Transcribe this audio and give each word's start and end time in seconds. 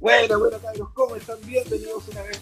Bueno, 0.00 0.38
bueno, 0.38 0.58
cabros, 0.58 0.88
¿cómo 0.94 1.14
están? 1.14 1.36
Bienvenidos 1.44 2.08
una 2.10 2.22
vez 2.22 2.40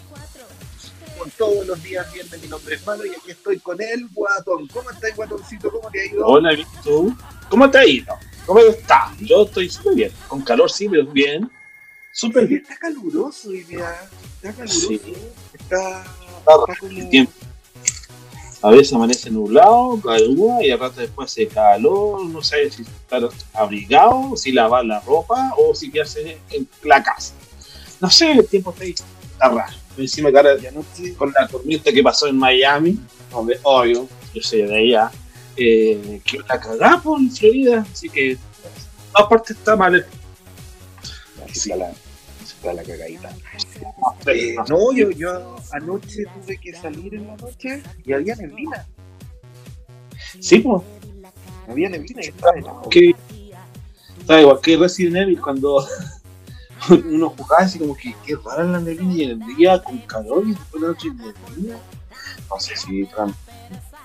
con 1.17 1.29
todos 1.31 1.67
los 1.67 1.83
días. 1.83 2.11
Bien, 2.13 2.25
mi 2.41 2.47
nombre 2.47 2.75
es 2.75 2.87
Mano 2.87 3.05
y 3.05 3.09
aquí 3.09 3.31
estoy 3.31 3.59
con 3.59 3.81
el 3.81 4.07
Guatón. 4.13 4.65
¿Cómo 4.69 4.89
estás, 4.89 5.13
Guatoncito? 5.13 5.69
¿Cómo 5.69 5.91
te 5.91 5.99
ha 5.99 6.05
ido? 6.05 6.25
Hola, 6.25 6.57
¿tú? 6.81 7.13
¿Cómo 7.49 7.69
te 7.69 7.77
ha 7.79 7.85
ido? 7.85 8.13
¿Cómo 8.45 8.61
estás? 8.61 9.11
Yo 9.19 9.43
estoy 9.43 9.69
súper 9.69 9.93
bien. 9.93 10.11
Con 10.29 10.41
calor 10.41 10.71
sí, 10.71 10.87
pero 10.87 11.05
bien. 11.07 11.51
Súper 12.13 12.47
bien. 12.47 12.61
Está 12.61 12.77
caluroso 12.77 13.49
hoy 13.49 13.63
día. 13.63 13.93
Está 14.37 14.53
caluroso. 14.53 14.87
Sí. 14.87 15.01
Está, 15.53 16.05
Está 16.37 16.53
está 16.71 16.87
el 16.87 17.09
tiempo. 17.09 17.33
A 18.61 18.71
veces 18.71 18.93
amanece 18.93 19.29
nublado, 19.31 19.99
calúa 20.01 20.63
y 20.63 20.71
al 20.71 20.79
rato 20.79 21.01
después 21.01 21.29
hace 21.29 21.45
calor. 21.49 22.25
No 22.25 22.41
sabes 22.41 22.75
si 22.75 22.83
estar 22.83 23.21
abrigado, 23.53 24.37
si 24.37 24.53
lavar 24.53 24.85
la 24.85 25.01
ropa 25.01 25.53
o 25.57 25.75
si 25.75 25.91
quedarse 25.91 26.39
en 26.51 26.65
la 26.83 27.03
casa. 27.03 27.33
No 28.01 28.09
sé, 28.09 28.31
el 28.31 28.47
tiempo 28.47 28.71
está 28.71 28.83
ahí. 28.83 28.91
Está 29.31 29.49
raro. 29.49 29.73
Encima 29.97 30.29
Ya 30.31 30.71
no 30.71 30.83
sé. 30.93 31.13
con 31.15 31.33
la 31.33 31.47
tormenta 31.47 31.91
que 31.91 32.01
pasó 32.03 32.27
en 32.27 32.37
Miami, 32.37 32.99
donde 33.31 33.59
obvio, 33.63 34.07
yo 34.33 34.41
soy 34.41 34.61
de 34.63 34.77
allá, 34.77 35.11
eh, 35.57 36.21
que 36.23 36.39
la 36.47 36.59
cagá 36.59 37.01
por 37.03 37.19
Florida, 37.31 37.85
así 37.91 38.09
que 38.09 38.37
aparte 39.13 39.53
está 39.53 39.75
mal. 39.75 40.05
Sí. 41.51 41.69
La, 41.69 41.91
la, 42.63 42.73
la 42.73 42.83
cagadita. 42.83 43.35
Eh, 44.27 44.55
no, 44.69 44.93
yo, 44.93 45.09
yo 45.11 45.55
anoche 45.71 46.23
tuve 46.25 46.57
que 46.57 46.73
salir 46.73 47.15
en 47.15 47.27
la 47.27 47.35
noche 47.35 47.83
y 48.05 48.13
había 48.13 48.35
neblina. 48.35 48.85
Sí, 50.39 50.59
pues, 50.59 50.83
Había 51.67 51.89
neblina 51.89 52.21
y 52.23 52.27
estaba 52.27 52.53
está 54.19 54.41
igual 54.41 54.59
que 54.61 54.77
Resident 54.77 55.15
Evil 55.17 55.41
cuando 55.41 55.85
uno 57.05 57.29
jugaba 57.29 57.63
así 57.63 57.79
como 57.79 57.95
que 57.95 58.15
qué 58.25 58.35
rara 58.43 58.63
la 58.63 58.79
neblina 58.79 59.13
y 59.13 59.23
en 59.23 59.41
el 59.41 59.55
día 59.55 59.81
con 59.81 59.97
calor 59.99 60.43
y 60.45 60.51
después 60.51 60.73
de 60.73 60.79
la 60.81 60.87
noche 60.93 61.07
neblina. 61.09 61.77
No 62.49 62.59
sé 62.59 62.75
si 62.75 63.07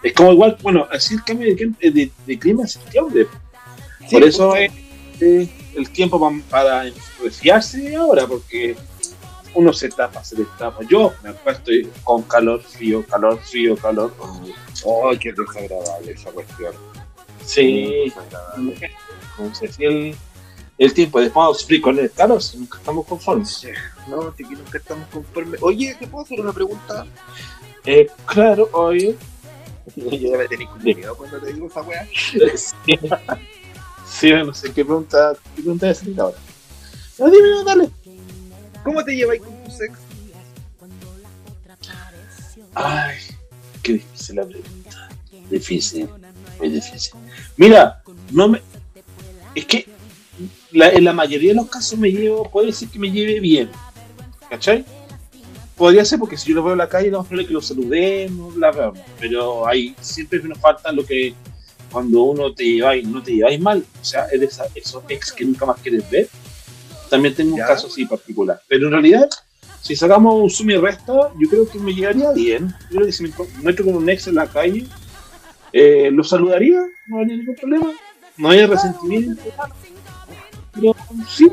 es 0.03 0.13
como 0.13 0.33
igual, 0.33 0.59
bueno, 0.63 0.87
así 0.93 1.15
el 1.15 1.25
cambio 1.25 1.55
de, 1.55 1.91
de, 1.91 2.11
de 2.27 2.39
clima 2.39 2.65
es 2.65 2.73
septiembre. 2.73 3.27
Sí, 4.01 4.07
Por 4.17 4.23
eso 4.25 4.55
es 4.55 4.71
eh, 5.21 5.49
el 5.77 5.89
tiempo 5.91 6.21
pa- 6.21 6.33
para 6.51 6.85
resfriarse 7.23 7.97
ahora, 7.97 8.27
porque 8.27 8.77
uno 9.55 9.73
se 9.73 9.89
tapa, 9.89 10.23
se 10.23 10.37
destapa. 10.37 10.83
Yo 10.89 11.15
me 11.23 11.31
acuesto 11.31 11.71
con 12.03 12.23
calor, 12.25 12.61
frío, 12.63 13.05
calor, 13.07 13.39
frío, 13.41 13.77
calor. 13.77 14.13
Oh, 14.85 15.11
qué 15.19 15.33
desagradable 15.33 16.13
esa 16.13 16.31
cuestión. 16.33 16.75
Sí, 17.45 18.05
Desagradable. 18.07 18.91
entonces 19.39 19.75
si 19.77 19.85
el, 19.85 20.17
el 20.77 20.93
tiempo 20.93 21.21
después 21.21 21.45
vamos 21.45 21.57
a 21.57 21.61
sufrir 21.61 21.81
con 21.81 21.99
el 21.99 22.11
calor, 22.11 22.43
si 22.43 22.59
nunca 22.59 22.79
estamos 22.79 23.07
conformes. 23.07 23.67
No, 24.09 24.35
sí 24.37 24.45
que 24.45 24.57
nunca 24.57 24.79
estamos 24.79 25.09
conformes. 25.09 25.63
Oye, 25.63 25.97
¿te 25.99 26.07
puedo 26.07 26.25
hacer 26.25 26.41
una 26.41 26.53
pregunta? 26.53 27.07
Eh, 27.85 28.09
claro, 28.27 28.69
oye. 28.73 29.17
Yo 29.97 30.31
debe 30.31 30.49
tener 30.49 30.67
cuidado 30.69 31.17
cuando 31.17 31.41
te 31.41 31.53
digo 31.53 31.67
esa 31.67 31.83
weá. 31.83 32.07
sí, 32.57 32.99
Sí, 34.07 34.33
no 34.33 34.55
sé 34.55 34.73
qué 34.73 34.85
pregunta, 34.85 35.35
qué 35.57 35.63
pregunta 35.63 35.91
es 35.91 36.03
ahora. 36.19 36.37
No, 37.19 37.31
dime, 37.31 37.49
dale. 37.65 37.91
¿Cómo 38.83 39.05
te 39.05 39.17
lleváis 39.17 39.43
con 39.43 39.65
tu 39.65 39.71
sex? 39.71 39.99
Ay, 42.75 43.17
qué 43.83 43.93
difícil 43.95 44.37
la 44.37 44.47
pregunta. 44.47 45.09
Difícil, 45.51 46.09
muy 46.59 46.69
difícil. 46.69 47.13
Mira, 47.57 48.03
no 48.31 48.49
me. 48.49 48.63
Es 49.55 49.67
que 49.67 49.89
la- 50.75 50.91
en 50.91 51.05
la 51.05 51.13
mayoría 51.13 51.51
de 51.51 51.57
los 51.57 51.69
casos 51.71 51.99
me 51.99 52.11
llevo, 52.11 52.51
puede 52.51 52.67
decir 52.69 52.89
que 52.91 52.99
me 52.99 53.11
lleve 53.11 53.41
bien. 53.41 53.71
¿Cachai? 54.51 54.85
Podría 55.77 56.05
ser 56.05 56.19
porque 56.19 56.37
si 56.37 56.51
yo 56.51 56.57
lo 56.57 56.63
veo 56.65 56.73
en 56.73 56.79
la 56.79 56.89
calle, 56.89 57.11
no 57.11 57.23
es 57.23 57.29
que 57.47 57.53
lo 57.53 57.61
saludemos, 57.63 58.55
bla, 58.55 58.71
bla, 58.71 58.91
bla. 58.91 59.05
Pero 59.19 59.67
hay, 59.67 59.95
siempre 60.01 60.41
nos 60.43 60.59
falta 60.59 60.93
lo 60.93 61.05
que 61.05 61.35
cuando 61.91 62.23
uno 62.25 62.53
te 62.53 62.65
lleváis, 62.65 63.07
no 63.07 63.23
te 63.23 63.33
lleváis 63.33 63.61
mal. 63.61 63.85
O 64.01 64.05
sea, 64.05 64.27
eres 64.33 64.61
a- 64.61 64.67
esos 64.75 65.03
ex 65.09 65.33
que 65.33 65.45
nunca 65.45 65.65
más 65.67 65.81
quieres 65.81 66.09
ver. 66.11 66.29
También 67.11 67.35
tengo 67.35 67.53
un 67.55 67.59
Ya. 67.59 67.67
caso 67.67 67.87
así 67.89 68.05
particular. 68.05 68.61
Pero 68.69 68.87
en 68.87 68.93
realidad, 68.93 69.29
si 69.81 69.95
sacamos 69.97 70.35
un 70.43 70.51
suma 70.51 70.73
y 70.73 70.77
resta, 70.77 71.13
yo 71.41 71.49
creo 71.49 71.69
que 71.69 71.79
me 71.79 71.93
llegaría 71.95 72.31
bien. 72.33 72.69
Yo 72.91 72.97
creo 72.97 73.07
que 73.07 73.13
si 73.13 73.23
me 73.25 73.29
encuentro 73.31 73.85
con 73.85 73.95
un 73.97 74.09
ex 74.11 74.27
en 74.29 74.37
la 74.37 74.47
calle, 74.47 74.87
eh, 75.73 76.09
lo 76.13 76.23
saludaría, 76.25 76.81
no 77.09 77.19
habría 77.19 77.37
ningún 77.37 77.55
problema. 77.57 77.93
No 78.37 78.51
hay 78.51 78.65
resentimiento. 78.67 79.41
Pero 80.75 80.95
sí, 81.29 81.51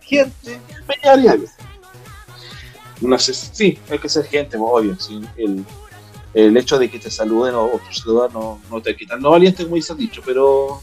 Gente. 0.00 0.60
me 1.04 1.16
bien. 1.20 1.44
No 3.00 3.18
sé, 3.18 3.32
sí, 3.34 3.78
hay 3.90 3.98
que 3.98 4.08
ser 4.08 4.24
gente, 4.24 4.58
pues, 4.58 4.70
obvio. 4.72 4.96
sí, 4.98 5.20
el, 5.36 5.64
el 6.34 6.56
hecho 6.56 6.78
de 6.78 6.90
que 6.90 6.98
te 6.98 7.10
saluden 7.10 7.54
o, 7.54 7.64
o 7.64 7.80
saludar 7.92 8.32
no, 8.32 8.60
no 8.70 8.80
te 8.82 8.96
quitan 8.96 9.22
lo 9.22 9.30
valiente, 9.30 9.62
como 9.64 9.76
dice 9.76 9.94
dicho, 9.94 10.20
pero 10.24 10.80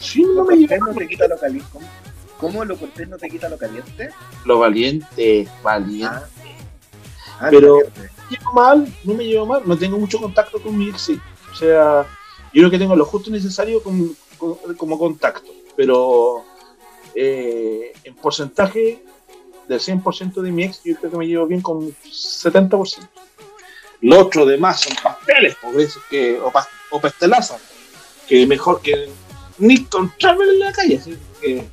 sí, 0.00 0.22
no 0.24 0.32
Lo 0.32 0.44
me 0.44 0.58
cortés 0.60 0.80
no 0.80 0.94
te 0.94 1.06
quita 1.08 1.28
lo 1.28 1.38
caliente. 1.38 1.68
¿Cómo? 1.72 1.86
¿Cómo 2.38 2.64
lo 2.64 2.76
cortés 2.76 3.08
no 3.08 3.16
te 3.16 3.28
quita 3.30 3.48
lo 3.48 3.56
caliente? 3.58 4.10
lo 4.44 4.58
valiente, 4.58 5.48
valiente. 5.62 6.06
Ah. 6.08 6.26
Ah, 7.40 7.48
Pero- 7.50 7.78
llevo 8.30 8.52
mal, 8.54 8.92
no 9.04 9.14
me 9.14 9.24
llevo 9.24 9.46
mal, 9.46 9.62
no 9.64 9.76
tengo 9.76 9.98
mucho 9.98 10.18
contacto 10.20 10.60
con 10.62 10.76
mi 10.76 10.88
ex, 10.88 11.00
sí. 11.02 11.20
O 11.52 11.54
sea, 11.54 12.02
yo 12.52 12.60
creo 12.60 12.70
que 12.70 12.78
tengo 12.78 12.96
lo 12.96 13.04
justo 13.04 13.30
y 13.30 13.32
necesario 13.34 13.82
con- 13.82 14.16
con- 14.38 14.56
como 14.76 14.98
contacto, 14.98 15.48
pero 15.76 16.44
eh, 17.14 17.92
en 18.04 18.14
porcentaje 18.14 19.02
del 19.68 19.80
100% 19.80 20.34
de 20.42 20.50
mi 20.50 20.64
ex, 20.64 20.80
yo 20.84 20.96
creo 20.96 21.10
que 21.12 21.16
me 21.16 21.26
llevo 21.26 21.46
bien 21.46 21.60
con 21.60 21.78
un 21.78 21.94
70%. 22.04 23.08
Lo 24.00 24.18
otro 24.20 24.44
demás 24.44 24.80
son 24.80 24.96
pasteles, 25.00 25.56
que, 26.10 26.40
o, 26.40 26.50
pas- 26.50 26.66
o 26.90 27.00
pastelazas, 27.00 27.60
que 28.26 28.44
mejor 28.46 28.80
que 28.80 29.08
ni 29.58 29.74
encontrarme 29.76 30.44
en 30.44 30.58
la 30.58 30.72
calle. 30.72 30.98
así 30.98 31.16
que, 31.40 31.64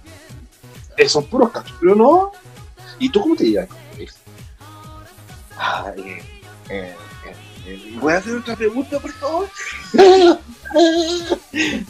eh, 0.98 1.10
son 1.10 1.26
puros 1.26 1.50
cachos, 1.52 1.76
pero 1.80 1.96
no. 1.96 2.32
¿Y 3.00 3.10
tú 3.10 3.22
cómo 3.22 3.36
te 3.36 3.46
llevas 3.46 3.68
con 3.70 3.78
tu 3.96 4.02
ex? 4.04 4.16
Ah, 5.58 5.92
eh, 5.98 6.22
eh, 6.70 6.96
¿Voy 8.00 8.14
a 8.14 8.18
hacer 8.18 8.36
otra 8.36 8.56
pregunta, 8.56 9.00
por 9.00 9.12
favor? 9.14 9.50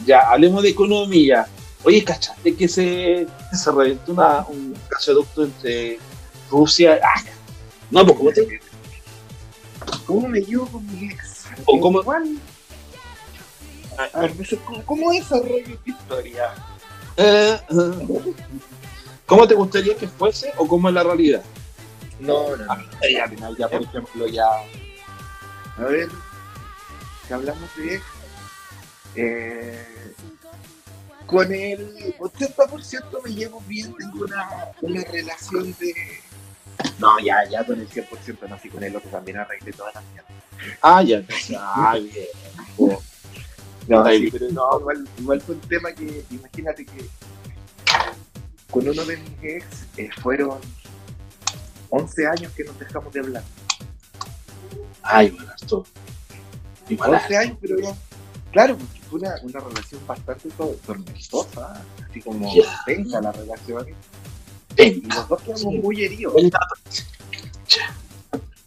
ya, 0.06 0.20
hablemos 0.30 0.62
de 0.62 0.70
economía. 0.70 1.46
Oye, 1.82 2.04
¿cachaste 2.04 2.54
que 2.54 2.68
se, 2.68 3.26
se 3.52 3.72
reventó 3.72 4.12
una, 4.12 4.46
un 4.48 4.76
gasoducto 4.90 5.44
entre 5.44 5.98
Rusia? 6.50 7.00
Ah, 7.02 7.22
ya. 7.24 7.32
no, 7.90 8.04
pues 8.04 8.18
¿cómo 8.18 8.30
te 8.32 8.60
¿Cómo 10.06 10.28
me 10.28 10.40
llevo 10.40 10.66
con 10.66 10.86
mi 10.86 11.06
ex? 11.06 11.46
¿O 11.64 11.80
cómo- 11.80 12.00
Igual. 12.00 12.38
A 14.14 14.20
ver, 14.20 14.32
¿cómo, 14.86 15.12
desarrollo 15.12 15.56
esta 15.74 15.90
historia? 15.90 16.54
Eh, 17.16 17.60
eh. 17.68 18.34
¿Cómo 19.26 19.46
te 19.46 19.54
gustaría 19.54 19.96
que 19.96 20.08
fuese 20.08 20.52
o 20.56 20.66
cómo 20.66 20.88
es 20.88 20.94
la 20.94 21.02
realidad? 21.02 21.42
No, 22.18 22.56
no. 22.56 22.64
Ah, 22.68 22.82
ya, 23.10 23.24
al 23.24 23.30
final, 23.30 23.56
ya, 23.56 23.68
por 23.68 23.82
ejemplo, 23.82 24.26
ya. 24.26 24.46
A 25.78 25.82
ver, 25.84 26.08
si 27.26 27.32
hablamos 27.32 27.76
de 27.76 27.94
ex, 27.94 28.04
eh, 29.16 29.99
con 31.30 31.54
el 31.54 32.16
80% 32.18 33.22
me 33.24 33.30
llevo 33.30 33.62
bien, 33.68 33.94
tengo 33.96 34.24
una, 34.24 34.48
una 34.82 35.04
relación 35.04 35.72
de... 35.78 35.94
No, 36.98 37.20
ya, 37.20 37.48
ya 37.48 37.64
con 37.64 37.78
el 37.78 37.88
100% 37.88 38.48
no, 38.48 38.58
sí, 38.58 38.68
con 38.68 38.82
el 38.82 38.96
otro 38.96 39.08
también 39.10 39.38
arreglé 39.38 39.72
toda 39.72 39.92
la 39.94 40.00
mierda. 40.00 40.28
Ah, 40.82 41.02
ya. 41.02 41.22
Ah, 41.56 41.96
bien. 41.96 42.26
Oh, 42.76 43.00
No, 43.86 44.06
sí, 44.10 44.28
pero 44.32 44.50
no, 44.50 44.80
igual, 44.80 45.08
igual 45.18 45.40
fue 45.40 45.54
un 45.54 45.60
tema 45.60 45.92
que, 45.92 46.24
imagínate 46.30 46.84
que 46.84 47.08
con 48.68 48.88
uno 48.88 49.04
de 49.04 49.16
mis 49.16 49.32
ex 49.42 49.66
eh, 49.96 50.10
fueron 50.20 50.58
11 51.90 52.26
años 52.26 52.52
que 52.52 52.64
nos 52.64 52.76
dejamos 52.78 53.12
de 53.12 53.20
hablar. 53.20 53.44
Ay, 55.02 55.30
bueno, 55.30 55.52
esto. 55.60 55.86
Igual, 56.88 57.14
11 57.14 57.36
años, 57.36 57.58
pero 57.60 57.78
ya. 57.78 57.94
Claro, 58.52 58.76
porque 58.76 59.00
fue 59.08 59.20
una, 59.20 59.34
una 59.42 59.60
relación 59.60 60.00
bastante 60.06 60.48
to- 60.50 60.76
tormentosa, 60.86 61.82
así 62.08 62.20
como 62.20 62.52
tensa 62.86 63.20
la 63.20 63.32
relación. 63.32 63.86
Y 64.76 65.02
los 65.06 65.28
dos 65.28 65.40
quedamos 65.42 65.60
Sí. 65.60 65.66
muy 65.78 66.04
heridos. 66.04 66.34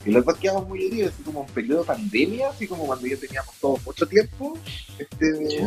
Y 0.06 0.12
los 0.12 0.26
dos 0.26 0.38
quedamos 0.38 0.68
muy 0.68 0.86
heridos, 0.86 1.14
así 1.14 1.24
como 1.24 1.42
en 1.42 1.48
periodo 1.54 1.82
de 1.82 1.88
pandemia, 1.88 2.50
así 2.50 2.68
como 2.68 2.86
cuando 2.86 3.08
ya 3.08 3.18
teníamos 3.18 3.56
todos 3.60 3.84
mucho 3.86 4.06
tiempo, 4.08 4.58
este 4.98 5.64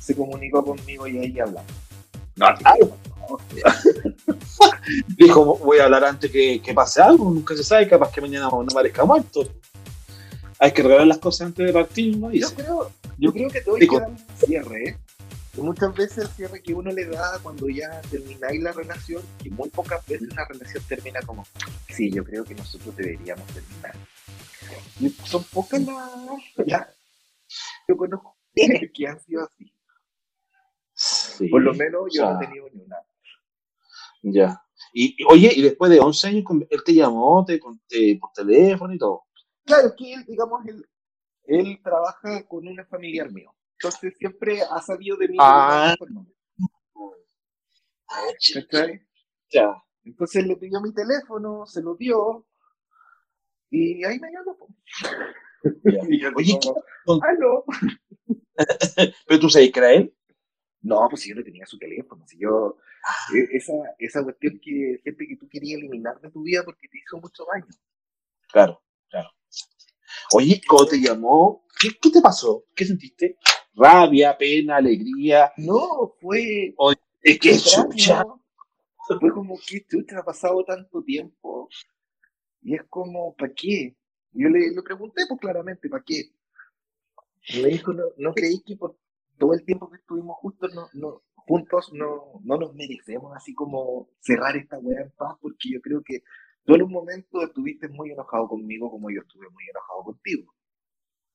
se 0.00 0.14
comunicó 0.16 0.64
conmigo 0.64 1.06
y 1.06 1.18
ahí 1.18 1.38
hablamos. 1.40 1.70
No, 2.36 2.46
Ah, 2.64 2.74
Dijo, 5.16 5.56
voy 5.58 5.78
a 5.78 5.84
hablar 5.84 6.04
antes 6.04 6.30
que, 6.30 6.60
que 6.60 6.74
pase 6.74 7.00
algo, 7.02 7.30
nunca 7.30 7.54
se 7.56 7.64
sabe, 7.64 7.88
capaz 7.88 8.10
que 8.12 8.20
mañana 8.20 8.48
no 8.50 8.62
aparezca 8.62 9.04
muerto. 9.04 9.48
Hay 10.58 10.72
que 10.72 10.82
regalar 10.82 11.06
las 11.06 11.18
cosas 11.18 11.48
antes 11.48 11.66
de 11.66 11.72
partir, 11.72 12.16
¿no? 12.16 12.28
yo 12.28 12.32
Dice. 12.48 12.54
creo, 12.54 12.90
yo 13.22 13.32
creo 13.32 13.48
que 13.50 13.60
te 13.60 13.70
voy 13.70 13.80
Digo- 13.80 13.96
a 13.98 14.00
dar 14.00 14.10
un 14.10 14.18
cierre, 14.36 14.88
¿eh? 14.88 14.98
muchas 15.56 15.94
veces 15.94 16.18
el 16.18 16.28
cierre 16.28 16.62
que 16.62 16.74
uno 16.74 16.90
le 16.90 17.04
da 17.06 17.38
cuando 17.42 17.68
ya 17.68 18.00
termináis 18.10 18.60
la 18.62 18.72
relación, 18.72 19.22
y 19.44 19.50
muy 19.50 19.68
pocas 19.68 20.04
veces 20.06 20.30
una 20.32 20.44
relación 20.46 20.82
termina 20.88 21.20
como, 21.22 21.44
sí, 21.88 22.10
yo 22.10 22.24
creo 22.24 22.44
que 22.44 22.54
nosotros 22.54 22.96
deberíamos 22.96 23.46
terminar. 23.48 23.94
Y 24.98 25.08
son 25.24 25.44
pocas 25.44 25.80
las... 25.82 26.88
yo 27.86 27.96
conozco 27.96 28.36
que 28.94 29.06
han 29.06 29.20
sido 29.20 29.44
así. 29.44 29.72
Por 31.50 31.62
lo 31.62 31.74
menos 31.74 32.02
yo 32.12 32.24
no 32.24 32.40
he 32.40 32.46
tenido 32.46 32.68
ni 32.72 32.80
una. 32.82 32.96
Ya. 34.22 34.62
Y, 34.92 35.16
oye, 35.28 35.52
y 35.54 35.62
después 35.62 35.90
de 35.90 36.00
11 36.00 36.26
años, 36.28 36.44
él 36.70 36.84
te 36.84 36.94
llamó 36.94 37.44
te, 37.44 37.58
por 37.58 38.32
teléfono 38.34 38.92
y 38.92 38.98
todo. 38.98 39.22
Claro, 39.64 39.88
es 39.88 39.94
que 39.96 40.12
él, 40.12 40.24
digamos, 40.26 40.64
él, 40.66 40.86
él 41.44 41.80
trabaja 41.82 42.46
con 42.46 42.66
una 42.66 42.84
familiar 42.84 43.30
mío. 43.30 43.54
Entonces 43.74 44.14
siempre 44.16 44.60
ha 44.62 44.80
sabido 44.80 45.16
de 45.16 45.28
mí. 45.28 45.36
Ah. 45.40 45.94
Ya. 49.50 49.72
Entonces 50.04 50.46
le 50.46 50.56
pidió 50.56 50.80
mi 50.80 50.92
teléfono, 50.92 51.66
se 51.66 51.82
lo 51.82 51.94
dio 51.94 52.46
y 53.70 54.04
ahí 54.04 54.18
me 54.18 54.30
llamó. 54.30 54.68
Oye, 56.36 56.58
¿aló? 57.06 57.64
¿Pero 59.26 59.40
tú 59.40 59.48
sabes 59.48 59.72
que 59.72 59.80
era 59.80 59.92
él? 59.92 60.14
No, 60.82 61.06
pues 61.08 61.22
si 61.22 61.30
yo 61.30 61.36
no 61.36 61.44
tenía 61.44 61.64
su 61.64 61.78
teléfono, 61.78 62.26
si 62.26 62.38
yo, 62.38 62.76
ah. 63.04 63.34
e, 63.34 63.56
esa, 63.56 63.72
esa 63.98 64.22
cuestión 64.22 64.60
que 64.60 65.00
gente 65.02 65.26
que 65.26 65.36
tú 65.36 65.48
querías 65.48 65.78
eliminar 65.78 66.20
de 66.20 66.30
tu 66.30 66.42
vida 66.42 66.62
porque 66.64 66.88
te 66.88 66.98
hizo 66.98 67.18
mucho 67.18 67.44
daño. 67.50 67.66
Claro, 68.52 68.82
claro. 69.08 69.30
Oye, 70.34 70.60
¿cómo 70.66 70.86
te 70.86 70.98
llamó? 70.98 71.64
¿Qué, 71.80 71.90
qué 72.00 72.10
te 72.10 72.20
pasó? 72.20 72.64
¿Qué 72.74 72.84
sentiste? 72.84 73.36
rabia, 73.74 74.36
pena, 74.36 74.76
alegría. 74.76 75.52
No, 75.56 76.14
fue. 76.20 76.74
es 77.22 77.38
que 77.38 77.56
chucha. 77.58 78.24
Fue 79.20 79.30
como 79.32 79.58
que 79.66 79.80
te 79.80 80.16
ha 80.16 80.22
pasado 80.22 80.64
tanto 80.64 81.02
tiempo. 81.02 81.68
Y 82.62 82.74
es 82.74 82.82
como, 82.88 83.34
¿para 83.34 83.52
qué? 83.52 83.96
Yo 84.32 84.48
le, 84.48 84.70
le 84.70 84.82
pregunté, 84.82 85.22
pues 85.28 85.40
claramente, 85.40 85.88
¿para 85.88 86.04
qué? 86.04 86.30
Y 87.48 87.60
me 87.60 87.68
dijo, 87.68 87.92
no, 87.92 88.04
no 88.16 88.32
creí 88.32 88.62
que 88.62 88.76
por 88.76 88.96
todo 89.36 89.52
el 89.52 89.64
tiempo 89.64 89.90
que 89.90 89.96
estuvimos 89.96 90.36
juntos 90.38 90.72
no, 90.72 90.88
no, 90.92 91.22
juntos 91.34 91.90
no, 91.92 92.40
no 92.44 92.56
nos 92.56 92.72
merecemos 92.74 93.36
así 93.36 93.52
como 93.52 94.08
cerrar 94.20 94.56
esta 94.56 94.78
weá 94.78 95.02
en 95.02 95.10
paz, 95.10 95.36
porque 95.40 95.70
yo 95.72 95.80
creo 95.80 96.02
que 96.04 96.22
tú 96.64 96.74
en 96.74 96.82
un 96.82 96.92
momento 96.92 97.42
estuviste 97.42 97.88
muy 97.88 98.10
enojado 98.10 98.48
conmigo 98.48 98.90
como 98.90 99.10
yo 99.10 99.20
estuve 99.20 99.48
muy 99.50 99.64
enojado 99.68 100.04
contigo. 100.04 100.54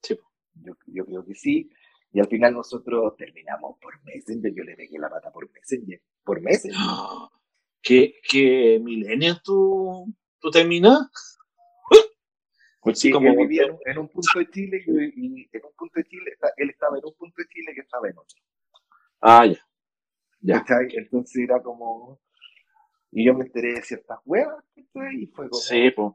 Sí. 0.02 0.20
Yo, 0.54 0.74
yo 0.88 1.06
creo 1.06 1.26
que 1.26 1.36
sí. 1.36 1.70
Y 2.12 2.20
al 2.20 2.28
final 2.28 2.54
nosotros 2.54 3.16
terminamos 3.18 3.78
por 3.80 4.02
Messenger, 4.04 4.54
yo 4.54 4.64
le 4.64 4.76
pegué 4.76 4.98
la 4.98 5.10
pata 5.10 5.32
por 5.32 5.50
Messenger, 5.52 6.02
por 6.24 6.42
Messenger. 6.42 6.78
¿Qué, 7.82 8.16
qué 8.30 8.80
milenios 8.82 9.42
tú, 9.44 10.14
tú 10.40 10.50
terminas? 10.52 11.10
Pues 12.80 13.00
sí, 13.00 13.12
como 13.12 13.36
vivía 13.36 13.64
en 13.86 13.98
un, 13.98 14.08
punto 14.08 14.40
de 14.40 14.50
Chile 14.50 14.82
y, 14.88 15.50
en 15.52 15.66
un 15.66 15.74
punto 15.78 15.94
de 16.00 16.06
Chile, 16.06 16.38
él 16.56 16.70
estaba 16.70 16.98
en 16.98 17.04
un 17.04 17.14
punto 17.16 17.36
de 17.42 17.48
Chile 17.50 17.74
que 17.76 17.82
estaba 17.82 18.08
en 18.08 18.18
otro. 18.18 18.40
Ah, 19.20 19.46
ya. 19.46 19.60
ya. 20.40 20.66
Entonces 20.94 21.44
era 21.44 21.62
como... 21.62 22.22
Y 23.18 23.26
yo 23.26 23.34
me 23.34 23.46
enteré 23.46 23.74
de 23.74 23.82
ciertas 23.82 24.20
huevas, 24.26 24.64
y 24.76 24.84
fue 25.26 25.50
como... 25.50 25.60
Sí, 25.60 25.90
pues. 25.90 26.14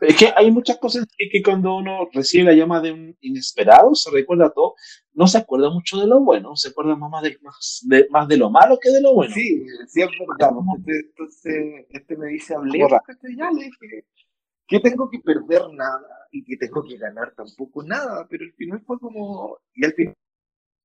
Es 0.00 0.18
que 0.18 0.30
hay 0.36 0.50
muchas 0.50 0.76
cosas 0.76 1.06
que, 1.16 1.42
cuando 1.42 1.74
uno 1.76 2.10
recibe 2.12 2.44
la 2.44 2.52
llama 2.52 2.82
de 2.82 2.92
un 2.92 3.16
inesperado 3.22 3.94
se 3.94 4.10
recuerda 4.10 4.50
todo. 4.50 4.74
No 5.14 5.26
se 5.26 5.38
acuerda 5.38 5.70
mucho 5.70 5.98
de 5.98 6.06
lo 6.06 6.20
bueno, 6.20 6.54
se 6.54 6.68
acuerda 6.68 6.94
más 6.94 7.22
de, 7.22 7.38
más 7.40 7.82
de, 7.88 8.06
más 8.10 8.28
de 8.28 8.36
lo 8.36 8.50
malo 8.50 8.78
que 8.78 8.90
de 8.90 9.00
lo 9.00 9.14
bueno. 9.14 9.32
Sí, 9.32 9.64
siempre 9.86 10.18
Entonces, 10.86 11.86
este 11.88 12.16
me 12.18 12.26
dice, 12.28 12.54
hablé, 12.54 12.80
ya 12.80 13.50
le 13.50 13.64
dije 13.64 14.04
que 14.68 14.80
tengo 14.80 15.08
que 15.08 15.20
perder 15.20 15.62
nada 15.72 16.28
y 16.30 16.44
que 16.44 16.58
tengo 16.58 16.84
que 16.84 16.98
ganar 16.98 17.32
tampoco 17.34 17.82
nada, 17.82 18.26
pero 18.28 18.44
al 18.44 18.52
final 18.52 18.82
fue 18.84 18.98
como, 18.98 19.58
y 19.72 19.86
al 19.86 19.94
final 19.94 20.14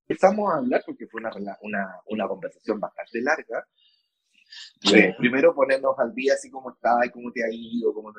empezamos 0.08 0.54
a 0.54 0.60
hablar 0.60 0.82
porque 0.86 1.08
fue 1.08 1.20
una, 1.20 1.58
una, 1.62 2.00
una 2.06 2.28
conversación 2.30 2.80
bastante 2.80 3.20
larga. 3.22 3.68
Primero 5.18 5.54
ponernos 5.54 5.98
al 6.00 6.14
día 6.14 6.34
así 6.34 6.50
como 6.50 6.72
está 6.72 7.06
y 7.06 7.10
cómo 7.10 7.32
te 7.32 7.44
ha 7.44 7.48
ido, 7.52 7.94
cómo, 7.94 8.14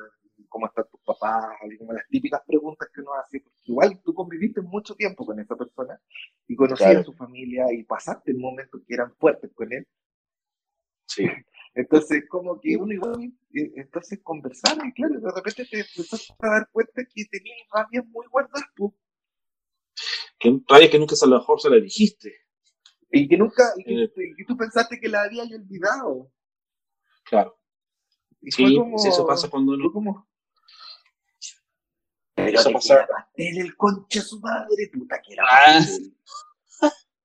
cómo 0.49 0.67
están 0.67 0.85
tus 0.89 1.01
papás, 1.01 1.55
como 1.77 1.93
las 1.93 2.07
típicas 2.07 2.41
preguntas 2.45 2.89
que 2.93 3.01
uno 3.01 3.13
hace, 3.15 3.39
porque 3.41 3.59
igual 3.65 4.01
tú 4.03 4.13
conviviste 4.13 4.61
mucho 4.61 4.95
tiempo 4.95 5.25
con 5.25 5.39
esa 5.39 5.55
persona 5.55 5.99
y 6.47 6.55
conocías 6.55 6.97
a 6.97 7.03
su 7.03 7.13
familia 7.13 7.65
y 7.71 7.83
pasaste 7.83 8.33
momentos 8.33 8.81
que 8.87 8.93
eran 8.93 9.13
fuertes 9.15 9.51
con 9.53 9.71
él. 9.71 9.85
Sí. 11.07 11.25
Entonces, 11.75 12.25
como 12.29 12.59
que 12.59 12.77
uno 12.77 12.93
igual, 12.93 13.33
eh, 13.55 13.71
entonces 13.77 14.19
conversar 14.21 14.77
y 14.85 14.93
claro, 14.93 15.19
de 15.19 15.31
repente 15.31 15.65
te 15.65 15.79
empezaste 15.79 16.33
a 16.37 16.47
dar 16.47 16.69
cuenta 16.71 17.01
que 17.03 17.25
tenías 17.25 17.57
rabias 17.71 18.05
muy 18.05 18.27
guardadas. 18.27 18.69
Que 20.37 20.61
rabia 20.67 20.91
que 20.91 20.99
nunca 20.99 21.15
a 21.19 21.25
lo 21.25 21.39
mejor 21.39 21.59
se 21.59 21.71
la 21.71 21.77
dijiste. 21.77 22.31
Y 23.15 23.27
que 23.27 23.37
nunca, 23.37 23.63
y 23.77 23.83
que, 23.83 24.03
eh. 24.05 24.45
tú 24.47 24.57
pensaste 24.57 24.99
que 24.99 25.07
la 25.07 25.21
había 25.21 25.43
olvidado. 25.43 26.31
Claro. 27.25 27.59
Y 28.41 28.51
sí, 28.51 28.75
como, 28.75 28.97
eso 28.97 29.27
pasa 29.27 29.47
cuando 29.49 29.73
uno... 29.73 29.91
Como, 29.91 30.27
pero 32.33 32.59
eso 32.59 32.71
pasa. 32.71 33.05
pastel 33.07 33.59
el 33.59 33.77
concha 33.77 34.19
su 34.19 34.39
madre, 34.39 34.89
puta 34.91 35.21
que 35.21 35.33
era 35.33 35.43
ah. 35.47 35.79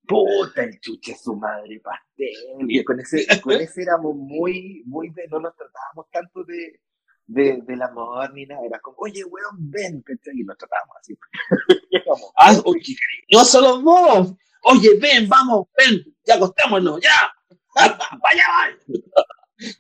Puta 0.06 0.62
el 0.62 0.79
chuche 0.79 1.17
su 1.17 1.35
madre 1.35 1.81
pastel. 1.81 2.67
Y 2.69 2.85
con 2.85 3.00
ese, 3.00 3.26
con 3.40 3.55
ese 3.55 3.82
éramos 3.82 4.14
muy, 4.14 4.82
muy 4.85 5.08
de, 5.08 5.26
no 5.29 5.40
nos 5.40 5.56
tratábamos 5.56 6.11
tanto 6.11 6.44
de, 6.44 6.82
de, 7.26 7.62
del 7.67 7.81
amor 7.81 8.35
ni 8.35 8.44
nada. 8.44 8.61
Era 8.67 8.79
como, 8.81 8.99
oye, 8.99 9.25
weón, 9.25 9.70
ven, 9.70 10.05
Y 10.35 10.44
nos 10.44 10.58
tratábamos 10.58 10.96
así. 11.00 11.19
ah, 12.37 12.61
oye, 12.67 12.94
cariñosos 13.31 13.62
los 13.62 13.82
dos. 13.82 14.35
Oye, 14.64 14.99
ven, 15.00 15.28
vamos, 15.28 15.69
ven, 15.76 16.05
ya 16.25 16.34
acostémonos, 16.34 17.00
ya. 17.00 17.32
Vaya, 17.75 18.44
vaya. 18.49 18.76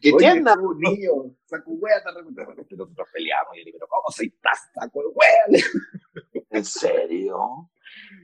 ¿Qué 0.00 0.12
tienda? 0.12 0.54
Un 0.58 0.78
niño, 0.78 1.36
saco 1.46 1.72
wea, 1.72 2.02
te 2.02 2.10
repente 2.44 2.76
nosotros 2.76 3.08
peleamos. 3.12 3.56
Y 3.56 3.58
yo 3.60 3.64
digo, 3.66 3.78
pero 3.78 3.88
¿cómo 3.88 4.10
soy 4.10 4.30
tan 4.30 4.54
saco 4.74 5.00
wea? 5.14 5.46
¿En 6.50 6.64
serio? 6.64 7.70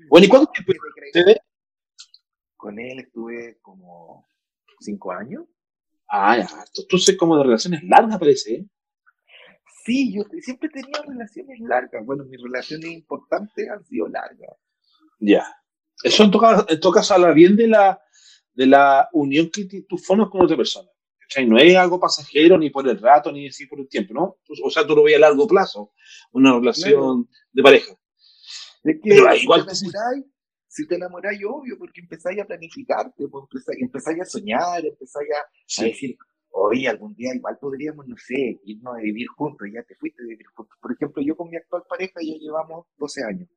Bueno, 0.09 0.27
¿y 0.27 0.29
cuánto 0.29 0.51
tiempo 0.53 0.73
ustedes? 1.07 1.39
Con 2.57 2.79
él 2.79 3.01
estuve 3.01 3.59
como 3.61 4.29
cinco 4.81 5.13
años. 5.13 5.45
Ah, 6.09 6.39
ya, 6.39 6.49
tú 6.89 6.99
sé 6.99 7.17
como 7.17 7.37
de 7.37 7.45
relaciones 7.45 7.83
largas, 7.85 8.19
parece. 8.19 8.55
¿eh? 8.55 8.67
Sí, 9.85 10.15
yo 10.15 10.23
siempre 10.41 10.69
he 10.69 10.83
tenido 10.83 11.03
relaciones 11.03 11.61
largas. 11.61 12.05
Bueno, 12.05 12.25
mis 12.25 12.43
relaciones 12.43 12.91
importantes 12.91 13.69
han 13.69 13.85
sido 13.85 14.09
largas. 14.09 14.57
Ya. 15.19 15.47
Eso 16.05 16.23
en 16.23 16.31
todo 16.31 16.93
caso 16.93 17.15
habla 17.15 17.33
bien 17.33 17.57
de 17.57 17.67
la, 17.67 17.99
de 18.53 18.67
la 18.67 19.09
unión 19.15 19.51
que 19.51 19.65
tú 19.89 19.97
formas 19.97 20.29
con 20.29 20.43
otra 20.43 20.55
persona. 20.55 20.89
No 21.47 21.59
es 21.59 21.75
algo 21.77 21.99
pasajero 21.99 22.59
ni 22.59 22.69
por 22.69 22.87
el 22.87 23.01
rato 23.01 23.33
ni 23.33 23.49
así 23.49 23.67
por 23.67 23.81
el 23.81 23.89
tiempo, 23.89 24.13
¿no? 24.13 24.37
O 24.63 24.71
sea, 24.71 24.87
tú 24.87 24.95
lo 24.95 25.03
ves 25.03 25.17
a 25.17 25.21
largo 25.21 25.47
plazo, 25.47 25.95
una 26.33 26.53
relación 26.53 27.27
de 27.51 27.63
pareja. 27.63 27.93
Es 28.85 28.97
que 29.03 29.09
Pero 29.09 29.35
igual 29.35 29.67
si 29.71 29.91
te 29.91 29.97
enamoráis, 29.97 30.25
si 30.69 30.87
te 30.87 30.95
enamoráis, 30.97 31.41
obvio, 31.49 31.79
porque 31.79 32.03
empezáis 32.03 32.39
a 32.43 32.45
planificarte, 32.45 33.27
pues 33.27 33.65
empezáis, 33.81 34.21
a 34.21 34.25
soñar, 34.27 34.85
empezáis 34.85 35.29
a, 35.81 35.85
decir, 35.85 36.19
oye, 36.51 36.87
algún 36.87 37.15
día 37.15 37.35
igual 37.35 37.57
podríamos, 37.59 38.07
no 38.07 38.17
sé, 38.19 38.61
irnos 38.65 38.95
a 38.95 39.01
vivir 39.01 39.27
juntos, 39.29 39.67
ya 39.73 39.83
te 39.85 39.97
fuiste 39.97 40.23
a 40.23 40.27
vivir 40.27 40.47
juntos. 40.55 40.77
Por 40.83 40.93
ejemplo, 40.93 41.23
yo 41.23 41.35
con 41.35 41.49
mi 41.49 41.57
actual 41.57 41.83
pareja 41.89 42.21
ya 42.21 42.35
llevamos 42.39 42.87
12 42.99 43.25
años. 43.25 43.49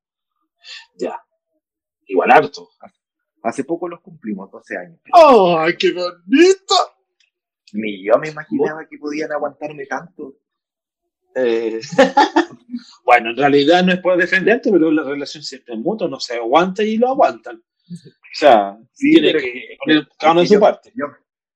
Ya. 0.97 1.21
Igual 2.07 2.31
harto. 2.31 2.69
Hace 3.43 3.63
poco 3.63 3.87
los 3.87 4.01
cumplimos, 4.01 4.49
12 4.51 4.77
años. 4.77 4.99
¡Ay, 5.13 5.77
qué 5.77 5.91
bonito! 5.91 6.75
Ni 7.73 8.03
yo 8.03 8.17
me 8.17 8.29
imaginaba 8.29 8.87
que 8.89 8.97
podían 8.97 9.31
aguantarme 9.31 9.85
tanto. 9.85 10.37
Eh, 11.35 11.79
bueno, 13.05 13.29
en 13.29 13.37
realidad 13.37 13.83
no 13.83 13.93
es 13.93 13.99
por 13.99 14.17
defenderte, 14.17 14.71
pero 14.71 14.89
la 14.91 15.03
relación 15.03 15.43
siempre 15.43 15.75
es 15.75 15.79
mutua, 15.79 16.07
no 16.07 16.19
se 16.19 16.35
aguanta 16.35 16.83
y 16.83 16.97
lo 16.97 17.09
aguantan. 17.09 17.57
O 17.57 18.33
sea, 18.33 18.77
tiene 18.95 19.33
que 19.33 19.77
poner 19.79 20.07
cada 20.17 20.31
uno 20.31 20.41
de 20.41 20.47
su 20.47 20.59
parte. 20.59 20.91
Yo, 20.95 21.05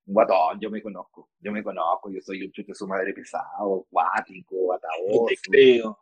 guatón, 0.06 0.60
yo 0.60 0.70
me 0.70 0.82
conozco, 0.82 1.32
yo 1.40 1.52
me 1.52 1.64
conozco, 1.64 2.12
yo 2.12 2.22
soy 2.22 2.44
un 2.44 2.52
chute 2.52 2.72
de 2.72 2.76
su 2.76 2.88
madre 2.88 3.14
pesado, 3.14 3.88
guático, 3.90 4.74
ataoso. 4.74 5.26
te 5.28 5.38
creo, 5.50 6.00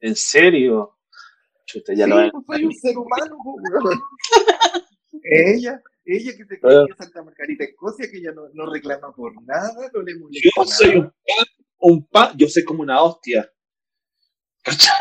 en 0.00 0.14
serio. 0.14 0.98
Chute, 1.72 1.96
ya 1.96 2.06
lo 2.06 2.16
pues, 2.44 2.58
soy 2.60 2.66
un 2.66 2.74
ser 2.74 2.98
humano, 2.98 3.36
pues, 3.42 3.98
Ella, 5.24 5.82
ella 6.04 6.32
que 6.36 6.44
se 6.44 6.60
cree 6.60 6.80
en 6.80 6.96
Santa 6.98 7.22
Margarita, 7.22 7.64
Escocia, 7.64 8.10
que 8.10 8.18
ella 8.18 8.32
no, 8.32 8.48
no, 8.52 8.70
reclama 8.70 9.14
por 9.14 9.40
nada, 9.44 9.90
no 9.94 10.02
le 10.02 10.18
molesta. 10.18 10.50
Yo 10.56 10.64
soy 10.66 10.96
un 10.96 11.04
pan, 11.04 11.46
un 11.78 12.06
pan, 12.08 12.32
yo 12.36 12.48
soy 12.48 12.64
como 12.64 12.82
una 12.82 13.00
hostia. 13.02 13.50
¿Cachai? 14.62 14.94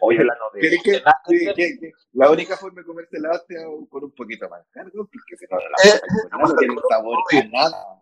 Oye, 0.00 0.24
la 0.24 0.34
no 0.34 0.46
¿Qué- 0.60 0.70
qué- 0.82 1.02
qué- 1.28 1.52
qué- 1.54 1.78
qué? 1.80 1.92
La 2.12 2.30
única 2.30 2.56
forma 2.56 2.80
de 2.80 2.86
comerse 2.86 3.18
la 3.18 3.32
hostia 3.32 3.58
con 3.90 4.04
un 4.04 4.12
poquito 4.12 4.48
más 4.48 4.64
cargo, 4.70 5.08
porque 5.12 5.36
si 5.36 5.44
no, 5.50 5.58
la 5.58 5.66
Eh, 5.84 6.00
no 6.30 6.54
tiene 6.56 6.74
sabor 6.88 7.18
a 7.32 7.44
nada. 7.48 8.00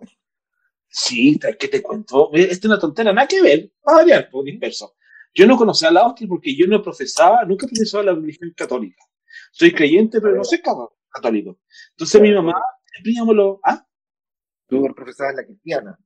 Sí, 0.89 1.39
es 1.43 1.57
que 1.57 1.69
te 1.69 1.83
cuento. 1.83 2.31
Esta 2.33 2.53
es 2.53 2.65
una 2.67 2.79
tontera, 2.79 3.13
nada 3.13 3.27
que 3.27 3.43
ver. 3.43 3.71
Va 3.87 3.93
a 3.93 3.97
variar, 3.97 4.31
por 4.31 4.45
disperso. 4.45 4.95
Yo 5.35 5.47
no 5.47 5.57
conocía 5.57 5.89
a 5.89 5.93
la 5.93 6.07
hostia 6.07 6.27
porque 6.29 6.55
yo 6.57 6.67
no 6.67 6.83
profesaba, 6.83 7.45
nunca 7.45 7.67
profesaba 7.67 8.05
la 8.05 8.13
religión 8.15 8.53
católica. 8.57 9.03
Soy 9.53 9.73
creyente, 9.73 10.21
pero 10.21 10.37
no 10.37 10.45
soy 10.45 10.61
ca- 10.61 10.73
católico. 11.11 11.59
Entonces 11.91 12.21
mi 12.21 12.33
mamá, 12.33 12.55
siempre 12.87 13.35
los- 13.35 13.59
¿Ah? 13.65 13.85
Tú 14.69 14.83
profesabas 14.95 15.35
la 15.37 15.45
cristiana. 15.45 15.99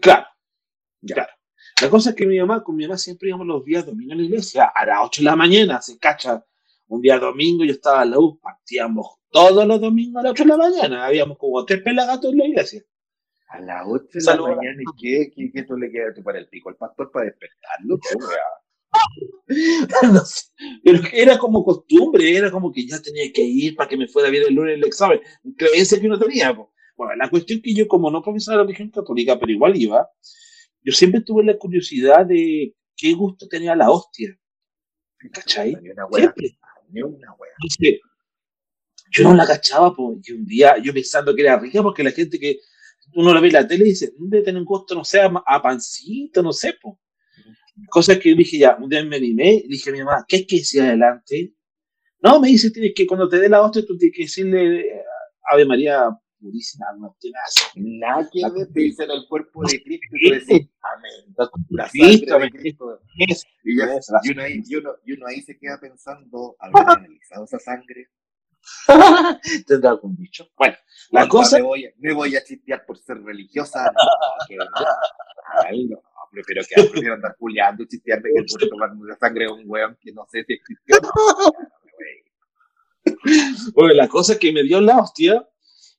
Claro. 0.00 0.26
Ya. 1.00 1.14
Claro. 1.14 1.32
La 1.80 1.90
cosa 1.90 2.10
es 2.10 2.16
que 2.16 2.26
mi 2.26 2.38
mamá, 2.38 2.62
con 2.62 2.76
mi 2.76 2.84
mamá 2.86 2.98
siempre 2.98 3.28
íbamos 3.28 3.46
los 3.46 3.64
días 3.64 3.86
domingos 3.86 4.14
a 4.14 4.16
la 4.16 4.22
iglesia, 4.22 4.64
a 4.74 4.86
las 4.86 4.98
8 5.04 5.20
de 5.22 5.24
la 5.24 5.36
mañana, 5.36 5.80
se 5.80 5.98
cacha. 5.98 6.44
Un 6.88 7.00
día 7.00 7.18
domingo 7.18 7.64
yo 7.64 7.72
estaba 7.72 8.02
en 8.02 8.10
la 8.10 8.18
U, 8.18 8.38
partíamos 8.38 9.06
todos 9.30 9.66
los 9.66 9.80
domingos 9.80 10.20
a 10.20 10.22
las 10.24 10.32
8 10.32 10.42
de 10.44 10.48
la 10.50 10.56
mañana, 10.58 11.06
habíamos 11.06 11.38
como 11.38 11.64
tres 11.64 11.80
pelagatos 11.82 12.30
en 12.32 12.38
la 12.38 12.46
iglesia. 12.46 12.82
A 13.52 13.60
las 13.60 13.84
8 13.86 14.06
de 14.12 14.24
la 14.24 14.36
mañana, 14.36 14.80
¿y 14.80 15.00
qué, 15.00 15.30
qué, 15.34 15.50
qué 15.52 15.62
tú 15.64 15.76
le 15.76 15.90
quedas 15.90 16.14
tú 16.14 16.22
para 16.22 16.38
el 16.38 16.48
pico? 16.48 16.70
¿El 16.70 16.76
pastor 16.76 17.10
para 17.10 17.26
despertarlo? 17.26 17.98
No 20.02 20.24
sé, 20.24 20.48
era 21.12 21.38
como 21.38 21.64
costumbre, 21.64 22.36
era 22.36 22.50
como 22.50 22.72
que 22.72 22.86
ya 22.86 23.00
tenía 23.00 23.30
que 23.32 23.42
ir 23.42 23.74
para 23.74 23.88
que 23.88 23.96
me 23.96 24.08
fuera 24.08 24.30
bien 24.30 24.44
el 24.48 24.54
lunes 24.54 24.76
el 24.76 24.84
examen, 24.84 25.20
creencia 25.56 26.00
que 26.00 26.06
uno 26.06 26.18
tenía. 26.18 26.54
po. 26.54 26.72
Bueno, 26.96 27.14
la 27.16 27.28
cuestión 27.28 27.60
que 27.60 27.74
yo, 27.74 27.88
como 27.88 28.10
no 28.10 28.22
profesaba 28.22 28.58
la 28.58 28.62
religión 28.64 28.90
católica, 28.90 29.38
pero 29.38 29.52
igual 29.52 29.76
iba, 29.76 30.08
yo 30.82 30.92
siempre 30.92 31.20
tuve 31.20 31.44
la 31.44 31.58
curiosidad 31.58 32.26
de 32.26 32.74
qué 32.96 33.12
gusto 33.14 33.48
tenía 33.48 33.74
la 33.74 33.90
hostia. 33.90 34.38
¿Cachai? 35.32 35.76
Ni 35.82 35.90
una 35.90 36.06
wea. 36.06 36.22
Siempre. 36.22 36.58
Ni 36.90 37.02
una 37.02 37.32
wea. 37.34 37.52
Entonces, 37.60 38.00
yo 39.10 39.24
no 39.24 39.34
la 39.34 39.46
cachaba, 39.46 39.94
pues, 39.94 40.26
y 40.28 40.32
un 40.32 40.44
día 40.44 40.78
yo 40.78 40.92
pensando 40.92 41.34
que 41.34 41.42
era 41.42 41.58
rica, 41.58 41.82
porque 41.82 42.02
la 42.02 42.10
gente 42.10 42.38
que 42.38 42.60
uno 43.14 43.34
la 43.34 43.40
ve 43.40 43.48
en 43.48 43.52
la 43.54 43.66
tele 43.66 43.84
y 43.84 43.90
dice, 43.90 44.12
debe 44.18 44.44
tener 44.44 44.60
un 44.60 44.66
gusto, 44.66 44.94
no 44.94 45.04
sé, 45.04 45.20
a, 45.20 45.32
a 45.46 45.62
pancito, 45.62 46.42
no 46.42 46.52
sé, 46.52 46.74
pues. 46.80 46.96
Cosas 47.88 48.18
que 48.18 48.34
dije 48.34 48.58
ya, 48.58 48.76
un 48.78 48.88
día 48.88 49.02
me 49.02 49.16
animé 49.16 49.64
dije 49.66 49.90
a 49.90 49.92
mi 49.92 49.98
mamá, 50.00 50.24
¿qué 50.28 50.36
es 50.36 50.46
que 50.46 50.56
decir 50.58 50.82
adelante? 50.82 51.54
No, 52.20 52.38
me 52.38 52.48
dice, 52.48 52.70
tienes 52.70 52.92
que, 52.94 53.06
cuando 53.06 53.28
te 53.28 53.38
dé 53.38 53.48
la 53.48 53.62
hostia, 53.62 53.84
tú 53.84 53.96
tienes 53.96 54.16
que 54.16 54.22
decirle 54.24 54.80
eh, 54.80 55.02
Ave 55.50 55.64
María 55.64 56.04
purísima, 56.38 56.86
no 56.98 57.16
tienes 57.20 57.40
Nada 57.76 58.28
que 58.30 58.40
La- 58.40 58.50
ver, 58.50 58.66
te 58.72 58.80
dicen 58.80 59.10
el 59.10 59.26
cuerpo 59.28 59.62
de 59.64 59.82
Cristo 59.82 60.06
y 60.12 60.28
tú 60.28 60.34
decís, 60.34 60.68
amén. 60.82 61.34
La 61.70 61.88
Cristo, 61.88 62.38
de. 62.38 62.50
Cristo. 62.50 63.00
Y, 63.64 64.30
uno 65.14 65.26
ahí, 65.26 65.40
se 65.42 65.56
queda 65.56 65.78
pensando, 65.80 66.56
¿habrán 66.58 66.98
analizado 66.98 67.44
esa 67.44 67.58
sangre? 67.58 68.08
Tendrá 69.66 69.90
algún 69.90 70.16
bicho. 70.16 70.48
Bueno, 70.56 70.76
la 71.10 71.28
cosa, 71.28 71.56
Me 71.58 71.62
voy, 71.64 71.84
a- 71.86 71.90
me 71.98 72.12
voy 72.14 72.36
a 72.36 72.44
chistear 72.44 72.84
por 72.86 72.98
ser 72.98 73.22
religiosa. 73.22 73.84
No, 73.84 74.46
que, 74.46 74.56
ay, 75.66 75.84
no, 75.86 76.02
prefiero, 76.30 76.62
que, 76.68 76.82
prefiero 76.90 77.14
andar 77.14 77.36
culeando 77.38 77.82
y 77.82 77.88
chistearme 77.88 78.30
que 78.34 78.44
por 78.44 78.68
tomar 78.68 78.94
mucha 78.94 79.16
sangre 79.18 79.44
de 79.46 79.52
un 79.52 79.62
weón 79.66 79.96
que 80.00 80.12
no 80.12 80.26
sé 80.30 80.44
si 80.46 80.54
existió. 80.54 80.96
No, 81.02 81.10
bueno, 83.74 83.94
la 83.94 84.08
cosa 84.08 84.34
es 84.34 84.38
que 84.38 84.52
me 84.52 84.62
dio 84.62 84.80
la 84.80 84.98
hostia 84.98 85.48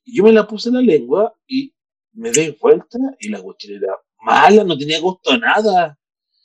y 0.04 0.16
yo 0.18 0.24
me 0.24 0.32
la 0.32 0.46
puse 0.46 0.68
en 0.68 0.76
la 0.76 0.80
lengua 0.80 1.34
y 1.46 1.74
me 2.12 2.30
di 2.30 2.56
vuelta 2.60 2.98
y 3.18 3.28
la 3.28 3.40
cuestión 3.42 3.82
era 3.82 3.96
mala, 4.22 4.64
no 4.64 4.76
tenía 4.76 5.00
gusto 5.00 5.32
a 5.32 5.38
nada. 5.38 5.98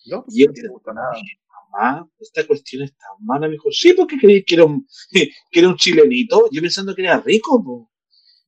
no, 0.06 0.24
pues 0.24 0.38
Y 0.38 0.44
no 0.46 0.52
este- 0.52 0.64
me 0.64 0.70
gustó 0.70 0.94
nada. 0.94 1.12
Esta 2.20 2.46
cuestión 2.48 2.84
es 2.84 2.96
tan 2.96 3.26
mala. 3.26 3.48
Me 3.48 3.54
dijo, 3.54 3.72
sí, 3.72 3.94
porque 3.94 4.18
creí 4.18 4.44
que 4.44 4.56
era 4.56 4.66
un, 4.66 4.88
que 5.12 5.60
era 5.60 5.70
un 5.70 5.76
chilenito. 5.76 6.50
Yo 6.52 6.62
pensando 6.62 6.96
que 6.96 7.04
era 7.04 7.20
rico, 7.20 7.64
po. 7.64 7.92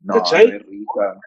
No, 0.02 0.16
¿Cachai? 0.16 0.48
no 0.48 0.56
es 0.58 0.66
rica. 0.66 1.20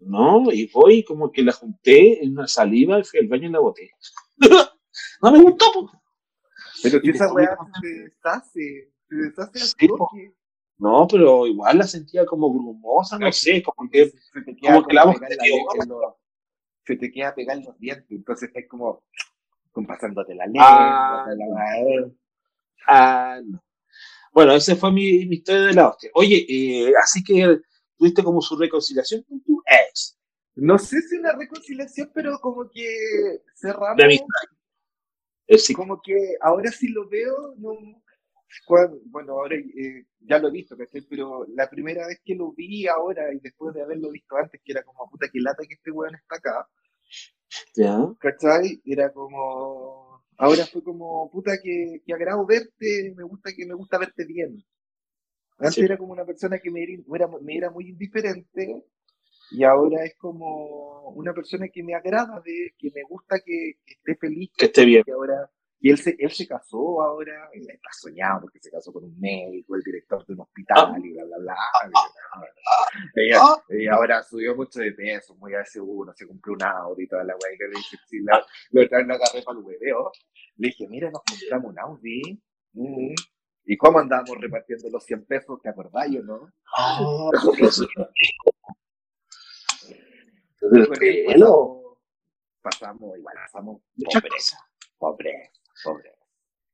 No, 0.00 0.52
y 0.52 0.70
voy 0.70 1.02
como 1.02 1.30
que 1.32 1.42
la 1.42 1.52
junté 1.52 2.22
en 2.22 2.32
una 2.32 2.46
saliva 2.46 3.00
y 3.00 3.04
fui 3.04 3.20
al 3.20 3.26
baño 3.26 3.48
y 3.48 3.52
la 3.52 3.58
boté. 3.58 3.90
no 5.22 5.32
me 5.32 5.40
gustó, 5.42 5.66
po. 5.72 5.90
Pero 6.82 7.00
esa 7.02 7.32
weá 7.32 7.56
se 7.80 7.88
deshace, 7.88 8.92
se 9.08 9.16
deshace 9.16 9.58
Sí. 9.58 9.88
No, 10.78 11.08
pero 11.10 11.44
igual 11.48 11.78
la 11.78 11.84
sentía 11.88 12.24
como 12.24 12.52
grumosa, 12.52 13.18
no 13.18 13.32
sé, 13.32 13.62
como 13.64 13.90
que 13.90 14.10
se 14.10 14.42
te 14.42 14.56
como 14.56 14.84
queda 14.84 14.86
que 14.86 14.94
la 14.94 15.02
como 15.02 15.18
te 15.18 15.36
la 15.36 15.84
los- 15.86 16.14
se 16.86 16.96
te 16.96 17.10
queda 17.10 17.34
pegar 17.34 17.58
en 17.58 17.64
los 17.64 17.78
dientes, 17.78 18.06
entonces 18.10 18.48
estás 18.48 18.64
como, 18.68 19.02
como 19.72 19.86
pasándote 19.86 20.34
la 20.34 20.46
lengua, 20.46 21.24
Ah, 21.24 21.26
la- 21.36 22.10
Ah, 22.86 23.40
no. 23.44 23.62
Bueno, 24.32 24.52
esa 24.52 24.76
fue 24.76 24.92
mi, 24.92 25.26
mi 25.26 25.36
historia 25.36 25.62
de 25.62 25.74
la 25.74 25.88
hostia. 25.88 26.10
Oye, 26.14 26.46
eh, 26.48 26.92
así 27.02 27.22
que 27.24 27.58
tuviste 27.96 28.22
como 28.22 28.40
su 28.40 28.56
reconciliación 28.56 29.22
con 29.24 29.40
tu 29.42 29.62
ex. 29.66 30.18
No 30.54 30.78
sé 30.78 31.00
si 31.02 31.16
una 31.16 31.32
reconciliación, 31.32 32.10
pero 32.14 32.38
como 32.40 32.68
que 32.70 33.42
cerramos, 33.54 33.96
De 33.96 34.04
amistad. 34.04 34.26
Eh, 35.46 35.58
sí. 35.58 35.72
como 35.72 36.00
que 36.02 36.36
ahora 36.40 36.70
sí 36.70 36.88
lo 36.88 37.08
veo, 37.08 37.54
no, 37.56 37.72
bueno, 39.06 39.32
ahora 39.32 39.56
eh, 39.56 40.04
ya 40.20 40.38
lo 40.38 40.48
he 40.48 40.52
visto, 40.52 40.76
¿cachai? 40.76 41.02
Pero 41.08 41.46
la 41.54 41.68
primera 41.70 42.06
vez 42.06 42.20
que 42.24 42.34
lo 42.34 42.52
vi 42.52 42.86
ahora 42.86 43.32
y 43.32 43.38
después 43.40 43.74
de 43.74 43.82
haberlo 43.82 44.10
visto 44.10 44.36
antes, 44.36 44.60
que 44.64 44.72
era 44.72 44.82
como, 44.82 45.08
puta, 45.10 45.28
que 45.32 45.40
lata 45.40 45.62
que 45.66 45.74
este 45.74 45.90
weón 45.90 46.14
está 46.14 46.36
acá, 46.36 46.68
Ya. 47.74 47.98
¿cachai? 48.18 48.80
Era 48.84 49.12
como, 49.12 50.22
ahora 50.36 50.66
fue 50.66 50.82
como, 50.82 51.30
puta, 51.30 51.52
que, 51.62 52.02
que 52.04 52.12
agrado 52.12 52.44
verte, 52.46 53.12
me 53.16 53.22
gusta 53.24 53.50
que 53.56 53.66
me 53.66 53.74
gusta 53.74 53.98
verte 53.98 54.24
bien. 54.24 54.64
Antes 55.58 55.74
Sí. 55.74 55.80
era 55.82 55.96
como 55.98 56.12
una 56.12 56.24
persona 56.24 56.58
que 56.58 56.70
me 56.70 56.84
era, 56.84 57.28
me 57.40 57.56
era- 57.56 57.70
muy 57.70 57.88
indiferente 57.88 58.84
y 59.50 59.64
ahora 59.64 60.04
es 60.04 60.14
como 60.16 61.08
una 61.10 61.32
persona 61.32 61.68
que 61.68 61.82
me 61.82 61.94
agrada, 61.94 62.40
de, 62.44 62.74
que 62.78 62.90
me 62.94 63.02
gusta 63.02 63.40
que, 63.40 63.78
que 63.84 63.94
esté 63.94 64.14
feliz, 64.16 64.50
Que 64.56 64.66
esté 64.66 64.84
bien. 64.84 65.02
que 65.04 65.12
ahora, 65.12 65.50
y 65.80 65.90
él 65.90 65.98
se, 65.98 66.16
él 66.18 66.30
se 66.30 66.46
casó 66.46 67.02
ahora, 67.02 67.48
él 67.52 67.62
está 67.68 67.90
soñado 67.92 68.42
porque 68.42 68.58
se 68.60 68.70
casó 68.70 68.92
con 68.92 69.04
un 69.04 69.18
médico, 69.20 69.76
el 69.76 69.82
director 69.82 70.26
de 70.26 70.34
un 70.34 70.40
hospital 70.40 71.04
y 71.04 71.12
bla, 71.12 71.24
bla, 71.24 71.38
bla. 71.38 71.56
Ella 73.14 73.92
ahora 73.92 74.22
subió 74.22 74.56
mucho 74.56 74.80
de 74.80 74.92
peso, 74.92 75.36
muy 75.36 75.54
a 75.54 75.62
uno 75.80 76.12
se 76.14 76.26
compró 76.26 76.54
un 76.54 76.62
Audi 76.62 77.04
y 77.04 77.08
toda 77.08 77.24
la 77.24 77.34
weá, 77.34 77.54
y 77.54 77.58
le 77.58 77.68
dije, 77.68 77.96
sí, 78.08 78.20
la, 78.22 78.44
la 78.70 78.84
otra 78.84 78.98
vez 78.98 79.06
lo 79.06 79.14
agarré 79.14 79.42
para 79.42 79.58
el 79.58 79.64
hueveo, 79.64 80.10
le 80.56 80.68
dije, 80.68 80.88
mira, 80.88 81.10
nos 81.10 81.22
compramos 81.22 81.70
un 81.70 81.78
Audi, 81.78 82.42
mm, 82.72 83.14
¿y 83.66 83.76
cómo 83.76 84.00
andábamos 84.00 84.40
repartiendo 84.40 84.88
los 84.90 85.04
100 85.04 85.26
pesos? 85.26 85.60
¿Te 85.62 85.68
acordáis 85.68 86.18
o 86.20 86.22
no? 86.22 86.52
Ah. 86.76 87.30
Después 90.60 90.98
Pero, 90.98 91.98
pasamos, 92.60 93.00
pasamos, 93.10 93.18
igual, 93.18 93.34
pasamos 93.36 93.80
pobreza, 93.96 94.58
pobreza, 94.98 95.57
pobreza. 95.84 96.18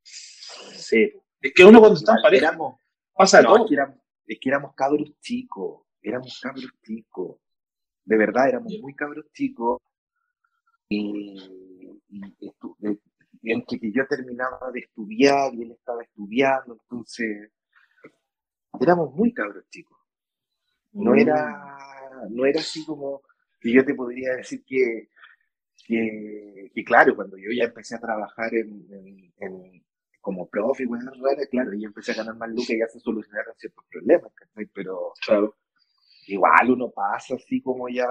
Sí. 0.02 1.12
Es 1.40 1.52
que 1.54 1.64
uno 1.64 1.78
cuando 1.80 1.96
está 1.98 2.12
en 2.12 2.18
Igual 2.18 2.22
pareja 2.30 2.48
éramos- 2.48 2.80
pasa 3.14 3.42
No, 3.42 3.48
todo. 3.54 3.64
es 3.64 3.68
que, 3.68 3.74
éramos, 3.74 3.98
es 4.26 4.38
que 4.40 4.48
éramos 4.48 4.74
cabros 4.74 5.20
chicos, 5.20 5.82
éramos 6.02 6.40
cabros 6.40 6.70
chicos. 6.82 7.36
De 8.04 8.16
verdad, 8.16 8.48
éramos 8.48 8.72
muy 8.80 8.94
cabros 8.94 9.26
chicos. 9.32 9.80
Y, 10.88 11.36
y 12.08 13.52
entre 13.52 13.78
que 13.80 13.92
yo 13.92 14.06
terminaba 14.06 14.70
de 14.72 14.80
estudiar 14.80 15.54
y 15.54 15.62
él 15.62 15.72
estaba 15.72 16.02
estudiando, 16.02 16.74
entonces 16.80 17.50
éramos 18.80 19.12
muy 19.14 19.32
cabros 19.32 19.68
chicos. 19.70 19.98
Mm. 20.92 21.04
No 21.04 21.14
era, 21.14 21.78
no 22.30 22.44
era 22.46 22.60
así 22.60 22.84
como 22.84 23.22
que 23.60 23.72
yo 23.72 23.84
te 23.84 23.94
podría 23.94 24.34
decir 24.36 24.62
que, 24.64 25.08
que, 25.84 26.70
que 26.74 26.84
claro, 26.84 27.14
cuando 27.16 27.36
yo 27.36 27.50
ya 27.56 27.64
empecé 27.64 27.96
a 27.96 28.00
trabajar 28.00 28.54
en, 28.54 28.86
en- 28.90 29.32
en- 29.38 29.84
como 30.20 30.48
profe, 30.48 30.86
bueno, 30.86 31.10
rara, 31.22 31.46
claro, 31.50 31.72
yo 31.74 31.86
empecé 31.88 32.12
a 32.12 32.16
ganar 32.16 32.36
más 32.36 32.48
lucas 32.50 32.70
y 32.70 32.78
ya 32.78 32.88
se 32.88 32.98
solucionaron 33.00 33.54
ciertos 33.58 33.84
problemas, 33.90 34.32
¿cachai? 34.34 34.66
Pero 34.74 35.12
Claro. 35.26 35.56
igual 36.26 36.70
uno 36.70 36.90
pasa 36.90 37.34
así 37.34 37.60
como 37.62 37.88
ya, 37.90 38.06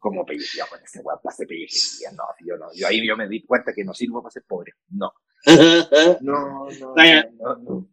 como 0.00 0.26
pellejeado 0.26 0.70
con 0.70 0.82
ese 0.82 1.00
weón, 1.00 1.20
pasé 1.22 1.46
pellejería, 1.46 2.10
no, 2.12 2.24
yo 2.44 2.56
no, 2.56 2.66
yo 2.74 2.86
ahí 2.88 3.06
yo 3.06 3.16
me 3.16 3.28
di 3.28 3.44
cuenta 3.44 3.72
que 3.72 3.84
no 3.84 3.94
sirvo 3.94 4.22
para 4.22 4.32
ser 4.32 4.44
pobre, 4.46 4.72
no, 4.90 5.12
no, 6.20 6.68
no, 6.70 6.94
Vaya. 6.94 7.30
no, 7.38 7.56
no, 7.56 7.62
no. 7.62 7.88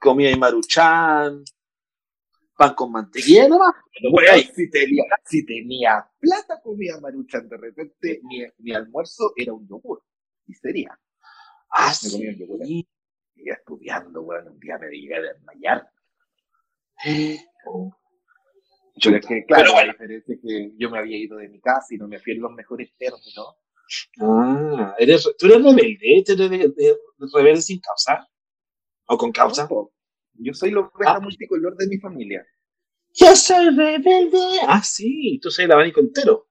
Comía 0.00 0.30
y 0.30 0.36
maruchan, 0.38 1.42
pan 2.58 2.74
con 2.74 2.90
mantequilla 2.90 3.48
nomás. 3.48 3.72
Ahí. 4.30 4.50
Si 4.54 4.68
tenía, 4.68 5.04
si 5.24 5.46
tenía 5.46 6.10
plata, 6.18 6.60
comía 6.60 6.98
maruchan. 7.00 7.48
De 7.48 7.56
repente, 7.56 8.20
mi, 8.24 8.44
mi 8.58 8.74
almuerzo 8.74 9.32
era 9.36 9.52
un 9.52 9.66
yogur. 9.68 10.02
Y 10.46 10.54
sería. 10.54 10.98
Ah, 11.70 11.92
Me 12.02 12.10
comía 12.10 12.30
un 12.30 12.36
yogur. 12.36 12.66
Y 12.66 12.86
estudiando, 13.36 14.22
bueno, 14.22 14.50
un 14.50 14.58
día 14.58 14.76
me 14.78 14.90
llegué 14.90 15.14
a 15.14 15.20
desmayar. 15.20 15.88
Pero 19.00 19.16
es 19.16 19.26
que, 19.26 19.44
claro, 19.44 19.72
bueno. 19.72 19.86
la 19.86 19.92
diferencia 19.92 20.34
es 20.34 20.40
que 20.42 20.72
yo 20.76 20.90
me 20.90 20.98
había 20.98 21.16
ido 21.16 21.38
de 21.38 21.48
mi 21.48 21.60
casa 21.60 21.94
y 21.94 21.98
no 21.98 22.08
me 22.08 22.18
fui 22.18 22.32
en 22.32 22.40
los 22.40 22.52
mejores 22.52 22.90
términos. 22.98 23.54
Ah, 24.20 24.96
eres, 24.98 25.30
tú 25.38 25.46
eres 25.46 25.62
rebelde, 25.62 26.24
eres 26.26 26.98
rebelde 27.32 27.62
sin 27.62 27.78
causa. 27.78 28.28
¿O 29.06 29.16
con 29.16 29.30
causa? 29.30 29.68
Yo 30.38 30.54
soy 30.54 30.70
la 30.70 30.80
oveja 30.80 31.16
ah. 31.16 31.20
multicolor 31.20 31.76
de 31.76 31.86
mi 31.86 31.98
familia. 31.98 32.46
Yo 33.14 33.34
soy 33.34 33.70
rebelde. 33.70 34.60
Ah, 34.66 34.82
sí, 34.82 35.38
tú 35.42 35.50
soy 35.50 35.64
el 35.64 35.72
abanico 35.72 36.00
entero. 36.00 36.48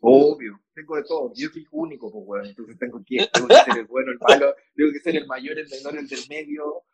Obvio, 0.00 0.60
tengo 0.74 0.96
de 0.96 1.04
todo. 1.04 1.32
Yo 1.34 1.48
soy 1.50 1.66
único, 1.70 2.10
pues, 2.10 2.24
bueno. 2.24 2.44
Entonces 2.46 2.78
tengo 2.78 3.02
que, 3.04 3.28
tengo 3.32 3.48
que 3.48 3.54
ser 3.54 3.78
el 3.78 3.86
bueno, 3.86 4.12
el 4.12 4.18
malo, 4.18 4.54
tengo 4.76 4.92
que 4.92 5.00
ser 5.00 5.16
el 5.16 5.26
mayor, 5.26 5.58
el 5.58 5.68
menor, 5.68 5.96
el 5.96 6.08
del 6.08 6.20
medio. 6.28 6.84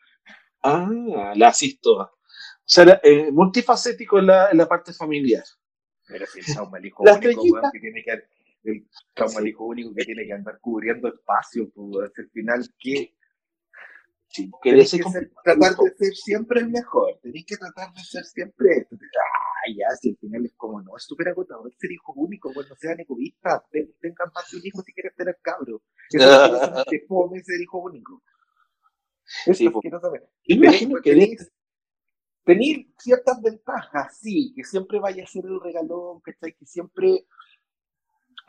Ah, 0.63 1.33
la 1.37 1.49
asisto. 1.49 1.93
O 1.97 2.11
sea, 2.65 3.01
eh, 3.03 3.31
multifacético 3.31 4.19
en 4.19 4.27
la, 4.27 4.51
en 4.51 4.59
la 4.59 4.67
parte 4.67 4.93
familiar. 4.93 5.45
Pero 6.07 6.27
si 6.27 6.41
el 6.41 6.47
trauma 6.47 6.79
el 6.79 6.87
hijo 6.87 7.03
único, 7.03 7.71
que 7.73 7.81
tiene 7.81 8.03
que 8.03 8.23
el 8.65 8.87
trauma 9.13 9.41
el 9.41 9.49
hijo 9.49 9.65
único 9.65 9.95
que 9.95 10.05
tiene 10.05 10.27
que 10.27 10.33
andar 10.33 10.59
cubriendo 10.61 11.09
espacio, 11.09 11.71
pues, 11.71 12.11
al 12.17 12.31
final, 12.31 12.67
¿qué? 12.79 13.15
Sí, 14.35 14.51
que 14.65 14.73
tratar 15.45 15.77
de 15.77 15.95
ser 15.97 16.13
siempre 16.13 16.59
el 16.59 16.69
mejor, 16.69 17.21
tenés 17.23 17.45
que 17.47 17.57
tratar 17.57 17.93
de 17.95 18.01
ser 18.01 18.25
siempre 18.25 18.79
esto. 18.79 18.97
Ah, 18.97 19.71
ya, 19.73 19.95
si 19.95 20.11
al 20.11 20.17
final 20.17 20.45
es 20.45 20.55
como, 20.57 20.83
no, 20.83 20.97
es 20.97 21.05
súper 21.05 21.29
agotador 21.29 21.73
ser 21.79 21.93
hijo 21.93 22.13
único, 22.17 22.53
bueno, 22.53 22.71
no 22.71 22.75
sean 22.75 22.99
egoístas, 22.99 23.63
tengan 23.71 24.33
más 24.35 24.51
de 24.51 24.57
un 24.57 24.67
hijo 24.67 24.83
si 24.83 24.93
quieres 24.93 25.15
tener 25.15 25.39
cabro. 25.41 25.83
Que 26.11 27.07
fome 27.07 27.41
ser 27.45 27.61
hijo 27.61 27.79
único. 27.79 28.25
Eso 29.47 29.55
sí, 29.55 29.67
es 29.67 29.73
que 29.81 29.89
no 29.89 30.01
saber. 30.01 30.29
Imagino 30.47 31.01
que 31.01 31.37
tenéis 32.45 32.87
ciertas 32.99 33.41
ventajas, 33.41 34.19
sí, 34.19 34.53
que 34.57 34.65
siempre 34.65 34.99
vaya 34.99 35.23
a 35.23 35.29
ser 35.29 35.45
el 35.45 35.61
regalón, 35.61 36.21
¿cachai? 36.23 36.55
Que 36.55 36.67
siempre 36.67 37.25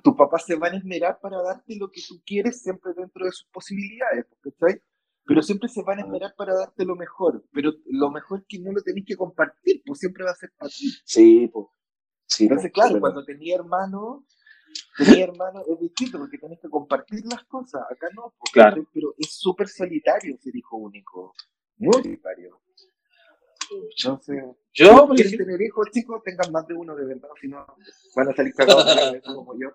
tus 0.03 0.15
papás 0.15 0.47
se 0.47 0.55
van 0.55 0.73
a 0.73 0.77
esmerar 0.77 1.19
para 1.21 1.43
darte 1.43 1.75
lo 1.75 1.91
que 1.91 2.01
tú 2.07 2.23
quieres, 2.25 2.63
siempre 2.63 2.91
dentro 2.97 3.23
de 3.23 3.31
sus 3.31 3.47
posibilidades, 3.51 4.25
¿cachai? 4.41 4.81
Pero 5.25 5.41
siempre 5.41 5.69
se 5.69 5.81
van 5.83 5.99
a 5.99 6.01
esmerar 6.03 6.35
para 6.37 6.53
darte 6.53 6.85
lo 6.85 6.95
mejor, 6.95 7.43
pero 7.51 7.71
lo 7.85 8.11
mejor 8.11 8.45
que 8.47 8.59
no 8.59 8.71
lo 8.71 8.81
tenéis 8.81 9.05
que 9.07 9.15
compartir, 9.15 9.81
pues 9.85 9.99
siempre 9.99 10.23
va 10.23 10.31
a 10.31 10.35
ser 10.35 10.51
para 10.57 10.69
ti. 10.69 10.91
Sí, 11.03 11.49
pues. 11.51 11.65
Sí, 12.27 12.43
Entonces, 12.43 12.71
claro, 12.71 12.99
cuando 12.99 13.23
tenía 13.23 13.55
hermano, 13.55 14.25
tenía 14.97 15.25
hermano 15.25 15.61
es 15.67 15.79
distinto 15.79 16.17
porque 16.17 16.37
tenés 16.37 16.59
que 16.59 16.69
compartir 16.69 17.21
las 17.25 17.43
cosas. 17.45 17.83
Acá 17.89 18.07
no, 18.15 18.33
claro. 18.51 18.87
pero 18.93 19.13
es 19.17 19.35
súper 19.35 19.67
solitario 19.67 20.37
ser 20.39 20.55
hijo 20.55 20.77
único. 20.77 21.33
Muy 21.77 21.93
solitario. 21.93 22.61
Entonces, 23.97 24.43
yo, 24.73 25.07
si 25.09 25.23
quieren 25.23 25.37
tener 25.37 25.61
hijos, 25.61 25.87
chicos, 25.91 26.21
tengan 26.23 26.51
más 26.51 26.67
de 26.67 26.75
uno 26.75 26.95
de 26.95 27.05
verdad, 27.05 27.29
si 27.41 27.47
no, 27.47 27.65
van 28.15 28.29
a 28.29 28.35
salir 28.35 28.53
cagados 28.53 28.85
de 28.85 28.95
la 28.95 29.21
como 29.21 29.53
yo. 29.59 29.69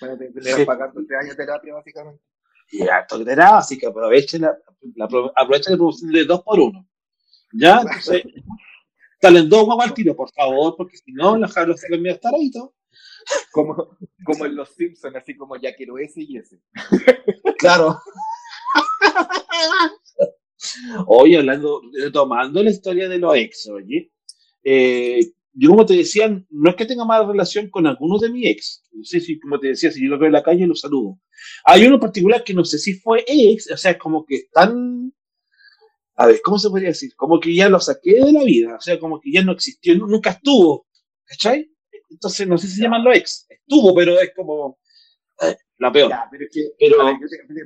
Van 0.00 0.10
a 0.10 0.18
tener 0.18 0.56
que 0.56 0.66
pagar 0.66 0.92
tres 0.92 1.06
años 1.20 1.36
de 1.36 1.44
terapia, 1.44 1.74
básicamente. 1.74 2.22
Y 2.70 2.82
harto 2.88 3.24
terapia, 3.24 3.58
así 3.58 3.78
que 3.78 3.86
aprovechen 3.86 4.42
la, 4.42 4.56
la, 4.96 5.04
aprovechen 5.04 5.72
la 5.72 5.76
promoción 5.76 6.10
de 6.12 6.24
dos 6.24 6.42
por 6.42 6.60
uno. 6.60 6.86
¿Ya? 7.52 7.80
Entonces, 7.80 8.24
salen 9.20 9.48
dos 9.48 9.64
guaguas 9.64 9.88
al 9.88 9.94
tiro, 9.94 10.16
por 10.16 10.30
favor, 10.32 10.74
porque 10.76 10.96
si 10.96 11.12
no, 11.12 11.36
los 11.36 11.52
jarros 11.52 11.80
se 11.80 11.88
medio 11.96 12.18
taradito. 12.18 12.74
Como, 13.52 13.96
como 14.24 14.44
en 14.44 14.54
los 14.54 14.68
Simpsons, 14.74 15.16
así 15.16 15.34
como 15.36 15.56
ya 15.56 15.74
quiero 15.74 15.98
ese 15.98 16.22
y 16.22 16.36
ese. 16.36 16.60
Claro. 17.58 17.98
Oye, 21.06 21.38
hablando, 21.38 21.80
tomando 22.12 22.62
la 22.62 22.70
historia 22.70 23.08
de 23.08 23.18
los 23.18 23.34
ex, 23.36 23.68
oye, 23.68 24.10
eh, 24.62 25.20
yo 25.54 25.70
como 25.70 25.86
te 25.86 25.94
decía, 25.94 26.28
no 26.50 26.70
es 26.70 26.76
que 26.76 26.84
tenga 26.84 27.04
mala 27.04 27.26
relación 27.26 27.70
con 27.70 27.86
algunos 27.86 28.20
de 28.20 28.30
mis 28.30 28.46
ex, 28.46 28.84
no 28.92 29.04
sé 29.04 29.20
si, 29.20 29.38
como 29.38 29.60
te 29.60 29.68
decía, 29.68 29.90
si 29.90 30.02
yo 30.02 30.10
lo 30.10 30.18
veo 30.18 30.26
en 30.26 30.32
la 30.32 30.42
calle, 30.42 30.66
lo 30.66 30.74
saludo. 30.74 31.20
Hay 31.64 31.84
uno 31.84 31.94
en 31.94 32.00
particular 32.00 32.42
que 32.42 32.54
no 32.54 32.64
sé 32.64 32.78
si 32.78 32.94
fue 32.94 33.24
ex, 33.26 33.70
o 33.70 33.76
sea, 33.76 33.92
es 33.92 33.98
como 33.98 34.24
que 34.26 34.36
están, 34.36 35.12
a 36.16 36.26
ver, 36.26 36.40
¿cómo 36.42 36.58
se 36.58 36.68
podría 36.68 36.88
decir? 36.88 37.14
Como 37.14 37.38
que 37.38 37.54
ya 37.54 37.68
lo 37.68 37.78
saqué 37.78 38.14
de 38.14 38.32
la 38.32 38.42
vida, 38.42 38.76
o 38.76 38.80
sea, 38.80 38.98
como 38.98 39.20
que 39.20 39.30
ya 39.32 39.42
no 39.42 39.52
existió, 39.52 39.94
nunca 39.94 40.30
estuvo, 40.30 40.86
¿cachai? 41.24 41.70
Entonces, 42.10 42.48
no 42.48 42.58
sé 42.58 42.66
si 42.66 42.82
llaman 42.82 43.04
los 43.04 43.16
ex, 43.16 43.46
estuvo, 43.48 43.94
pero 43.94 44.20
es 44.20 44.32
como, 44.34 44.78
eh, 45.40 45.56
la 45.78 45.92
peor. 45.92 46.10
pero, 46.30 46.46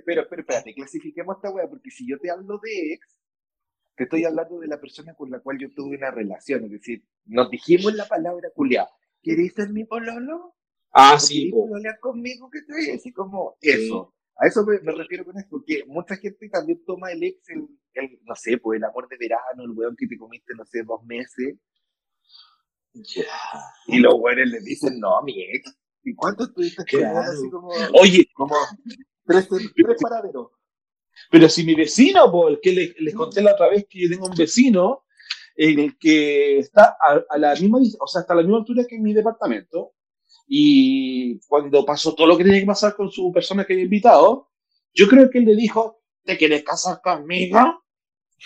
pero, 0.05 0.27
pero, 0.29 0.41
espérate, 0.43 0.75
clasifiquemos 0.75 1.37
esta 1.37 1.51
wea, 1.51 1.69
porque 1.69 1.91
si 1.91 2.09
yo 2.09 2.19
te 2.19 2.31
hablo 2.31 2.61
de 2.63 2.95
ex, 2.95 3.19
te 3.99 4.05
estoy 4.05 4.25
hablando 4.25 4.61
de 4.61 4.69
la 4.69 4.81
persona 4.81 5.13
con 5.15 5.29
la 5.29 5.41
cual 5.41 5.59
yo 5.59 5.75
tuve 5.75 5.97
una 5.97 6.13
relación, 6.13 6.65
es 6.65 6.71
decir, 6.71 7.05
nos 7.27 7.51
dijimos 7.51 7.93
la 7.95 8.07
palabra 8.07 8.49
culia. 8.55 8.89
¿Querés 9.21 9.55
ser 9.55 9.71
mi 9.71 9.85
pololo? 9.85 10.55
Ah, 10.93 11.19
sí. 11.19 11.51
¿Querés 11.51 11.99
conmigo? 11.99 12.49
Que 12.49 12.61
estoy 12.61 12.91
así 12.91 13.13
como 13.13 13.57
eso. 13.61 14.15
A 14.37 14.47
eso 14.47 14.65
me, 14.65 14.79
refiero 14.79 15.25
con 15.25 15.37
esto, 15.37 15.51
porque 15.51 15.83
mucha 15.89 16.15
gente 16.17 16.49
también 16.49 16.81
toma 16.87 17.11
el 17.11 17.25
ex, 17.25 17.49
el, 17.49 17.69
no 18.23 18.37
sé, 18.37 18.57
pues 18.59 18.77
el 18.77 18.85
amor 18.85 19.09
de 19.09 19.17
verano, 19.17 19.65
el 19.65 19.73
weón 19.73 19.97
que 19.97 20.07
te 20.07 20.17
comiste, 20.17 20.55
no 20.57 20.65
sé, 20.65 20.85
dos 20.85 21.03
meses. 21.05 21.57
Y 23.89 23.99
los 23.99 24.15
weones 24.15 24.49
le 24.49 24.61
dicen, 24.61 25.01
no, 25.01 25.21
mi 25.23 25.43
ex. 25.43 25.77
¿Y 26.05 26.15
cuánto 26.15 26.45
estuviste 26.45 26.85
claro. 26.85 27.19
así 27.19 27.51
como, 27.51 27.69
Oye, 28.01 28.31
como 28.33 28.55
tres, 29.27 29.49
tres 29.49 29.97
paraderos? 30.01 30.53
Pero 31.31 31.49
si 31.49 31.65
mi 31.65 31.75
vecino, 31.75 32.31
por 32.31 32.61
que 32.61 32.95
les, 32.99 33.15
conté 33.15 33.43
la 33.43 33.53
otra 33.53 33.69
vez 33.69 33.87
que 33.89 34.03
yo 34.03 34.09
tengo 34.09 34.27
un 34.27 34.37
vecino 34.37 35.05
en 35.57 35.79
el 35.79 35.99
que 35.99 36.59
está 36.59 36.97
a, 37.01 37.39
la 37.39 37.55
misma, 37.55 37.79
o 38.01 38.07
sea, 38.07 38.21
hasta 38.21 38.35
la 38.35 38.43
misma 38.43 38.59
altura 38.59 38.85
que 38.89 38.97
en 38.97 39.03
mi 39.03 39.13
departamento, 39.13 39.95
y 40.47 41.39
cuando 41.47 41.85
pasó 41.85 42.15
todo 42.15 42.27
lo 42.27 42.37
que 42.37 42.45
tenía 42.45 42.61
que 42.61 42.67
pasar 42.67 42.97
con 42.97 43.11
su 43.11 43.31
persona 43.33 43.65
que 43.65 43.75
había 43.75 43.85
invitado, 43.85 44.51
yo 44.95 45.07
creo 45.09 45.29
que 45.29 45.39
él 45.39 45.45
le 45.45 45.57
dijo, 45.57 46.03
¿te 46.25 46.39
quieres 46.39 46.63
casar 46.63 47.01
conmigo? 47.03 47.59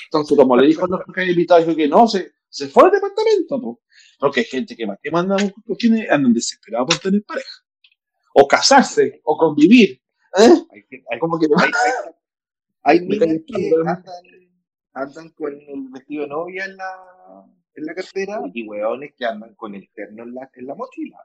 Entonces, 0.07 0.37
como 0.37 0.57
le 0.57 0.67
dijo 0.67 0.85
a 0.85 0.89
los 0.89 1.01
que 1.15 1.21
había 1.21 1.33
invitado, 1.33 1.61
dijo 1.61 1.77
que 1.77 1.87
no, 1.89 2.09
se, 2.09 2.33
se 2.49 2.69
fue 2.69 2.85
al 2.85 2.91
departamento, 2.91 3.81
porque 4.19 4.41
hay 4.41 4.47
gente 4.47 4.77
que 4.77 4.87
más 4.87 4.99
que 5.03 5.11
manda 5.11 5.37
cuestiones 5.67 6.11
andan 6.11 6.33
desesperados 6.33 6.87
por 6.89 6.99
tener 6.99 7.23
pareja, 7.25 7.65
o 8.35 8.49
casarse, 8.49 9.21
o 9.25 9.37
convivir. 9.37 10.01
¿eh? 10.39 10.55
Hay, 11.11 11.19
como 11.19 11.39
que, 11.39 11.47
hay 11.57 11.71
minas 12.85 13.29
que 13.47 13.73
andan, 14.95 15.29
con 15.31 15.53
el 15.53 15.89
vestido 15.91 16.23
de 16.23 16.29
novia 16.29 16.65
en 16.65 16.77
la, 16.77 17.45
en 17.75 17.85
la 17.85 17.95
cartera 17.95 18.41
y 18.53 18.67
hueones 18.67 19.13
que 19.17 19.25
andan 19.25 19.55
con 19.55 19.75
el 19.75 19.89
terno 19.95 20.25
en 20.25 20.35
la, 20.35 20.51
en 20.55 20.67
la 20.67 20.75
mochila. 20.75 21.19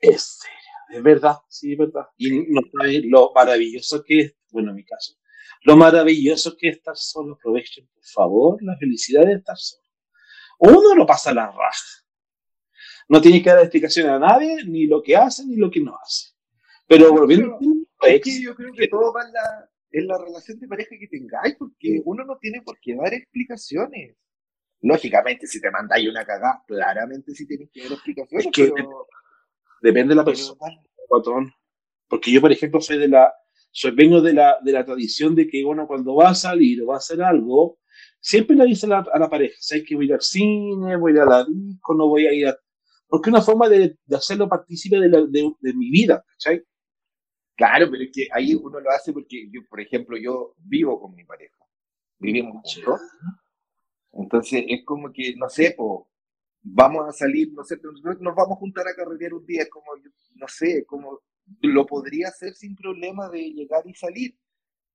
Es 0.00 0.38
serio, 0.40 0.98
es 0.98 1.02
verdad, 1.02 1.36
sí, 1.48 1.72
es 1.72 1.78
verdad. 1.78 2.06
Y 2.16 2.46
no 2.48 2.60
sabes 2.72 3.02
lo 3.04 3.32
maravilloso 3.34 4.02
que 4.04 4.20
es, 4.20 4.36
bueno, 4.50 4.70
en 4.70 4.76
mi 4.76 4.84
caso, 4.84 5.14
lo 5.62 5.76
maravilloso 5.76 6.56
que 6.56 6.68
es 6.68 6.76
estar 6.76 6.96
solo. 6.96 7.34
Aprovechen, 7.34 7.86
por 7.86 8.04
favor, 8.04 8.62
la 8.62 8.76
felicidad 8.76 9.24
de 9.24 9.34
estar 9.34 9.56
solo. 9.56 9.84
Uno 10.58 10.94
lo 10.94 11.06
pasa 11.06 11.30
a 11.30 11.34
la 11.34 11.46
raja. 11.46 12.04
No 13.08 13.20
tiene 13.20 13.42
que 13.42 13.50
dar 13.50 13.60
explicación 13.60 14.08
a 14.08 14.18
nadie, 14.18 14.64
ni 14.64 14.86
lo 14.86 15.02
que 15.02 15.16
hace, 15.16 15.44
ni 15.46 15.56
lo 15.56 15.70
que 15.70 15.80
no 15.80 15.96
hace. 15.96 16.30
Pero 16.88 17.12
volviendo 17.12 17.58
es 18.02 18.20
que 18.20 18.42
yo 18.42 18.54
creo 18.54 18.72
que 18.72 18.88
todo 18.88 19.12
va 19.12 19.24
en 19.24 19.32
la, 19.32 19.70
en 19.90 20.06
la 20.06 20.18
relación 20.18 20.58
de 20.58 20.68
pareja 20.68 20.96
que 20.98 21.08
tengáis, 21.08 21.56
porque 21.58 22.00
uno 22.04 22.24
no 22.24 22.36
tiene 22.38 22.62
por 22.62 22.78
qué 22.80 22.94
dar 22.94 23.14
explicaciones. 23.14 24.16
Lógicamente, 24.82 25.46
si 25.46 25.60
te 25.60 25.70
mandáis 25.70 26.08
una 26.08 26.24
cagada, 26.24 26.62
claramente 26.66 27.32
sí 27.34 27.46
tienes 27.46 27.70
que 27.72 27.82
dar 27.82 27.92
explicaciones, 27.92 28.48
pero... 28.54 29.06
Depende 29.80 30.10
de 30.10 30.16
la 30.16 30.24
persona, 30.24 30.58
patrón. 31.08 31.52
Porque 32.08 32.32
yo, 32.32 32.40
por 32.40 32.50
ejemplo, 32.50 32.80
soy 32.80 32.98
de 32.98 33.08
la, 33.08 33.32
soy, 33.70 33.90
vengo 33.90 34.20
de 34.20 34.32
la, 34.32 34.56
de 34.62 34.72
la 34.72 34.84
tradición 34.84 35.34
de 35.34 35.46
que, 35.46 35.62
bueno, 35.64 35.86
cuando 35.86 36.14
va 36.14 36.30
a 36.30 36.34
salir 36.34 36.82
o 36.82 36.86
va 36.86 36.94
a 36.94 36.98
hacer 36.98 37.22
algo, 37.22 37.78
siempre 38.20 38.56
le 38.56 38.64
dice 38.64 38.86
a 38.86 39.04
la, 39.18 39.30
pareja, 39.30 39.54
sé 39.58 39.84
que 39.84 39.94
voy 39.94 40.10
al 40.10 40.20
cine, 40.20 40.96
voy 40.96 41.12
a 41.12 41.14
ir 41.14 41.20
a 41.20 41.26
la 41.26 41.44
disco, 41.44 41.94
no 41.94 42.08
voy 42.08 42.26
a 42.26 42.32
ir 42.32 42.48
a... 42.48 42.56
Porque 43.08 43.30
es 43.30 43.34
una 43.34 43.42
forma 43.42 43.68
de, 43.68 43.96
de 44.04 44.16
hacerlo 44.16 44.48
partícipe 44.48 44.98
de, 44.98 45.08
de, 45.08 45.52
de, 45.60 45.74
mi 45.74 45.90
vida, 45.90 46.24
¿cachai? 46.26 46.62
Claro, 47.56 47.88
pero 47.90 48.02
es 48.04 48.10
que 48.12 48.28
ahí 48.32 48.54
uno 48.54 48.80
lo 48.80 48.90
hace 48.90 49.12
porque 49.12 49.48
yo, 49.50 49.62
por 49.68 49.80
ejemplo, 49.80 50.16
yo 50.16 50.54
vivo 50.58 51.00
con 51.00 51.14
mi 51.14 51.24
pareja. 51.24 51.56
Vivimos 52.18 52.62
juntos. 52.62 53.00
Entonces 54.12 54.64
es 54.68 54.84
como 54.84 55.12
que, 55.12 55.34
no 55.36 55.48
sé, 55.48 55.74
po, 55.76 56.08
vamos 56.62 57.08
a 57.08 57.12
salir, 57.12 57.52
no 57.52 57.64
sé, 57.64 57.78
nos 58.20 58.34
vamos 58.34 58.56
a 58.56 58.60
juntar 58.60 58.86
a 58.88 58.94
carretear 58.94 59.34
un 59.34 59.46
día, 59.46 59.68
como, 59.70 59.86
no 60.34 60.48
sé, 60.48 60.84
como 60.84 61.20
lo 61.60 61.86
podría 61.86 62.28
hacer 62.28 62.54
sin 62.54 62.74
problema 62.74 63.28
de 63.28 63.52
llegar 63.52 63.86
y 63.86 63.94
salir, 63.94 64.36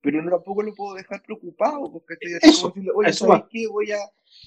pero 0.02 0.22
no 0.22 0.32
tampoco 0.32 0.64
lo 0.64 0.74
puedo 0.74 0.96
dejar 0.96 1.22
preocupado, 1.22 1.92
porque 1.92 2.16
estoy 2.20 2.72
como 2.72 2.92
oye, 2.96 3.14
¿sabes 3.14 3.44
qué? 3.50 3.68
Voy 3.68 3.92
a, 3.92 4.00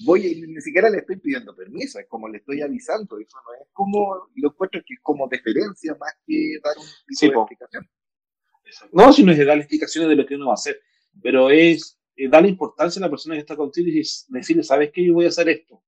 voy 0.05 0.27
a, 0.27 0.47
ni 0.47 0.61
siquiera 0.61 0.91
le 0.91 0.99
estoy 0.99 1.17
pidiendo 1.17 1.55
permiso, 1.55 1.99
es 1.99 2.07
como 2.09 2.29
le 2.29 2.39
estoy 2.39 2.61
avisando, 2.61 3.19
eso 3.19 3.39
no 3.47 3.55
es 3.55 3.69
como, 3.73 4.29
lo 4.35 4.49
encuentro 4.51 4.83
que 4.87 4.95
es 4.95 5.01
como 5.01 5.29
deferencia 5.29 5.97
más 5.99 6.15
que 6.27 6.59
dar 6.63 6.77
un 6.77 6.85
tipo 7.17 7.33
de 7.33 7.39
explicación. 7.39 7.89
No, 8.93 9.13
si 9.13 9.23
no 9.23 9.33
es 9.33 9.47
dar 9.47 9.59
explicaciones 9.59 10.11
de 10.11 10.17
lo 10.17 10.27
que 10.27 10.35
uno 10.35 10.47
va 10.47 10.53
a 10.53 10.55
hacer, 10.55 10.81
pero 11.23 11.51
es 11.51 11.99
eh, 12.17 12.29
darle 12.29 12.49
importancia 12.49 13.01
a 13.01 13.07
la 13.07 13.11
persona 13.11 13.35
que 13.35 13.41
está 13.41 13.57
contigo 13.57 13.89
y 13.89 14.03
decirle, 14.29 14.63
¿sabes 14.63 14.91
qué? 14.93 15.05
Yo 15.05 15.15
voy 15.15 15.27
a 15.27 15.29
hacer 15.29 15.49
esto. 15.49 15.83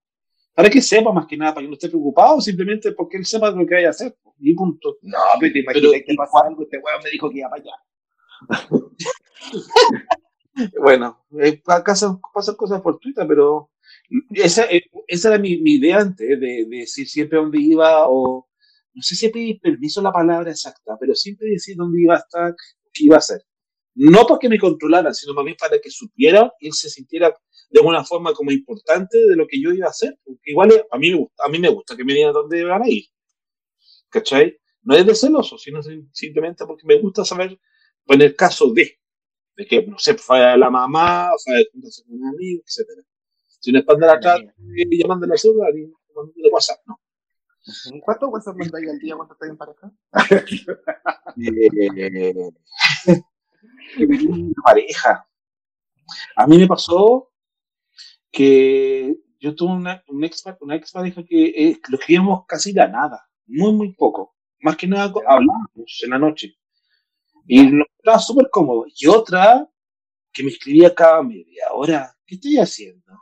Para 0.55 0.71
que 0.71 0.81
sepa 0.81 1.13
más 1.13 1.27
que 1.27 1.37
nada, 1.37 1.55
para 1.55 1.65
que 1.65 1.69
no 1.69 1.75
esté 1.75 1.89
preocupado, 1.89 2.41
simplemente 2.41 2.93
porque 2.93 3.19
él 3.19 3.27
sepa 3.27 3.51
lo 3.51 3.67
que 3.67 3.77
hay 3.77 3.83
que 3.83 3.89
hacer. 3.89 4.17
Y 4.39 4.55
punto. 4.55 4.97
No, 5.03 5.19
pero 5.39 5.53
te 5.53 5.59
imaginas 5.61 6.03
que 6.07 6.15
pasa 6.15 6.47
algo, 6.47 6.63
este 6.63 6.79
weón 6.79 7.03
me 7.03 7.11
dijo 7.11 7.31
que 7.31 7.39
iba 7.39 7.51
para 7.51 7.63
allá. 7.63 7.73
bueno, 10.81 11.27
eh, 11.39 11.61
pasan, 11.63 12.21
pasan 12.33 12.57
cosas 12.57 12.83
fortuitas, 12.83 13.27
pero 13.27 13.71
esa, 14.31 14.65
eh, 14.65 14.85
esa 15.07 15.29
era 15.29 15.39
mi, 15.39 15.59
mi 15.59 15.75
idea 15.75 16.01
antes, 16.01 16.29
de, 16.29 16.37
de, 16.37 16.67
decir 16.69 17.09
siempre 17.09 17.39
dónde 17.39 17.59
iba, 17.61 18.09
o 18.09 18.46
no 18.97 19.03
sé 19.03 19.15
si 19.15 19.29
pedir 19.29 19.61
permiso 19.61 20.01
la 20.01 20.11
palabra 20.11 20.51
exacta, 20.51 20.97
pero 20.99 21.15
siempre 21.15 21.51
decir 21.51 21.77
dónde 21.77 22.01
iba 22.01 22.15
a 22.15 22.19
estar, 22.19 22.55
qué 22.95 23.05
iba 23.05 23.17
a 23.17 23.19
hacer. 23.19 23.43
No 23.95 24.27
para 24.27 24.39
que 24.39 24.49
me 24.49 24.59
controlaran, 24.59 25.15
sino 25.15 25.35
más 25.35 25.45
bien 25.45 25.57
para 25.61 25.79
que 25.79 25.91
supiera 25.91 26.51
y 26.61 26.69
él 26.69 26.73
se 26.73 26.89
sintiera 26.89 27.29
de 27.69 27.81
alguna 27.81 28.03
forma 28.05 28.33
como 28.33 28.51
importante 28.51 29.19
de 29.19 29.37
lo 29.37 29.47
que 29.47 29.61
yo 29.61 29.71
iba 29.71 29.87
a 29.87 29.91
hacer. 29.91 30.19
Porque 30.25 30.51
igual 30.51 30.71
a 30.91 30.97
mí 30.97 31.11
me 31.11 31.19
gusta, 31.19 31.45
a 31.45 31.51
mí 31.51 31.59
me 31.59 31.69
gusta 31.69 31.95
que 31.95 32.05
me 32.05 32.15
digan 32.15 32.33
dónde 32.33 32.65
van 32.65 32.85
a 32.85 32.89
ir. 32.89 33.05
¿Cachai? 34.09 34.59
No 34.83 34.97
es 34.97 35.05
de 35.05 35.15
celoso, 35.15 35.59
sino 35.59 35.81
simplemente 36.13 36.65
porque 36.65 36.87
me 36.87 36.99
gusta 36.99 37.23
saber, 37.23 37.61
pues 38.03 38.19
en 38.19 38.23
el 38.23 38.35
caso 38.35 38.73
de, 38.73 38.99
de 39.57 39.67
que, 39.67 39.87
no 39.87 39.99
sé, 39.99 40.15
fue 40.15 40.43
a 40.43 40.57
la 40.57 40.71
mamá, 40.71 41.31
fue 41.45 41.55
a 41.55 41.65
juntarse 41.71 42.03
con 42.05 42.15
un 42.15 42.29
amigo, 42.29 42.63
etc. 42.63 43.05
Si 43.61 43.73
no 43.73 43.81
es 43.81 43.85
para 43.85 43.97
andar 43.97 44.17
atrás 44.17 44.41
y 44.75 45.03
llamando 45.03 45.27
a 45.27 45.29
la 45.29 45.37
ciudad, 45.37 45.69
y 45.75 46.43
de 46.43 46.49
WhatsApp, 46.51 46.81
¿no? 46.87 46.99
¿Cuántos 48.05 48.31
WhatsApp 48.31 48.57
mandáis 48.57 48.89
al 48.89 48.99
día 48.99 49.17
cuando 49.17 49.35
estás 49.35 49.49
en 49.49 49.57
pareja? 49.57 49.91
eh, 53.99 54.53
pareja. 54.63 55.29
A 56.37 56.47
mí 56.47 56.59
me 56.59 56.67
pasó 56.67 57.33
que 58.31 59.17
yo 59.41 59.55
tuve 59.55 59.73
una, 59.73 60.03
una, 60.09 60.27
ex, 60.27 60.45
una 60.61 60.77
ex 60.77 60.93
pareja 60.93 61.25
que 61.25 61.45
eh, 61.45 61.81
lo 61.89 61.99
escribíamos 61.99 62.45
casi 62.47 62.73
la 62.73 62.87
nada, 62.87 63.29
muy, 63.47 63.73
muy 63.73 63.93
poco. 63.95 64.37
Más 64.61 64.77
que 64.77 64.87
nada 64.87 65.05
hablábamos 65.05 66.01
en 66.05 66.11
la 66.11 66.19
noche. 66.19 66.57
Y 67.47 67.67
nos 67.67 67.87
estaba 67.99 68.19
súper 68.19 68.49
cómodo. 68.51 68.87
Y 68.97 69.07
otra 69.07 69.69
que 70.33 70.43
me 70.43 70.51
escribía 70.51 70.95
cada 70.95 71.23
media 71.23 71.73
hora. 71.73 72.17
¿Qué 72.27 72.37
estoy 72.37 72.59
haciendo? 72.59 73.13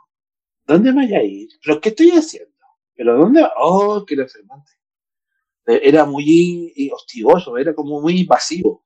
¿Dónde 0.65 0.91
voy 0.91 1.13
a 1.13 1.23
ir? 1.23 1.49
¿Pero 1.63 1.79
qué 1.79 1.89
estoy 1.89 2.11
haciendo? 2.11 2.54
¿Pero 2.95 3.17
dónde? 3.17 3.45
Oh, 3.57 4.03
qué 4.05 4.15
enfermante. 4.15 4.71
Era 5.65 6.05
muy 6.05 6.91
hostigoso, 6.93 7.57
era 7.57 7.73
como 7.73 8.01
muy 8.01 8.23
pasivo 8.25 8.85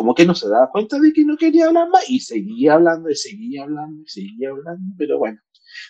como 0.00 0.14
que 0.14 0.24
no 0.24 0.34
se 0.34 0.48
daba 0.48 0.70
cuenta 0.70 0.98
de 0.98 1.12
que 1.12 1.24
no 1.24 1.36
quería 1.36 1.66
hablar 1.66 1.88
más 1.90 2.08
y 2.08 2.20
seguía 2.20 2.72
hablando 2.72 3.10
y 3.10 3.16
seguía 3.16 3.64
hablando 3.64 4.02
y 4.02 4.08
seguía 4.08 4.48
hablando, 4.48 4.94
pero 4.96 5.18
bueno. 5.18 5.38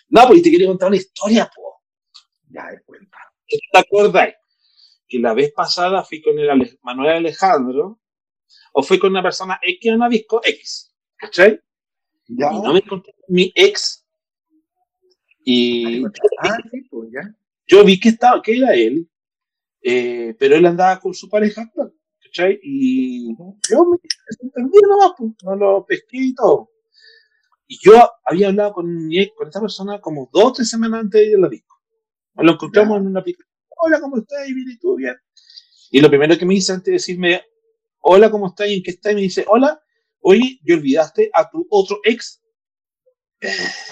No, 0.09 0.27
pues 0.27 0.41
te 0.41 0.51
quería 0.51 0.67
contar 0.67 0.89
una 0.89 0.97
historia, 0.97 1.49
po. 1.55 1.81
Ya 2.49 2.67
de 2.71 2.81
cuenta. 2.83 3.17
¿Te 3.47 3.79
acuerdas? 3.79 4.33
Que 5.07 5.19
la 5.19 5.33
vez 5.33 5.53
pasada 5.53 6.03
fui 6.03 6.21
con 6.21 6.37
el 6.37 6.77
Manuel 6.81 7.17
Alejandro 7.17 8.01
o 8.73 8.83
fui 8.83 8.99
con 8.99 9.11
una 9.11 9.23
persona 9.23 9.57
X 9.61 9.91
a 9.91 9.95
una 9.95 10.09
disco 10.09 10.41
X, 10.43 10.93
¿cachai? 11.15 11.59
Ya. 12.27 12.51
Y 12.51 12.61
no 12.61 12.73
me 12.73 12.79
encontré 12.79 13.13
con 13.13 13.33
mi 13.33 13.51
ex. 13.55 14.00
Y 15.43 16.03
ah, 16.05 16.57
sí, 16.71 16.81
pues, 16.89 17.09
ya. 17.11 17.35
yo 17.67 17.83
vi 17.83 17.99
que 17.99 18.09
estaba, 18.09 18.41
que 18.41 18.57
era 18.57 18.73
él, 18.73 19.09
eh, 19.81 20.35
pero 20.37 20.55
él 20.55 20.65
andaba 20.65 20.99
con 20.99 21.13
su 21.13 21.29
pareja 21.29 21.61
actual. 21.61 21.93
¿cachai? 22.31 22.59
Y 22.63 23.35
yo 23.69 23.85
me 23.85 23.97
entendí 24.41 24.77
nomás, 24.81 25.11
pues, 25.17 25.31
no 25.43 25.55
lo 25.55 25.85
pesqué 25.85 26.17
y 26.17 26.35
todo. 26.35 26.69
Y 27.67 27.77
yo 27.81 27.93
había 28.25 28.47
hablado 28.47 28.73
con, 28.73 29.09
con 29.35 29.47
esta 29.47 29.61
persona 29.61 29.99
como 30.01 30.29
dos 30.31 30.45
o 30.45 30.53
tres 30.53 30.69
semanas 30.69 31.01
antes 31.01 31.31
de 31.31 31.37
la 31.37 31.49
disco. 31.49 31.81
Nos 32.35 32.45
lo 32.45 32.51
encontramos 32.53 32.97
en 32.99 33.07
una 33.07 33.19
aplicación. 33.19 33.49
Hola, 33.69 33.99
¿cómo 33.99 34.17
estás? 34.17 34.47
Y 34.47 34.53
bien, 34.53 34.69
¿y 34.69 34.77
tú? 34.77 34.95
Bien. 34.95 35.15
Y 35.89 35.99
lo 36.01 36.09
primero 36.09 36.37
que 36.37 36.45
me 36.45 36.53
dice 36.53 36.71
antes 36.71 36.85
de 36.85 36.91
decirme, 36.93 37.41
hola, 37.99 38.29
¿cómo 38.29 38.47
estás? 38.47 38.69
¿Y 38.69 38.75
en 38.75 38.83
qué 38.83 38.91
estás? 38.91 39.11
Y 39.13 39.15
me 39.15 39.21
dice, 39.21 39.45
hola, 39.47 39.81
oye, 40.19 40.59
¿y 40.63 40.71
olvidaste 40.71 41.29
a 41.33 41.49
tu 41.49 41.65
otro 41.69 41.99
ex? 42.03 42.41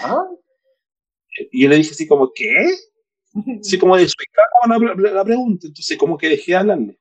¿Ah? 0.01 0.25
Y 1.52 1.63
yo 1.63 1.69
le 1.69 1.78
dije 1.78 1.91
así 1.91 2.08
como, 2.08 2.32
¿qué? 2.34 2.54
Así 3.60 3.78
como 3.78 3.95
de 3.95 4.08
su 4.08 4.15
la, 4.67 5.12
la 5.12 5.25
pregunta. 5.25 5.67
Entonces 5.67 5.97
como 5.97 6.17
que 6.17 6.30
dejé 6.30 6.52
de 6.52 6.58
hablarle. 6.58 6.99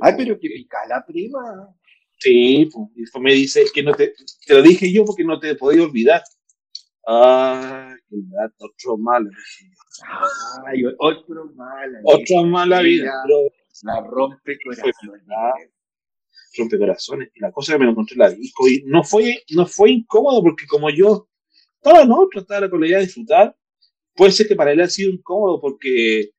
Ay, 0.00 0.14
pero 0.16 0.38
que 0.38 0.48
pica 0.48 0.78
la 0.88 1.04
prima. 1.04 1.74
Sí, 2.18 2.68
pues, 2.72 3.22
me 3.22 3.32
dice 3.32 3.64
que 3.72 3.82
no 3.82 3.92
te, 3.92 4.14
te 4.46 4.54
lo 4.54 4.62
dije 4.62 4.92
yo 4.92 5.04
porque 5.04 5.24
no 5.24 5.38
te 5.38 5.54
podía 5.54 5.82
olvidar. 5.82 6.22
Ay, 7.06 7.96
qué 8.08 8.16
gato, 8.30 8.66
otro 8.66 8.96
malo. 8.96 9.30
Ay, 10.66 10.84
otro 10.98 11.44
malo. 11.54 11.98
Otro 12.04 12.44
mala 12.44 12.80
vida. 12.80 13.12
la 13.82 14.00
rompe 14.00 14.58
corazones. 14.64 15.22
Rompe 16.56 16.78
corazones. 16.78 17.28
Y 17.34 17.40
la 17.40 17.52
cosa 17.52 17.72
que 17.72 17.78
me 17.78 17.84
lo 17.84 17.90
encontré 17.90 18.14
en 18.14 18.20
la 18.20 18.30
disco. 18.30 18.68
Y 18.68 18.84
no 18.86 19.04
fue, 19.04 19.42
no 19.50 19.66
fue 19.66 19.90
incómodo 19.90 20.42
porque 20.42 20.66
como 20.66 20.88
yo 20.90 21.28
estaba 21.84 22.04
no 22.04 22.28
estaba 22.32 22.70
con 22.70 22.80
la 22.80 22.86
idea 22.86 22.98
de 22.98 23.04
disfrutar, 23.04 23.56
puede 24.14 24.32
ser 24.32 24.48
que 24.48 24.56
para 24.56 24.72
él 24.72 24.80
ha 24.80 24.88
sido 24.88 25.10
incómodo 25.10 25.60
porque 25.60 26.30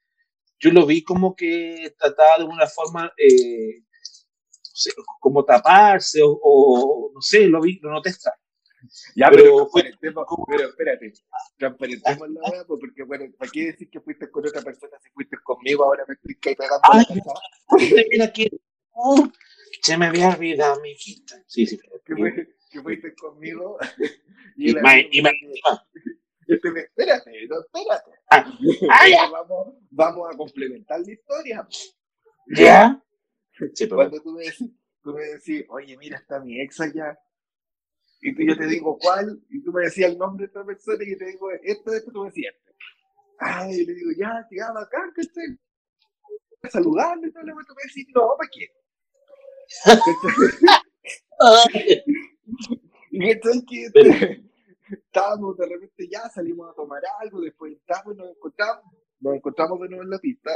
yo 0.59 0.71
lo 0.71 0.85
vi 0.85 1.03
como 1.03 1.35
que 1.35 1.93
trataba 1.97 2.37
de 2.39 2.45
una 2.45 2.65
forma, 2.67 3.11
eh, 3.17 3.81
no 3.81 4.71
sé, 4.73 4.91
como 5.19 5.43
taparse 5.43 6.21
o, 6.23 6.39
o, 6.41 7.11
no 7.13 7.21
sé, 7.21 7.47
lo 7.47 7.61
vi, 7.61 7.79
lo 7.81 7.91
noté 7.91 8.09
extraño. 8.09 8.39
Ya, 9.15 9.29
pero, 9.31 9.67
pero, 9.73 9.89
pero 10.47 10.69
espérate, 10.69 11.13
transparentemos 11.57 12.29
la 12.29 12.41
verdad, 12.51 12.65
pues, 12.67 12.79
porque 12.79 13.03
bueno, 13.03 13.25
¿para 13.37 13.51
qué 13.51 13.65
decir 13.67 13.89
que 13.89 13.99
fuiste 13.99 14.29
con 14.29 14.45
otra 14.47 14.61
persona 14.61 14.97
si 15.01 15.09
fuiste 15.09 15.37
conmigo? 15.43 15.85
Ahora 15.85 16.05
me 16.07 16.13
estoy 16.13 16.35
cagando 16.35 16.79
Ay, 16.83 17.05
la 17.09 17.23
casa. 17.23 18.05
Mira 18.11 18.31
que 18.31 18.51
oh, 18.91 19.27
se 19.81 19.97
me 19.97 20.05
había 20.05 20.29
olvidado 20.29 20.79
mi 20.81 20.91
hijita. 20.91 21.41
Sí, 21.47 21.65
sí. 21.65 21.79
Que, 22.75 22.81
fuiste 22.81 23.15
conmigo. 23.15 23.77
Y, 24.57 24.71
y, 24.71 24.75
ma, 24.75 24.97
y, 24.97 25.21
ma, 25.21 25.31
este, 26.47 26.69
espérate, 26.79 27.45
no, 27.47 27.59
espérate. 27.59 28.11
Ah, 28.29 28.57
ah 28.89 29.29
vamos, 29.29 29.75
vamos, 29.91 30.33
a 30.33 30.37
complementar 30.37 31.01
la 31.01 31.11
historia. 31.11 31.67
¿Ya? 32.55 33.03
Cuando 33.89 34.21
tú 34.21 34.31
me, 34.31 34.45
decís, 34.45 34.71
tú 35.03 35.13
me 35.13 35.23
decís, 35.23 35.65
oye, 35.67 35.97
mira, 35.97 36.19
está 36.19 36.39
mi 36.39 36.61
ex 36.61 36.79
allá. 36.79 37.19
Y 38.21 38.33
tú, 38.33 38.43
yo 38.43 38.55
te 38.55 38.65
digo 38.67 38.97
cuál, 38.97 39.43
y 39.49 39.61
tú 39.61 39.73
me 39.73 39.83
decías 39.83 40.11
el 40.11 40.17
nombre 40.17 40.45
de 40.45 40.47
esta 40.47 40.63
persona, 40.63 41.03
y 41.03 41.11
yo 41.11 41.17
te 41.17 41.25
digo, 41.25 41.51
esto, 41.51 41.93
esto, 41.93 42.13
tú 42.13 42.21
me 42.21 42.27
decías. 42.27 42.55
Ay, 43.39 43.81
y 43.81 43.85
le 43.85 43.93
digo, 43.93 44.11
ya, 44.17 44.47
llama 44.51 44.83
acá, 44.83 45.11
estoy 45.17 45.59
saludando, 46.71 47.27
y 47.27 47.33
todo, 47.33 47.43
tú 47.43 47.75
me 47.75 47.83
decís, 47.87 48.07
no, 48.15 48.37
¿para 48.37 48.49
qué? 48.53 48.71
y 53.11 53.29
entonces 53.29 53.63
que 53.67 54.43
estábamos 54.89 55.57
de 55.57 55.67
repente 55.67 56.07
ya, 56.09 56.29
salimos 56.29 56.69
a 56.69 56.73
tomar 56.73 57.01
algo, 57.19 57.41
después 57.41 57.73
estábamos 57.73 58.15
y 58.15 58.17
nos 58.17 58.29
encontramos, 58.29 58.83
nos 59.19 59.35
encontramos 59.35 59.79
de 59.81 59.89
nuevo 59.89 60.03
en 60.03 60.09
la 60.09 60.19
pista, 60.19 60.51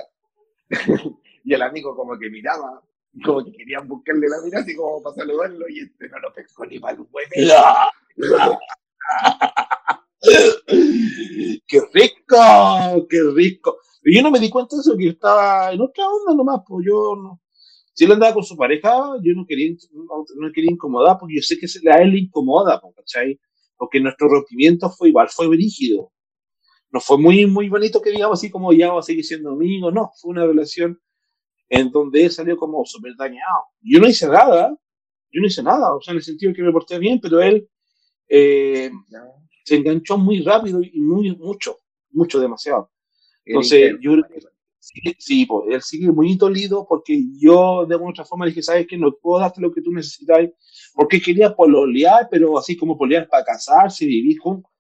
y 1.44 1.54
el 1.54 1.62
amigo 1.62 1.96
como 1.96 2.18
que 2.18 2.30
miraba, 2.30 2.84
como 3.26 3.44
que 3.44 3.52
querían 3.52 3.88
buscarle 3.88 4.28
la 4.28 4.42
mirada, 4.44 4.64
así 4.64 4.76
como 4.76 5.02
para 5.02 5.16
saludarlo, 5.16 5.68
y 5.70 5.80
este 5.80 6.10
no 6.10 6.20
lo 6.20 6.34
pescó 6.34 6.66
ni 6.66 6.80
para 6.80 6.94
el 6.96 7.06
huevo. 7.12 7.30
¡Qué 11.68 11.82
rico! 11.94 13.08
¡Qué 13.10 13.22
rico! 13.36 13.78
Y 14.04 14.16
yo 14.16 14.24
no 14.24 14.32
me 14.32 14.40
di 14.40 14.50
cuenta 14.50 14.76
de 14.76 14.82
eso, 14.82 14.98
que 14.98 15.10
estaba 15.10 15.72
en 15.72 15.82
otra 15.82 16.08
onda 16.08 16.34
nomás, 16.34 16.62
pues 16.68 16.86
yo 16.86 17.16
no. 17.16 17.42
Si 18.00 18.06
él 18.06 18.14
andaba 18.14 18.34
con 18.34 18.46
su 18.46 18.56
pareja, 18.56 19.12
yo 19.22 19.34
no 19.34 19.46
quería, 19.46 19.76
no, 19.92 20.52
quería 20.54 20.72
incomodar, 20.72 21.18
porque 21.20 21.36
yo 21.36 21.42
sé 21.42 21.58
que 21.58 21.68
a 21.90 22.02
él 22.02 22.12
le 22.12 22.20
incomoda, 22.20 22.82
¿cachai? 22.96 23.38
porque 23.76 24.00
nuestro 24.00 24.30
rompimiento 24.30 24.90
fue 24.90 25.10
igual, 25.10 25.28
fue 25.28 25.50
brígido. 25.50 26.10
No 26.92 27.02
fue 27.02 27.18
muy, 27.18 27.46
muy 27.46 27.68
bonito 27.68 28.02
que 28.02 28.12
digamos 28.12 28.40
así 28.40 28.50
como 28.50 28.72
ya 28.72 28.88
vamos 28.88 29.04
a 29.04 29.08
seguir 29.08 29.26
siendo 29.26 29.50
amigos, 29.50 29.94
no, 29.94 30.14
fue 30.16 30.32
una 30.32 30.46
relación 30.46 30.98
en 31.68 31.92
donde 31.92 32.24
él 32.24 32.32
salió 32.32 32.56
como 32.56 32.86
súper 32.86 33.18
dañado. 33.18 33.64
Yo 33.82 34.00
no 34.00 34.08
hice 34.08 34.30
nada, 34.30 34.70
yo 35.30 35.42
no 35.42 35.48
hice 35.48 35.62
nada, 35.62 35.94
o 35.94 36.00
sea, 36.00 36.14
en 36.14 36.20
el 36.20 36.24
sentido 36.24 36.54
que 36.54 36.64
me 36.64 36.72
porté 36.72 37.00
bien, 37.00 37.20
pero 37.22 37.42
él 37.42 37.68
eh, 38.30 38.92
se 39.66 39.76
enganchó 39.76 40.18
muy 40.18 40.42
rápido 40.42 40.82
y 40.82 41.02
muy, 41.02 41.36
mucho, 41.36 41.76
mucho, 42.12 42.40
demasiado. 42.40 42.94
Entonces, 43.44 43.98
yo 44.00 44.14
creo 44.14 44.24
que 44.26 44.40
sí, 44.94 45.16
sí 45.20 45.46
pues, 45.46 45.66
él 45.70 45.82
sigue 45.82 46.12
muy 46.12 46.36
dolido 46.36 46.86
porque 46.88 47.22
yo 47.40 47.86
de 47.86 47.96
alguna 47.96 48.12
otra 48.12 48.26
forma 48.26 48.46
le 48.46 48.52
dije, 48.52 48.64
sabes 48.64 48.88
que 48.88 48.98
no 48.98 49.16
puedo 49.22 49.42
darte 49.42 49.62
lo 49.62 49.72
que 49.72 49.82
tú 49.82 49.92
necesitas 49.92 50.50
porque 50.94 51.22
quería 51.22 51.56
pololear, 51.56 52.28
pero 52.30 52.58
así 52.58 52.76
como 52.76 52.98
pololear 52.98 53.28
para 53.28 53.44
casarse, 53.44 54.06
vivir 54.06 54.38
juntos. 54.40 54.72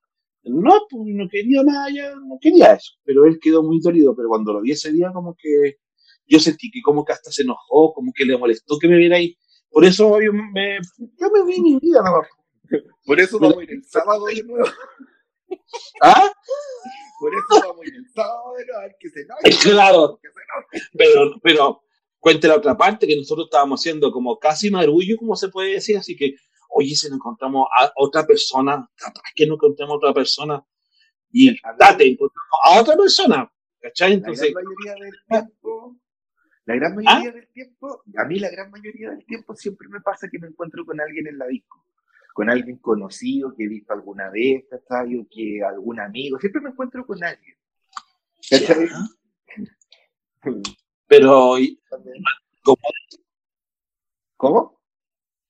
No, 0.43 0.71
pues 0.89 1.03
no 1.05 1.27
quería 1.29 1.63
nada, 1.63 1.87
ya 1.93 2.15
no 2.15 2.37
quería 2.41 2.73
eso. 2.73 2.93
Pero 3.03 3.25
él 3.25 3.39
quedó 3.41 3.61
muy 3.61 3.79
dolido, 3.81 4.15
pero 4.15 4.29
cuando 4.29 4.53
lo 4.53 4.61
vi 4.61 4.71
ese 4.71 4.91
día, 4.91 5.11
como 5.13 5.35
que 5.35 5.77
yo 6.25 6.39
sentí 6.39 6.71
que 6.71 6.81
como 6.81 7.03
que 7.03 7.13
hasta 7.13 7.31
se 7.31 7.43
enojó, 7.43 7.93
como 7.93 8.11
que 8.15 8.25
le 8.25 8.37
molestó 8.37 8.77
que 8.79 8.87
me 8.87 8.97
viera 8.97 9.17
ahí. 9.17 9.37
Por 9.69 9.85
eso 9.85 10.19
yo 10.21 10.31
me, 10.33 10.79
yo 10.97 11.29
me 11.31 11.45
vi 11.45 11.61
mi 11.61 11.79
vida 11.79 12.01
nada 12.01 12.21
Por 13.05 13.19
eso 13.19 13.37
vamos 13.39 13.59
a 13.59 13.63
ir 13.63 13.71
el 13.71 13.83
sábado 13.83 14.25
de 14.25 14.43
nuevo. 14.43 14.65
¿Ah? 16.01 16.31
Por 17.19 17.33
eso 17.33 17.67
vamos 17.67 17.85
en 17.85 17.95
el 17.95 18.09
sábado, 18.13 18.53
a 18.77 18.81
ver 18.81 18.95
que 18.99 19.09
se 19.09 19.25
note. 19.25 19.41
Claro. 19.61 20.19
Pero, 20.93 21.39
pero 21.41 21.81
cuente 22.19 22.47
la 22.47 22.55
otra 22.55 22.77
parte, 22.77 23.07
que 23.07 23.15
nosotros 23.15 23.47
estábamos 23.47 23.81
haciendo 23.81 24.11
como 24.11 24.37
casi 24.39 24.69
marullo, 24.71 25.17
como 25.17 25.35
se 25.35 25.49
puede 25.49 25.73
decir, 25.73 25.97
así 25.97 26.15
que, 26.15 26.35
oye, 26.69 26.95
si 26.95 27.07
nos 27.07 27.17
encontramos 27.17 27.67
a 27.77 27.91
otra 27.95 28.25
persona, 28.25 28.89
capaz 28.95 29.21
que 29.35 29.47
no 29.47 29.55
encontremos 29.55 29.93
a 29.93 29.97
otra 29.97 30.13
persona, 30.13 30.65
y 31.31 31.55
date, 31.77 32.07
encontramos 32.07 32.59
a 32.65 32.81
otra 32.81 32.95
persona, 32.97 33.51
¿cachai? 33.81 34.13
Entonces, 34.13 34.53
la 34.53 34.61
gran 34.61 34.75
mayoría 34.75 34.95
del 34.95 35.13
tiempo, 35.27 35.97
la 36.65 36.75
gran 36.75 36.95
mayoría 36.95 37.31
del 37.31 37.47
tiempo, 37.51 38.03
a 38.17 38.25
mí 38.25 38.39
la 38.39 38.49
gran 38.49 38.71
mayoría 38.71 39.09
del 39.11 39.25
tiempo 39.25 39.55
siempre 39.55 39.87
me 39.89 40.01
pasa 40.01 40.27
que 40.31 40.39
me 40.39 40.47
encuentro 40.47 40.85
con 40.85 40.99
alguien 40.99 41.27
en 41.27 41.37
la 41.37 41.47
disco, 41.47 41.85
con 42.33 42.49
alguien 42.49 42.77
conocido 42.77 43.53
que 43.55 43.65
he 43.65 43.67
visto 43.67 43.93
alguna 43.93 44.29
vez, 44.29 44.65
¿cachai? 44.69 45.17
O 45.17 45.27
que 45.29 45.61
algún 45.63 45.99
amigo, 45.99 46.39
siempre 46.39 46.61
me 46.61 46.69
encuentro 46.69 47.05
con 47.05 47.23
alguien. 47.23 47.55
¿Cachai? 48.49 48.87
Pero, 51.07 51.55
¿cómo? 52.63 52.77
¿Cómo? 54.37 54.81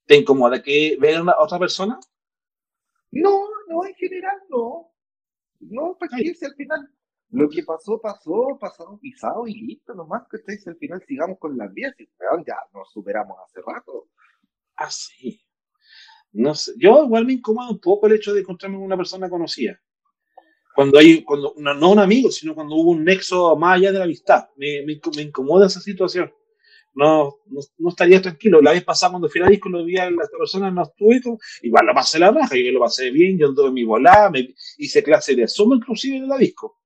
¿Te 0.06 0.16
incomoda 0.16 0.64
que 0.64 0.98
vean 1.00 1.30
a 1.30 1.36
otra 1.38 1.60
persona? 1.60 2.00
No, 3.12 3.48
no, 3.68 3.86
en 3.86 3.94
general 3.96 4.38
no. 4.50 4.92
No, 5.60 5.98
para 6.00 6.18
qué 6.18 6.34
al 6.42 6.56
final. 6.56 6.90
Lo 7.32 7.48
que 7.48 7.64
pasó, 7.64 8.02
pasó, 8.02 8.58
pasado, 8.60 8.98
pisado 9.00 9.46
y 9.46 9.54
listo, 9.54 9.94
nomás 9.94 10.28
que 10.28 10.38
estáis 10.38 10.66
al 10.68 10.78
final 10.78 11.04
sigamos 11.06 11.38
con 11.38 11.56
las 11.56 11.72
vías 11.72 11.94
y 12.00 12.08
ya 12.48 12.56
nos 12.74 12.92
superamos 12.92 13.38
hace 13.46 13.62
rato. 13.62 14.08
Ah, 14.76 14.90
sí. 14.90 15.40
No 16.32 16.54
sé. 16.56 16.74
Yo 16.78 17.04
igual 17.04 17.26
me 17.26 17.34
incomoda 17.34 17.70
un 17.70 17.80
poco 17.80 18.08
el 18.08 18.14
hecho 18.14 18.34
de 18.34 18.42
encontrarme 18.42 18.78
con 18.78 18.86
una 18.86 18.98
persona 18.98 19.30
conocida 19.30 19.80
cuando 20.80 20.98
hay, 20.98 21.24
cuando, 21.24 21.54
no, 21.58 21.92
un 21.92 22.00
amigo, 22.00 22.32
sino 22.32 22.56
cuando 22.56 22.76
hubo 22.76 22.92
un 22.92 23.04
nexo 23.04 23.54
más 23.58 23.76
allá 23.76 23.92
de 23.92 23.98
la 23.98 24.06
amistad. 24.06 24.48
Me, 24.56 24.82
me, 24.84 25.22
incomoda 25.22 25.68
esa 25.68 25.82
situación. 25.82 26.32
No, 26.94 27.40
no, 27.78 27.90
estaría 27.90 28.22
tranquilo. 28.22 28.62
La 28.62 28.72
vez 28.72 28.86
pasada, 28.86 29.12
cuando 29.12 29.28
fui 29.28 29.42
a 29.42 29.44
la 29.44 29.50
disco, 29.50 29.68
lo 29.68 29.84
vi 29.84 29.98
a 29.98 30.08
esta 30.08 30.38
persona, 30.38 30.72
no 30.72 30.84
estuve, 30.84 31.20
igual 31.64 31.86
lo 31.86 31.94
pasé 31.94 32.18
la 32.18 32.32
raja, 32.32 32.56
yo 32.56 32.72
lo 32.72 32.80
pasé 32.80 33.12
bien, 33.12 33.38
yo 33.38 33.48
anduve 33.48 33.68
en 33.68 33.74
mi 33.74 33.84
volada, 33.84 34.30
me 34.30 34.56
hice 34.78 35.04
clase 35.04 35.36
de 35.36 35.44
asomo 35.44 35.76
inclusive 35.76 36.16
en 36.16 36.30
la 36.30 36.38
disco. 36.38 36.78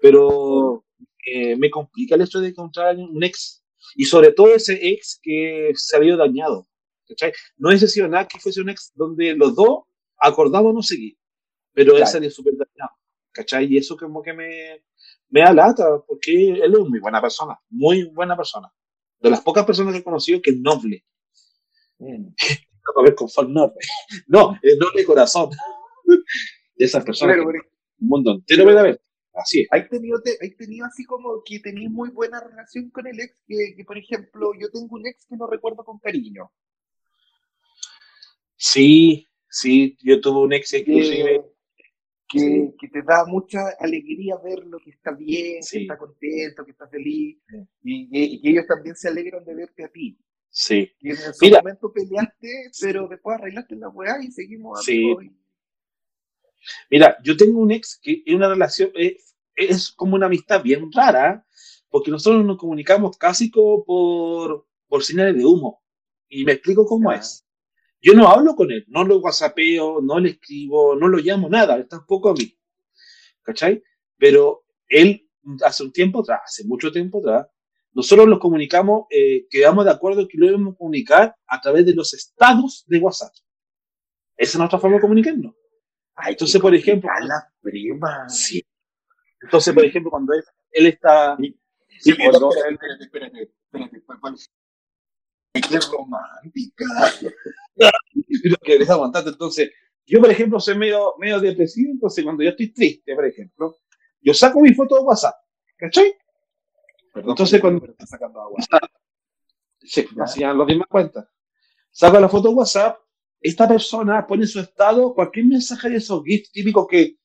Pero 0.00 0.86
eh, 1.26 1.54
me 1.56 1.68
complica 1.68 2.14
el 2.14 2.22
hecho 2.22 2.40
de 2.40 2.48
encontrar 2.48 2.96
un 2.96 3.22
ex, 3.22 3.62
y 3.96 4.06
sobre 4.06 4.32
todo 4.32 4.54
ese 4.54 4.78
ex 4.80 5.20
que 5.22 5.72
se 5.74 5.94
había 5.94 6.16
dañado. 6.16 6.66
No 7.56 7.70
es 7.70 7.92
sido 7.92 8.08
nada 8.08 8.28
que 8.28 8.38
fuese 8.38 8.60
un 8.60 8.70
ex 8.70 8.92
donde 8.94 9.34
los 9.34 9.54
dos 9.54 9.84
acordamos 10.18 10.74
no 10.74 10.82
seguir, 10.82 11.16
pero 11.72 11.96
él 11.96 12.06
salió 12.06 12.30
súper 12.30 12.54
dañado. 12.54 12.96
¿cachai? 13.32 13.66
Y 13.66 13.78
eso 13.78 13.96
como 13.96 14.22
que 14.22 14.32
me, 14.32 14.84
me 15.30 15.42
alata, 15.42 16.02
porque 16.06 16.50
él 16.50 16.72
es 16.72 16.88
muy 16.88 17.00
buena 17.00 17.20
persona, 17.20 17.58
muy 17.70 18.04
buena 18.04 18.36
persona. 18.36 18.72
De 19.18 19.30
las 19.30 19.40
pocas 19.40 19.64
personas 19.64 19.92
que 19.92 20.00
he 20.00 20.04
conocido 20.04 20.42
que 20.42 20.50
es 20.50 20.58
noble. 20.58 21.04
Mm. 21.98 22.28
a 22.96 23.02
ver 23.02 23.14
con 23.14 23.28
noble. 23.52 23.74
No, 24.26 24.58
es 24.62 24.76
noble 24.78 25.04
corazón. 25.04 25.50
De 26.76 26.84
esas 26.84 27.04
personas. 27.04 27.38
un 27.38 28.08
mundo 28.08 28.32
entero 28.32 28.78
a 28.78 28.82
ver. 28.82 29.00
Así 29.34 29.62
es. 29.62 29.68
¿Hay 29.70 29.88
tenido, 29.88 30.20
¿Hay 30.42 30.54
tenido 30.56 30.84
así 30.84 31.04
como 31.04 31.42
que 31.44 31.60
tenéis 31.60 31.90
muy 31.90 32.10
buena 32.10 32.40
relación 32.40 32.90
con 32.90 33.06
el 33.06 33.18
ex? 33.18 33.42
Que, 33.46 33.74
que, 33.76 33.84
por 33.84 33.96
ejemplo, 33.96 34.52
yo 34.60 34.68
tengo 34.70 34.88
un 34.90 35.06
ex 35.06 35.24
que 35.26 35.36
no 35.36 35.46
recuerdo 35.46 35.84
con 35.84 35.98
cariño. 35.98 36.50
Sí, 38.64 39.28
sí, 39.48 39.98
yo 40.04 40.20
tuve 40.20 40.38
un 40.38 40.52
ex 40.52 40.72
inclusive 40.72 41.44
que, 42.28 42.88
te 42.92 43.02
da 43.02 43.24
mucha 43.26 43.58
alegría 43.80 44.36
verlo, 44.36 44.78
que 44.78 44.90
está 44.90 45.10
bien, 45.10 45.58
que 45.68 45.82
está 45.82 45.98
contento, 45.98 46.64
que 46.64 46.70
está 46.70 46.86
feliz, 46.86 47.38
y, 47.82 48.40
que 48.40 48.50
ellos 48.50 48.64
también 48.68 48.94
se 48.94 49.08
alegran 49.08 49.44
de 49.44 49.56
verte 49.56 49.84
a 49.84 49.88
ti. 49.88 50.16
Sí. 50.48 50.92
Y 51.00 51.10
en 51.10 51.16
ese 51.16 51.50
momento 51.50 51.92
peleaste, 51.92 52.70
pero 52.80 53.08
después 53.08 53.36
arreglaste 53.36 53.74
la 53.74 53.88
weá 53.88 54.22
y 54.22 54.30
seguimos 54.30 54.84
sí. 54.84 55.12
Mira, 56.88 57.16
yo 57.24 57.36
tengo 57.36 57.58
un 57.58 57.72
ex 57.72 57.98
que 58.00 58.22
es 58.24 58.32
una 58.32 58.48
relación, 58.48 58.92
es, 58.94 59.90
como 59.90 60.14
una 60.14 60.26
amistad 60.26 60.62
bien 60.62 60.88
rara, 60.92 61.44
porque 61.90 62.12
nosotros 62.12 62.44
nos 62.44 62.58
comunicamos 62.58 63.18
casi 63.18 63.50
como 63.50 63.84
por, 63.84 64.68
por 64.86 65.02
señales 65.02 65.36
de 65.36 65.44
humo. 65.44 65.82
Y 66.28 66.44
me 66.44 66.52
explico 66.52 66.86
cómo 66.86 67.10
es. 67.10 67.44
Yo 68.02 68.14
no 68.14 68.28
hablo 68.28 68.56
con 68.56 68.72
él, 68.72 68.84
no 68.88 69.04
lo 69.04 69.18
whatsappeo, 69.18 70.00
no 70.02 70.18
le 70.18 70.30
escribo, 70.30 70.96
no 70.96 71.06
lo 71.06 71.18
llamo, 71.18 71.48
nada, 71.48 71.76
él 71.76 71.86
tampoco 71.88 72.30
a 72.30 72.34
mí. 72.34 72.58
¿Cachai? 73.42 73.82
Pero 74.18 74.64
él, 74.88 75.30
hace 75.64 75.84
un 75.84 75.92
tiempo 75.92 76.20
atrás, 76.20 76.40
hace 76.44 76.64
mucho 76.64 76.90
tiempo 76.90 77.20
atrás, 77.20 77.46
nosotros 77.92 78.26
nos 78.26 78.40
comunicamos, 78.40 79.06
eh, 79.10 79.46
quedamos 79.48 79.84
de 79.84 79.92
acuerdo 79.92 80.26
que 80.26 80.36
lo 80.36 80.46
debemos 80.46 80.76
comunicar 80.76 81.36
a 81.46 81.60
través 81.60 81.86
de 81.86 81.94
los 81.94 82.12
estados 82.12 82.84
de 82.88 82.98
WhatsApp. 82.98 83.32
Esa 84.36 84.52
es 84.52 84.58
nuestra 84.58 84.78
forma 84.78 84.96
de 84.96 85.02
comunicarnos. 85.02 85.54
Entonces, 86.26 86.60
por 86.60 86.74
ejemplo. 86.74 87.08
La 87.22 87.52
prima. 87.60 88.28
Sí. 88.28 88.64
Entonces, 89.40 89.74
por 89.74 89.84
ejemplo, 89.84 90.10
cuando 90.10 90.32
él, 90.32 90.42
él 90.72 90.86
está. 90.86 91.36
Sí, 92.00 92.10
espérate, 92.10 92.36
espérate, 92.36 93.04
espérate, 93.04 93.42
espérate, 93.96 94.42
¡Qué 95.52 95.78
romántica! 95.90 96.84
lo 98.44 98.56
que 98.56 98.74
eres 98.74 98.90
aguantarte. 98.90 99.30
Entonces, 99.30 99.70
yo, 100.06 100.20
por 100.20 100.30
ejemplo, 100.30 100.58
soy 100.58 100.78
medio, 100.78 101.14
medio 101.18 101.40
depresivo, 101.40 101.92
entonces 101.92 102.24
cuando 102.24 102.42
yo 102.42 102.50
estoy 102.50 102.72
triste, 102.72 103.14
por 103.14 103.26
ejemplo, 103.26 103.76
yo 104.20 104.34
saco 104.34 104.60
mi 104.60 104.72
foto 104.74 104.96
de 104.96 105.02
WhatsApp, 105.02 105.34
¿cachai? 105.76 106.14
entonces, 107.14 107.60
cuando... 107.60 107.84
Está 107.86 108.06
sacando 108.06 108.40
agua. 108.40 108.58
Sí, 109.80 110.06
así 110.20 110.40
ya 110.40 110.52
los 110.52 110.66
mismas 110.66 110.88
cuentas. 110.88 111.28
Saco 111.90 112.18
la 112.18 112.28
foto 112.28 112.48
de 112.48 112.54
WhatsApp, 112.54 112.98
esta 113.40 113.68
persona 113.68 114.26
pone 114.26 114.44
en 114.44 114.48
su 114.48 114.60
estado 114.60 115.12
cualquier 115.12 115.46
mensaje 115.46 115.90
de 115.90 115.96
esos 115.96 116.22
gifs 116.24 116.50
típicos 116.50 116.86
que 116.88 117.16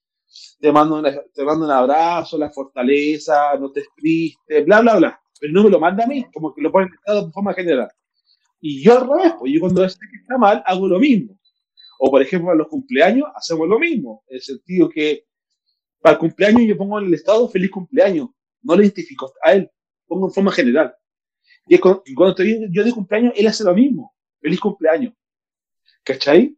te 0.59 0.71
mando, 0.71 1.01
te 1.33 1.43
mando 1.43 1.65
un 1.65 1.71
abrazo, 1.71 2.37
la 2.37 2.49
fortaleza, 2.49 3.55
no 3.57 3.71
te 3.71 3.83
triste, 3.95 4.63
bla, 4.63 4.81
bla, 4.81 4.97
bla. 4.97 5.21
Pero 5.39 5.53
no 5.53 5.63
me 5.63 5.69
lo 5.69 5.79
manda 5.79 6.03
a 6.03 6.07
mí, 6.07 6.25
como 6.33 6.53
que 6.53 6.61
lo 6.61 6.71
pone 6.71 6.87
en 6.87 6.93
estado 6.95 7.27
de 7.27 7.31
forma 7.31 7.53
general. 7.53 7.89
Y 8.59 8.83
yo 8.83 8.97
al 8.97 9.07
revés, 9.07 9.33
pues 9.39 9.53
yo 9.53 9.59
cuando 9.59 9.87
sé 9.87 9.99
que 9.99 10.17
está 10.17 10.37
mal, 10.37 10.63
hago 10.65 10.87
lo 10.87 10.99
mismo. 10.99 11.37
O 11.99 12.11
por 12.11 12.21
ejemplo, 12.21 12.51
en 12.51 12.59
los 12.59 12.67
cumpleaños 12.67 13.27
hacemos 13.35 13.67
lo 13.67 13.79
mismo, 13.79 14.23
en 14.27 14.35
el 14.35 14.41
sentido 14.41 14.89
que 14.89 15.25
para 15.99 16.13
el 16.13 16.19
cumpleaños 16.19 16.63
yo 16.67 16.77
pongo 16.77 16.99
en 16.99 17.07
el 17.07 17.13
estado 17.13 17.49
feliz 17.49 17.71
cumpleaños, 17.71 18.29
no 18.61 18.75
le 18.75 18.83
identifico 18.83 19.33
a 19.43 19.53
él, 19.53 19.69
pongo 20.05 20.27
en 20.27 20.33
forma 20.33 20.51
general. 20.51 20.95
Y, 21.67 21.77
cuando, 21.79 22.29
estoy 22.29 22.67
yo 22.71 22.83
de 22.83 22.91
cumpleaños, 22.91 23.33
él 23.35 23.47
hace 23.47 23.63
lo 23.63 23.73
mismo, 23.73 24.15
feliz 24.39 24.59
cumpleaños. 24.59 25.13
¿Cachai? 26.03 26.57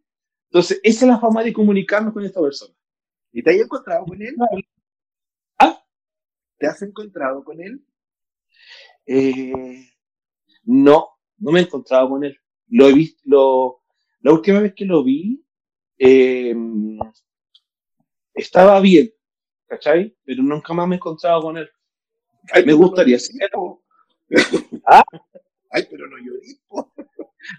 Entonces, 0.50 0.80
esa 0.84 1.06
es 1.06 1.12
la 1.12 1.20
forma 1.20 1.44
de 1.44 1.54
comunicarnos 1.54 2.14
con 2.14 2.24
esta 2.24 2.42
persona. 2.42 2.74
¿Y 3.32 3.42
te 3.42 3.52
has 3.52 3.58
encontrado 3.58 4.06
con 4.06 4.22
él? 4.22 4.36
¿Ah? 5.58 5.84
¿Te 6.58 6.68
has 6.68 6.82
encontrado 6.82 7.44
con 7.44 7.60
él? 7.62 7.84
Eh, 9.06 9.90
no, 10.64 11.19
no 11.40 11.52
me 11.52 11.60
he 11.60 11.64
encontrado 11.64 12.10
con 12.10 12.24
él. 12.24 12.38
Lo 12.68 12.88
he 12.88 12.94
visto, 12.94 13.22
lo, 13.26 13.82
la 14.22 14.34
última 14.34 14.60
vez 14.60 14.74
que 14.76 14.86
lo 14.86 15.04
vi, 15.04 15.44
eh, 15.98 16.56
estaba 18.34 18.80
bien, 18.80 19.12
¿cachai? 19.68 20.16
Pero 20.24 20.44
nunca 20.44 20.74
más 20.74 20.88
me 20.88 20.96
he 20.96 20.98
encontrado 20.98 21.42
con 21.42 21.58
él. 21.58 21.70
me 22.66 22.74
gustaría 22.74 23.18
no 23.54 23.82
¿Ah? 24.86 25.04
Ay, 25.72 25.88
pero 25.90 26.08
no 26.08 26.18
llorí. 26.18 26.60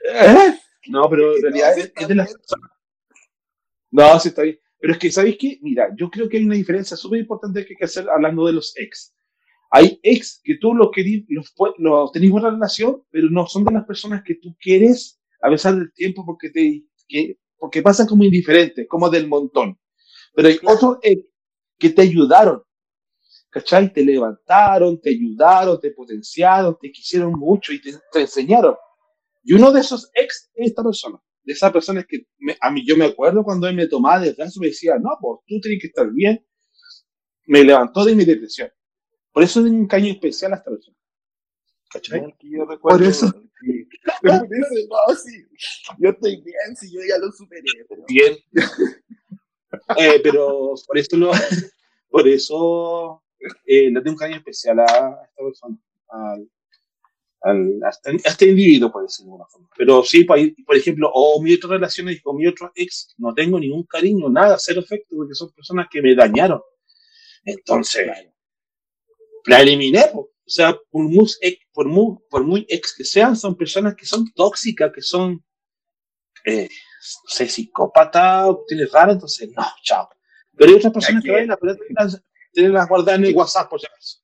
¿Eh? 0.08 0.58
No, 0.88 1.08
pero 1.08 1.36
en 1.36 1.42
realidad 1.42 1.78
es, 1.78 2.08
de 2.08 2.14
las 2.14 2.34
No, 3.90 4.18
sí 4.20 4.28
está 4.28 4.42
bien. 4.42 4.58
Pero 4.78 4.94
es 4.94 4.98
que, 4.98 5.12
¿sabéis 5.12 5.36
qué? 5.38 5.58
Mira, 5.60 5.90
yo 5.96 6.10
creo 6.10 6.28
que 6.28 6.38
hay 6.38 6.44
una 6.44 6.54
diferencia 6.54 6.96
súper 6.96 7.20
importante 7.20 7.64
que 7.64 7.74
hay 7.74 7.76
que 7.76 7.84
hacer 7.84 8.08
hablando 8.08 8.46
de 8.46 8.54
los 8.54 8.76
ex. 8.76 9.14
Hay 9.70 10.00
ex 10.02 10.40
que 10.42 10.56
tú 10.58 10.74
los, 10.74 10.90
querís, 10.92 11.24
los, 11.28 11.54
los 11.78 12.12
tenés 12.12 12.30
buena 12.30 12.50
relación, 12.50 13.04
pero 13.10 13.30
no 13.30 13.46
son 13.46 13.64
de 13.64 13.72
las 13.72 13.84
personas 13.84 14.22
que 14.24 14.34
tú 14.34 14.56
quieres 14.60 15.20
a 15.42 15.48
pesar 15.48 15.74
del 15.74 15.92
tiempo 15.92 16.24
porque, 16.24 16.50
te, 16.50 16.84
que, 17.08 17.38
porque 17.58 17.82
pasan 17.82 18.06
como 18.06 18.24
indiferentes, 18.24 18.86
como 18.88 19.08
del 19.08 19.28
montón. 19.28 19.78
Pero 20.34 20.48
hay 20.48 20.58
otros 20.64 20.98
ex 21.02 21.24
que 21.78 21.90
te 21.90 22.02
ayudaron, 22.02 22.62
¿cachai? 23.48 23.92
Te 23.92 24.04
levantaron, 24.04 25.00
te 25.00 25.10
ayudaron, 25.10 25.80
te 25.80 25.90
potenciaron, 25.92 26.76
te 26.80 26.92
quisieron 26.92 27.32
mucho 27.32 27.72
y 27.72 27.80
te, 27.80 27.92
enseñaron. 28.14 28.74
Y 29.42 29.54
uno 29.54 29.72
de 29.72 29.80
esos 29.80 30.10
ex 30.14 30.50
es 30.54 30.68
esta 30.68 30.82
persona. 30.82 31.18
De 31.42 31.54
esas 31.54 31.72
personas 31.72 32.04
que 32.06 32.26
a 32.60 32.70
mí 32.70 32.84
yo 32.86 32.96
me 32.96 33.06
acuerdo 33.06 33.42
cuando 33.42 33.66
él 33.66 33.74
me 33.74 33.86
tomaba 33.86 34.20
de 34.20 34.32
brazo 34.34 34.58
y 34.58 34.60
me 34.60 34.66
decía, 34.66 34.96
no, 34.98 35.16
pues 35.20 35.40
tú 35.46 35.58
tienes 35.60 35.80
que 35.80 35.86
estar 35.86 36.10
bien. 36.12 36.44
Me 37.46 37.64
levantó 37.64 38.04
de 38.04 38.14
mi 38.14 38.24
depresión. 38.24 38.70
Por 39.32 39.42
eso 39.42 39.60
es 39.60 39.66
un 39.66 39.86
caño 39.86 40.12
especial 40.12 40.52
a 40.52 40.56
esta 40.56 40.70
persona. 40.70 40.96
¿Cachai? 41.90 42.34
Yo 42.42 42.64
recuerdo, 42.66 42.98
por 42.98 43.02
eso. 43.02 43.26
no, 44.22 45.14
sí. 45.16 45.44
Yo 45.98 46.10
estoy 46.10 46.36
bien, 46.42 46.76
si 46.76 46.92
yo 46.92 47.00
ya 47.08 47.18
lo 47.18 47.30
superé. 47.32 47.62
Bien. 48.08 48.36
Eh, 49.96 50.20
pero 50.20 50.74
por 50.84 50.98
eso 50.98 51.16
lo, 51.16 51.30
por 52.10 52.26
eso 52.26 53.22
eh, 53.66 53.88
le 53.88 54.00
tengo 54.00 54.10
un 54.10 54.16
cariño 54.16 54.38
especial 54.38 54.80
a 54.80 54.84
esta 54.84 55.44
persona, 55.44 55.78
al, 56.08 56.50
al, 57.42 57.80
a, 57.84 57.88
este, 57.88 58.16
este 58.24 58.48
individuo, 58.48 58.90
por 58.90 59.02
decirlo 59.02 59.26
de 59.26 59.32
alguna 59.34 59.48
forma. 59.48 59.68
Pero 59.76 60.02
sí, 60.02 60.24
por, 60.24 60.38
por 60.66 60.76
ejemplo, 60.76 61.10
o 61.14 61.40
mi 61.40 61.54
otra 61.54 61.70
relaciones 61.70 62.20
con 62.20 62.36
mi 62.36 62.48
otro 62.48 62.72
ex, 62.74 63.14
no 63.18 63.32
tengo 63.32 63.60
ningún 63.60 63.84
cariño, 63.84 64.28
nada, 64.28 64.56
cero 64.58 64.80
efecto, 64.80 65.14
porque 65.16 65.34
son 65.34 65.52
personas 65.52 65.86
que 65.90 66.02
me 66.02 66.16
dañaron. 66.16 66.60
Entonces, 67.44 68.08
la 69.46 69.60
eliminé. 69.60 70.04
O 70.14 70.30
sea, 70.46 70.76
por 70.90 71.04
muy, 71.04 71.26
por, 71.72 71.86
muy, 71.86 72.18
por 72.28 72.44
muy 72.44 72.66
ex 72.68 72.94
que 72.96 73.04
sean, 73.04 73.36
son 73.36 73.56
personas 73.56 73.94
que 73.94 74.04
son 74.04 74.30
tóxicas, 74.32 74.90
que 74.92 75.02
son, 75.02 75.44
eh, 76.44 76.68
no 76.68 77.30
sé, 77.30 77.48
psicópata, 77.48 78.46
tienes 78.66 78.90
raro, 78.90 79.12
entonces, 79.12 79.50
no, 79.56 79.64
chao. 79.82 80.08
Pero 80.56 80.70
hay 80.70 80.76
otras 80.76 80.92
personas 80.92 81.22
que 81.22 81.30
ven 81.30 81.48
las, 81.48 82.22
tienen 82.52 82.72
las 82.72 82.88
guardadas 82.88 83.20
en 83.20 83.26
el 83.26 83.34
WhatsApp, 83.34 83.70
por 83.70 83.80
si 83.80 83.86
acaso. 83.86 84.18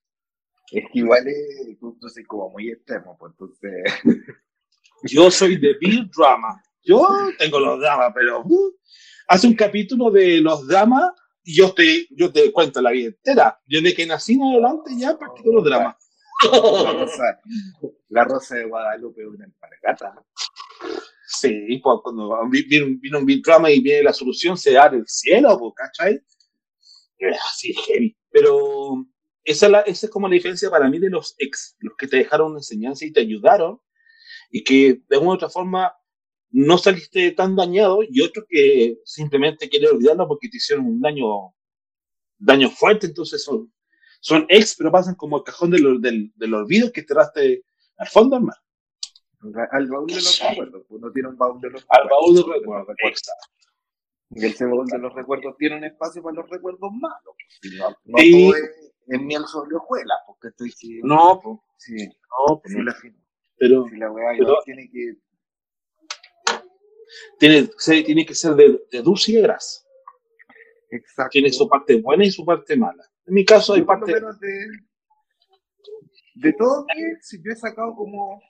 Es 0.72 0.84
que 0.92 0.98
igual 0.98 1.26
es, 1.28 1.78
entonces, 1.80 2.26
como 2.26 2.50
muy 2.50 2.70
extremo, 2.70 3.16
pues 3.18 3.32
entonces. 3.32 3.70
Yo 5.04 5.30
soy 5.30 5.56
de 5.56 5.74
Bill 5.80 6.10
Drama. 6.16 6.60
Yo 6.82 7.06
tengo 7.38 7.60
los 7.60 7.80
dramas, 7.80 8.12
pero 8.14 8.42
uh, 8.44 8.76
hace 9.28 9.46
un 9.46 9.54
capítulo 9.54 10.10
de 10.10 10.40
los 10.40 10.66
dramas 10.66 11.10
yo 11.46 11.72
te, 11.72 12.08
yo 12.10 12.32
te 12.32 12.52
cuento 12.52 12.82
la 12.82 12.90
vida 12.90 13.08
entera. 13.08 13.60
Yo 13.66 13.80
de 13.80 13.94
que 13.94 14.06
nací 14.06 14.34
en 14.34 14.42
adelante 14.42 14.90
ya 14.98 15.16
practico 15.16 15.52
los 15.52 15.64
dramas. 15.64 15.96
La 16.52 16.92
rosa, 16.92 17.40
la 18.08 18.24
rosa 18.24 18.56
de 18.56 18.64
Guadalupe 18.66 19.26
una 19.26 19.46
empargata. 19.46 20.22
Sí, 21.26 21.80
pues 21.82 21.98
cuando 22.02 22.38
vino 22.50 23.18
un 23.18 23.26
Bill 23.26 23.42
Drama 23.42 23.70
y 23.70 23.80
viene 23.80 24.02
la 24.02 24.12
solución, 24.12 24.58
se 24.58 24.72
da 24.72 24.88
del 24.88 25.06
cielo, 25.06 25.58
pues, 25.58 25.72
¿cachai? 25.74 26.20
Es 27.18 27.38
así, 27.50 27.72
heavy. 27.72 28.16
Pero 28.30 29.06
esa 29.44 29.66
es, 29.66 29.72
la, 29.72 29.80
esa 29.80 30.06
es 30.06 30.12
como 30.12 30.28
la 30.28 30.34
diferencia 30.34 30.68
para 30.68 30.90
mí 30.90 30.98
de 30.98 31.08
los 31.08 31.34
ex, 31.38 31.76
los 31.78 31.96
que 31.96 32.06
te 32.06 32.18
dejaron 32.18 32.50
una 32.50 32.58
enseñanza 32.58 33.06
y 33.06 33.12
te 33.12 33.20
ayudaron, 33.20 33.80
y 34.50 34.62
que 34.62 35.00
de 35.08 35.16
alguna 35.16 35.32
u 35.32 35.34
otra 35.34 35.48
forma 35.48 35.94
no 36.58 36.78
saliste 36.78 37.32
tan 37.32 37.54
dañado, 37.54 37.98
y 38.08 38.22
otros 38.22 38.46
que 38.48 38.98
simplemente 39.04 39.68
quieren 39.68 39.90
olvidarlo 39.94 40.26
porque 40.26 40.48
te 40.48 40.56
hicieron 40.56 40.86
un 40.86 41.00
daño, 41.00 41.54
daño 42.38 42.70
fuerte, 42.70 43.06
entonces 43.08 43.44
son, 43.44 43.70
son 44.20 44.46
ex, 44.48 44.74
pero 44.76 44.90
pasan 44.90 45.16
como 45.16 45.36
el 45.36 45.42
cajón 45.42 45.70
del, 45.70 46.00
del, 46.00 46.32
del 46.34 46.54
olvido 46.54 46.90
que 46.90 47.00
enterraste 47.00 47.62
al 47.98 48.08
fondo 48.08 48.36
al 48.36 48.42
mar. 48.42 48.56
Al 49.70 49.86
baúl 49.86 50.06
de 50.06 50.14
los 50.14 50.40
recuerdos, 50.40 50.86
uno 50.88 51.12
tiene 51.12 51.28
un 51.28 51.36
baúl 51.36 51.60
de 51.60 51.70
los 51.70 51.84
Al 51.90 52.08
baúl 52.08 52.34
de 52.36 52.40
los 52.40 52.48
recuerdos, 52.58 52.96
exacto. 53.00 53.46
Y 54.30 54.64
baúl 54.64 54.86
de 54.86 54.98
los 54.98 55.14
recuerdos 55.14 55.56
tiene 55.58 55.76
un 55.76 55.84
espacio 55.84 56.22
para 56.22 56.36
los 56.36 56.48
recuerdos 56.48 56.90
malos. 56.90 57.34
No, 57.78 57.90
no 57.90 58.16
todo 58.16 58.56
es, 58.56 58.94
en 59.08 59.26
miel 59.26 59.44
sobre 59.46 59.76
hojuelas, 59.76 60.18
porque 60.26 60.48
estoy 60.48 60.68
diciendo. 60.68 61.06
No, 61.06 61.40
pues. 61.42 61.58
Sí. 61.76 61.96
No, 62.06 62.60
pues 62.60 62.72
Sí, 62.72 62.78
no. 62.78 62.84
la, 62.84 62.96
Pero 63.58 63.84
si 63.88 63.96
la 63.96 64.10
weá 64.10 64.30
pero- 64.38 64.58
tiene 64.64 64.90
que. 64.90 65.16
Tiene, 67.38 67.68
se- 67.78 68.02
tiene 68.02 68.24
que 68.26 68.34
ser 68.34 68.54
de, 68.54 68.80
de 68.90 69.02
dulce 69.02 69.32
y 69.32 69.36
de 69.36 69.42
grasa. 69.42 69.82
Exacto. 70.90 71.30
Tiene 71.30 71.50
su 71.50 71.68
parte 71.68 72.00
buena 72.00 72.24
y 72.24 72.30
su 72.30 72.44
parte 72.44 72.76
mala. 72.76 73.04
En 73.26 73.34
mi 73.34 73.44
caso 73.44 73.74
hay 73.74 73.82
parte... 73.82 74.12
de, 74.12 74.20
de 76.34 76.52
todo 76.52 76.84
mi 76.84 77.02
ex, 77.12 77.38
yo 77.44 77.52
he 77.52 77.56
sacado 77.56 77.94
como. 77.94 78.40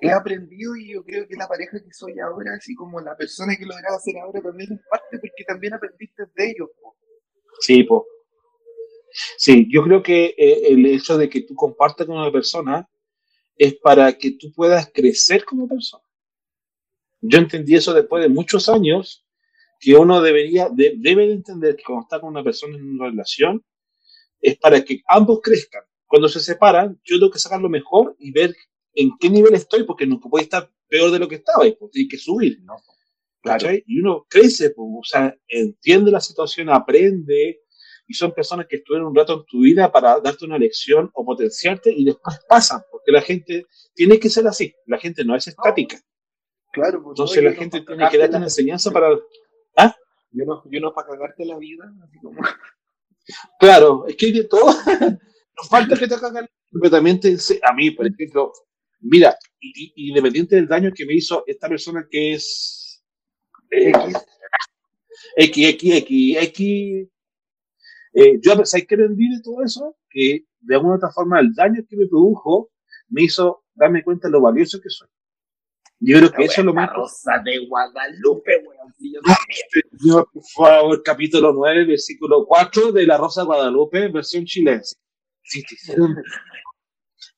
He 0.00 0.10
aprendido 0.10 0.76
y 0.76 0.92
yo 0.92 1.02
creo 1.04 1.26
que 1.26 1.36
la 1.36 1.48
pareja 1.48 1.78
que 1.82 1.90
soy 1.92 2.18
ahora, 2.20 2.52
así 2.54 2.74
como 2.74 3.00
la 3.00 3.16
persona 3.16 3.56
que 3.56 3.64
lograba 3.64 3.98
ser 3.98 4.18
ahora, 4.18 4.42
también 4.42 4.72
es 4.74 4.80
parte 4.90 5.18
porque 5.18 5.44
también 5.46 5.72
aprendiste 5.72 6.24
de 6.34 6.50
ellos. 6.50 6.68
po. 6.82 6.96
Sí, 7.60 7.82
po. 7.84 8.06
Sí, 9.38 9.66
yo 9.72 9.82
creo 9.84 10.02
que 10.02 10.34
eh, 10.36 10.68
el 10.68 10.84
hecho 10.84 11.16
de 11.16 11.30
que 11.30 11.42
tú 11.42 11.54
compartas 11.54 12.06
con 12.06 12.18
una 12.18 12.30
persona 12.30 12.86
es 13.56 13.74
para 13.76 14.12
que 14.12 14.32
tú 14.32 14.52
puedas 14.52 14.90
crecer 14.92 15.46
como 15.46 15.66
persona. 15.66 16.04
Yo 17.20 17.38
entendí 17.38 17.74
eso 17.74 17.92
después 17.94 18.22
de 18.22 18.28
muchos 18.28 18.68
años, 18.68 19.24
que 19.80 19.94
uno 19.94 20.20
debería, 20.22 20.68
de- 20.70 20.94
debe 20.96 21.26
de 21.26 21.34
entender 21.34 21.76
que 21.76 21.84
cuando 21.84 22.02
está 22.04 22.20
con 22.20 22.30
una 22.30 22.42
persona 22.44 22.76
en 22.76 22.84
una 22.98 23.10
relación, 23.10 23.64
es 24.40 24.56
para 24.58 24.84
que 24.84 25.02
ambos 25.08 25.40
crezcan. 25.42 25.82
Cuando 26.06 26.28
se 26.28 26.40
separan, 26.40 27.00
yo 27.04 27.18
tengo 27.18 27.30
que 27.32 27.38
sacar 27.38 27.60
lo 27.60 27.68
mejor 27.68 28.14
y 28.18 28.30
ver 28.32 28.54
en 28.94 29.10
qué 29.18 29.28
nivel 29.28 29.54
estoy, 29.54 29.84
porque 29.84 30.06
no 30.06 30.20
puede 30.20 30.44
estar 30.44 30.70
peor 30.88 31.10
de 31.10 31.18
lo 31.18 31.28
que 31.28 31.36
estaba 31.36 31.66
y 31.66 31.72
pues, 31.72 31.90
tiene 31.90 32.08
que 32.08 32.18
subir. 32.18 32.60
¿no? 32.62 32.76
Y 33.86 34.00
uno 34.00 34.26
crece, 34.28 34.70
pues, 34.70 34.88
o 34.88 35.04
sea, 35.04 35.36
entiende 35.48 36.10
la 36.10 36.20
situación, 36.20 36.70
aprende, 36.70 37.60
y 38.08 38.14
son 38.14 38.32
personas 38.32 38.66
que 38.68 38.76
estuvieron 38.76 39.08
un 39.08 39.14
rato 39.16 39.34
en 39.40 39.44
tu 39.46 39.60
vida 39.60 39.90
para 39.90 40.20
darte 40.20 40.44
una 40.44 40.58
lección 40.58 41.10
o 41.12 41.24
potenciarte 41.24 41.92
y 41.92 42.04
después 42.04 42.38
pasan, 42.48 42.80
porque 42.90 43.10
la 43.12 43.20
gente 43.20 43.66
tiene 43.94 44.18
que 44.20 44.30
ser 44.30 44.46
así, 44.46 44.72
la 44.86 44.98
gente 44.98 45.24
no 45.24 45.34
es 45.34 45.48
estática. 45.48 46.00
Claro, 46.76 47.02
pues, 47.02 47.12
Entonces 47.18 47.42
no, 47.42 47.48
la 47.48 47.54
no 47.54 47.60
gente 47.60 47.80
tiene 47.80 48.08
que 48.10 48.18
darte 48.18 48.36
una 48.36 48.46
enseñanza 48.46 48.90
para... 48.92 49.08
Yo 50.32 50.44
no, 50.44 50.62
yo 50.70 50.80
no 50.80 50.92
para 50.92 51.08
cagarte 51.08 51.44
la 51.46 51.58
vida, 51.58 51.90
así 52.04 52.18
como. 52.18 52.40
Claro, 53.58 54.06
es 54.06 54.16
que 54.16 54.26
hay 54.26 54.32
de 54.32 54.44
todo. 54.44 54.66
No 55.58 55.66
falta 55.70 55.96
que 55.96 56.06
te 56.06 56.14
hagan, 56.14 56.46
pero 56.70 56.90
también 56.90 57.18
te 57.18 57.34
a 57.62 57.72
mí, 57.72 57.90
por 57.90 58.06
ejemplo, 58.06 58.52
mira, 59.00 59.34
y- 59.58 59.90
y- 59.96 60.08
independiente 60.10 60.54
del 60.54 60.68
daño 60.68 60.92
que 60.94 61.06
me 61.06 61.14
hizo 61.14 61.44
esta 61.46 61.66
persona 61.66 62.06
que 62.10 62.34
es 62.34 63.02
eh, 63.70 63.90
X, 65.36 65.68
X, 65.68 65.94
X, 65.94 66.36
X, 66.42 67.08
eh, 68.12 68.38
yo 68.42 68.52
¿sabes 68.66 68.86
qué 68.86 68.94
aprendí 68.96 69.34
de 69.34 69.42
todo 69.42 69.64
eso? 69.64 69.96
Que 70.10 70.44
de 70.60 70.74
alguna 70.74 70.92
u 70.92 70.96
otra 70.96 71.10
forma 71.10 71.40
el 71.40 71.54
daño 71.54 71.82
que 71.88 71.96
me 71.96 72.06
produjo 72.06 72.70
me 73.08 73.22
hizo 73.22 73.64
darme 73.74 74.04
cuenta 74.04 74.28
de 74.28 74.32
lo 74.32 74.42
valioso 74.42 74.78
que 74.78 74.90
soy. 74.90 75.08
Yo 75.98 76.18
creo 76.18 76.30
que 76.32 76.44
eso 76.44 76.60
es 76.60 76.64
lo 76.66 76.72
La 76.74 76.82
más 76.82 76.92
rosa 76.94 77.32
de 77.44 77.66
Guadalupe, 77.66 78.58
weón. 78.66 78.92
sí, 78.98 79.12
yo 79.14 79.20
Yo, 80.04 80.26
por 80.32 80.42
favor, 80.54 81.02
capítulo 81.02 81.52
9, 81.54 81.84
versículo 81.86 82.44
4 82.46 82.92
de 82.92 83.06
La 83.06 83.16
Rosa 83.16 83.40
de 83.42 83.46
Guadalupe, 83.46 84.08
versión 84.08 84.44
chilense. 84.44 84.96
Te 85.50 85.60
hicieron- 85.60 86.16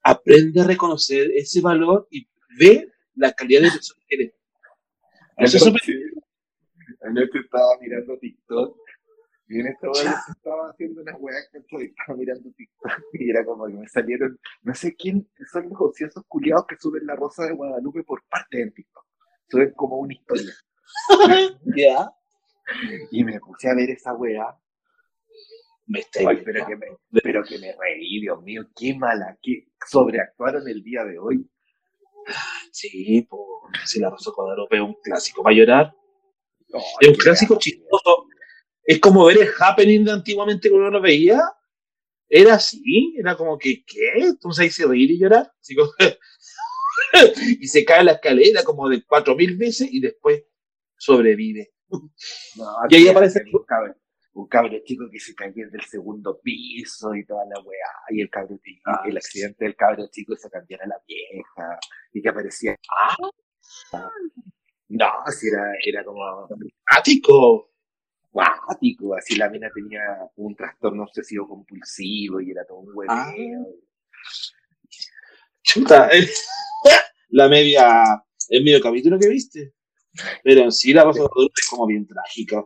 Aprende 0.02 0.60
a 0.60 0.64
reconocer 0.64 1.30
ese 1.34 1.60
valor 1.60 2.08
y 2.10 2.26
ve 2.58 2.90
la 3.14 3.32
calidad 3.32 3.62
de 3.62 3.70
persona 3.70 4.02
que 4.08 4.14
eres. 4.16 4.32
Eso 5.36 5.56
es 5.58 5.62
súper- 5.62 5.82
anoche 7.02 7.38
estaba 7.38 7.78
mirando 7.80 8.18
TikTok 8.18 8.76
y 9.48 9.60
en 9.60 9.66
esta 9.68 9.88
hora 9.88 10.22
estaba 10.28 10.70
haciendo 10.70 11.00
unas 11.00 11.16
weas 11.18 11.48
que 11.50 11.58
estaba 11.58 12.18
mirando 12.18 12.50
TikTok 12.54 12.92
y 13.14 13.30
era 13.30 13.44
como 13.46 13.66
que 13.66 13.72
me 13.72 13.88
salieron, 13.88 14.38
no 14.62 14.74
sé 14.74 14.94
quién 14.94 15.26
son 15.50 15.70
los 15.70 15.80
ociosos 15.80 16.22
culiados 16.28 16.66
que 16.66 16.76
suben 16.78 17.06
la 17.06 17.16
rosa 17.16 17.46
de 17.46 17.54
Guadalupe 17.54 18.04
por 18.04 18.22
parte 18.28 18.60
en 18.60 18.72
TikTok. 18.72 19.04
Suben 19.50 19.72
como 19.74 19.96
una 19.98 20.14
historia. 20.14 20.52
Ya. 21.76 22.10
Y 23.10 23.24
me 23.24 23.38
puse 23.40 23.68
a 23.68 23.74
ver 23.74 23.90
esa 23.90 24.12
wea. 24.14 24.54
Me 25.86 26.00
está 26.00 26.20
Ay, 26.28 26.42
pero, 26.44 26.66
que 26.66 26.76
me, 26.76 26.86
pero 27.22 27.42
que 27.42 27.58
me 27.58 27.74
reí, 27.78 28.20
Dios 28.20 28.42
mío, 28.42 28.68
qué 28.76 28.94
mala, 28.94 29.38
qué 29.42 29.68
sobreactuaron 29.86 30.68
el 30.68 30.82
día 30.82 31.04
de 31.04 31.18
hoy. 31.18 31.50
Sí, 32.72 33.26
pues, 33.28 33.40
si 33.86 34.00
La 34.00 34.10
Rosa 34.10 34.30
de 34.30 34.34
Guadalupe 34.34 34.76
es 34.76 34.82
un 34.82 34.94
clásico 35.02 35.42
para 35.42 35.56
llorar. 35.56 35.94
No, 36.68 36.80
Es 37.00 37.08
un 37.08 37.14
clásico 37.14 37.58
chistoso. 37.58 38.26
Es 38.88 39.00
como 39.00 39.26
ver 39.26 39.36
el 39.36 39.48
happening 39.60 40.02
de 40.04 40.12
antiguamente 40.12 40.70
cuando 40.70 40.88
uno 40.88 40.98
lo 40.98 41.02
veía. 41.02 41.40
Era 42.26 42.54
así, 42.54 43.14
era 43.18 43.36
como 43.36 43.58
que, 43.58 43.84
¿qué? 43.84 44.12
Entonces 44.16 44.62
ahí 44.64 44.70
se 44.70 44.86
reír 44.86 45.10
y 45.10 45.18
llorar. 45.18 45.52
Así 45.60 45.76
como- 45.76 45.90
y 47.60 47.66
se 47.68 47.84
cae 47.84 48.02
la 48.04 48.12
escalera 48.12 48.62
como 48.64 48.88
de 48.88 49.04
cuatro 49.04 49.34
mil 49.36 49.56
veces 49.58 49.88
y 49.92 50.00
después 50.00 50.42
sobrevive. 50.96 51.72
No, 51.90 52.66
Y 52.88 52.94
ahí 52.96 53.08
aparece- 53.08 53.44
un 53.52 53.64
cabro, 53.66 53.94
un 54.32 54.48
cabro 54.48 54.78
chico 54.84 55.04
que 55.12 55.20
se 55.20 55.34
caía 55.34 55.66
del 55.70 55.82
segundo 55.82 56.40
piso 56.42 57.14
y 57.14 57.24
toda 57.26 57.44
la 57.46 57.60
weá, 57.60 57.88
y 58.10 58.20
el 58.22 58.30
cabro 58.30 58.58
chico, 58.64 58.82
Ah, 58.86 59.02
el 59.06 59.16
accidente 59.16 59.64
del 59.66 59.76
cabro 59.76 60.06
chico 60.10 60.34
se 60.36 60.48
cambiara 60.50 60.86
la 60.86 60.96
vieja, 61.06 61.78
y 62.12 62.22
que 62.22 62.28
aparecía. 62.30 62.74
Ah, 62.90 63.16
No, 64.88 65.06
así 65.26 65.48
era, 65.48 65.72
era 65.84 66.04
como 66.04 66.22
ático. 66.86 67.70
Guático, 68.30 69.14
así 69.14 69.36
la 69.36 69.48
mina 69.50 69.70
tenía 69.74 70.00
un 70.36 70.54
trastorno 70.54 71.04
obsesivo 71.04 71.48
compulsivo 71.48 72.40
y 72.40 72.50
era 72.50 72.64
todo 72.64 72.78
un 72.78 72.90
hueveo. 72.94 73.14
Ah. 73.14 73.32
Chuta, 75.62 76.08
eh, 76.10 76.28
la 77.30 77.48
media, 77.48 78.24
el 78.48 78.64
medio 78.64 78.80
capítulo 78.80 79.18
que 79.18 79.28
viste. 79.28 79.74
Pero 80.42 80.62
en 80.62 80.72
sí 80.72 80.92
la 80.92 81.04
Rosa 81.04 81.20
de 81.22 81.28
Guadalupe 81.28 81.60
es 81.62 81.68
como 81.68 81.86
bien 81.86 82.06
trágica. 82.06 82.64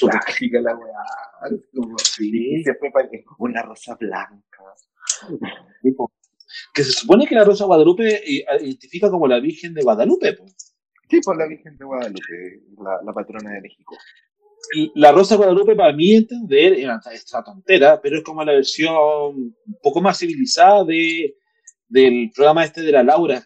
Trágica 0.00 0.60
la 0.60 0.76
weá, 0.76 1.58
como 1.74 1.98
Sí. 1.98 2.30
y 2.30 2.62
siempre 2.62 2.90
parece 2.92 3.24
una 3.38 3.62
rosa 3.62 3.96
blanca. 3.96 4.62
que 6.72 6.84
se 6.84 6.92
supone 6.92 7.26
que 7.26 7.34
la 7.34 7.44
Rosa 7.44 7.64
de 7.64 7.68
Guadalupe 7.68 8.22
eh, 8.24 8.44
identifica 8.60 9.10
como 9.10 9.26
la 9.26 9.40
Virgen 9.40 9.74
de 9.74 9.82
Guadalupe. 9.82 10.34
po. 10.34 10.44
Sí, 11.08 11.20
por 11.24 11.38
la 11.38 11.46
Virgen 11.46 11.76
de 11.76 11.84
Guadalupe, 11.84 12.62
la, 13.04 13.12
patrona 13.12 13.52
de 13.52 13.60
México. 13.62 13.96
La 14.94 15.12
Rosa 15.12 15.34
de 15.34 15.38
Guadalupe, 15.38 15.74
para 15.74 15.92
mí 15.92 16.14
entender, 16.14 16.74
es 16.74 16.84
una 16.84 17.44
tontera, 17.44 18.00
pero 18.00 18.18
es 18.18 18.24
como 18.24 18.44
la 18.44 18.52
versión 18.52 18.94
un 18.94 19.78
poco 19.82 20.00
más 20.00 20.18
civilizada 20.18 20.84
de, 20.84 21.34
del 21.88 22.30
programa 22.34 22.64
este 22.64 22.82
de 22.82 22.92
la 22.92 23.02
Laura, 23.02 23.42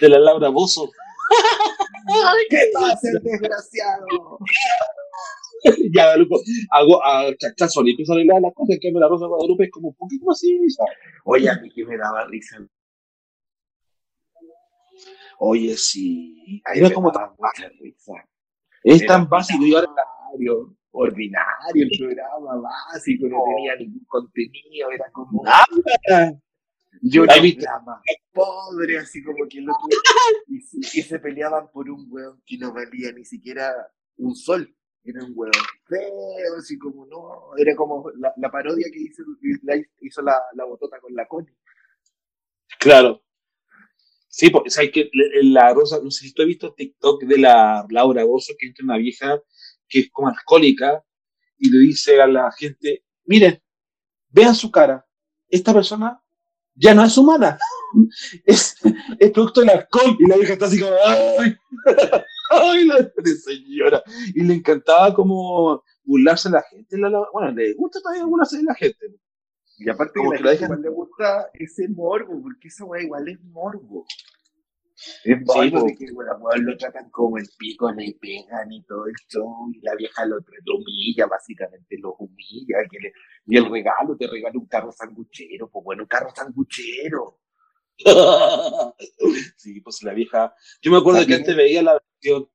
de 0.00 0.08
la 0.08 0.18
Laura 0.18 0.48
Bozo. 0.50 0.90
¿Qué 2.48 2.70
pasa, 2.72 3.08
el 3.08 3.22
desgraciado? 3.22 4.38
ya, 5.92 6.16
loco, 6.16 6.40
hago 6.70 7.04
a 7.04 7.34
chachazo, 7.36 7.82
le 7.82 7.90
empiezo 7.90 8.12
a 8.12 8.16
arreglar 8.16 8.40
las 8.40 8.54
cosas, 8.54 8.78
que 8.80 8.92
me 8.92 9.00
la 9.00 9.08
Rosa 9.08 9.24
de 9.24 9.30
Guadalupe 9.30 9.64
es 9.64 9.70
como 9.70 9.88
un 9.88 9.94
poquito 9.94 10.26
más 10.26 10.40
civilizada. 10.40 10.90
Oye, 11.24 11.50
a 11.50 11.56
mí 11.56 11.70
que 11.70 11.84
me 11.84 11.96
daba 11.96 12.24
risa 12.26 12.58
Oye, 15.42 15.74
sí. 15.76 16.62
Era 16.74 16.92
como 16.92 17.10
tan 17.10 17.30
mucha 17.30 17.68
risa. 17.80 18.12
Es 18.84 19.06
tan 19.06 19.26
básico 19.26 19.64
y 19.64 19.72
ordinario. 19.72 20.76
Ordinario 20.92 21.84
el 21.84 21.90
programa, 21.98 22.56
básico, 22.56 23.28
no, 23.28 23.38
tenía 23.44 23.76
ningún 23.76 24.04
contenido, 24.06 24.90
era 24.90 25.10
como. 25.12 25.42
¡Nada! 25.44 26.38
Yo 27.00 27.24
la 27.24 27.80
más 27.86 28.02
pobre, 28.32 28.98
así 28.98 29.22
como 29.22 29.46
que 29.48 29.60
lo 29.60 29.72
y, 30.48 30.56
y 30.56 31.02
se 31.02 31.18
peleaban 31.20 31.70
por 31.72 31.88
un 31.88 32.06
weón 32.10 32.42
que 32.44 32.58
no 32.58 32.74
valía 32.74 33.12
ni 33.12 33.24
siquiera 33.24 33.72
un 34.16 34.34
sol. 34.34 34.74
Era 35.04 35.24
un 35.24 35.32
weón 35.34 35.52
feo, 35.86 36.56
así 36.58 36.76
como 36.76 37.06
no. 37.06 37.56
Era 37.56 37.74
como 37.76 38.10
la, 38.18 38.34
la 38.36 38.50
parodia 38.50 38.88
que 38.92 39.00
hizo 39.00 39.22
la, 39.62 39.76
hizo 40.00 40.20
la, 40.20 40.36
la 40.54 40.64
botota 40.64 41.00
con 41.00 41.14
la 41.14 41.26
Connie. 41.26 41.56
Claro. 42.78 43.22
Sí, 44.32 44.48
porque 44.48 44.70
sabes 44.70 44.92
que 44.92 45.10
la 45.42 45.74
Rosa, 45.74 45.98
no 46.02 46.10
sé 46.10 46.26
si 46.26 46.32
tú 46.32 46.42
has 46.42 46.48
visto 46.48 46.72
TikTok 46.72 47.24
de 47.24 47.38
la 47.38 47.84
Laura 47.90 48.24
Bozo, 48.24 48.54
que 48.56 48.68
entra 48.68 48.84
una 48.84 48.96
vieja 48.96 49.40
que 49.88 50.00
es 50.00 50.10
como 50.12 50.28
alcohólica 50.28 51.04
y 51.58 51.68
le 51.68 51.80
dice 51.80 52.22
a 52.22 52.28
la 52.28 52.50
gente, 52.52 53.04
miren, 53.24 53.60
vean 54.28 54.54
su 54.54 54.70
cara, 54.70 55.04
esta 55.48 55.74
persona 55.74 56.22
ya 56.76 56.94
no 56.94 57.04
es 57.04 57.18
humana, 57.18 57.58
es, 58.46 58.76
es 59.18 59.30
producto 59.32 59.62
del 59.62 59.70
alcohol 59.70 60.16
y 60.18 60.28
la 60.28 60.36
vieja 60.36 60.52
está 60.52 60.66
así 60.66 60.80
como, 60.80 60.94
ay, 61.04 61.56
ay, 62.50 62.86
la 62.86 63.10
señora, 63.44 64.00
y 64.32 64.44
le 64.44 64.54
encantaba 64.54 65.12
como 65.12 65.82
burlarse 66.04 66.48
a 66.48 66.52
la 66.52 66.62
gente, 66.62 66.96
bueno, 67.32 67.50
le 67.50 67.74
gusta 67.74 68.00
también 68.00 68.30
burlarse 68.30 68.58
de 68.58 68.62
la 68.62 68.74
gente. 68.76 69.06
Y 69.80 69.88
aparte 69.88 70.18
como 70.18 70.32
que, 70.32 70.40
la 70.40 70.50
gente 70.50 70.64
igual 70.64 70.82
le 70.82 70.88
gusta 70.90 71.50
ese 71.54 71.88
morbo, 71.88 72.42
porque 72.42 72.68
esa 72.68 72.84
weá 72.84 73.02
igual 73.02 73.28
es 73.28 73.40
morbo. 73.44 74.04
Es 75.24 75.40
morbo 75.40 75.84
de 75.86 75.96
que 75.96 76.06
lo 76.08 76.76
tratan 76.76 77.08
como 77.08 77.38
el 77.38 77.48
pico, 77.56 77.90
le 77.90 78.14
pegan 78.20 78.70
y 78.70 78.82
todo 78.82 79.06
el 79.06 79.14
show, 79.26 79.72
y 79.72 79.80
la 79.80 79.94
vieja 79.94 80.26
lo, 80.26 80.36
humilla, 80.36 81.26
básicamente 81.26 81.96
lo 81.98 82.14
humilla, 82.16 82.76
y 83.46 83.56
el 83.56 83.70
regalo, 83.70 84.18
te 84.18 84.26
regala 84.26 84.58
un 84.58 84.66
carro 84.66 84.92
sanguchero, 84.92 85.70
pues 85.70 85.82
bueno, 85.82 86.02
un 86.02 86.08
carro 86.08 86.28
sanguchero. 86.34 87.40
sí, 89.56 89.80
pues 89.80 90.02
la 90.02 90.12
vieja. 90.12 90.54
Yo 90.82 90.90
me 90.90 90.98
acuerdo 90.98 91.26
que 91.26 91.36
antes 91.36 91.56
veía 91.56 91.82
la 91.82 91.94
versión, 91.94 92.50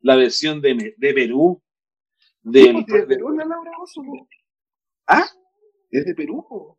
la 0.00 0.16
versión 0.16 0.62
de, 0.62 0.94
de 0.96 1.14
Perú. 1.14 1.62
Del, 2.42 2.86
de 2.86 3.02
Perú, 3.02 3.36
la 3.36 3.44
Laura 3.44 3.70
¿Ah? 5.06 5.26
Es 5.90 6.04
de 6.04 6.14
Perú. 6.14 6.76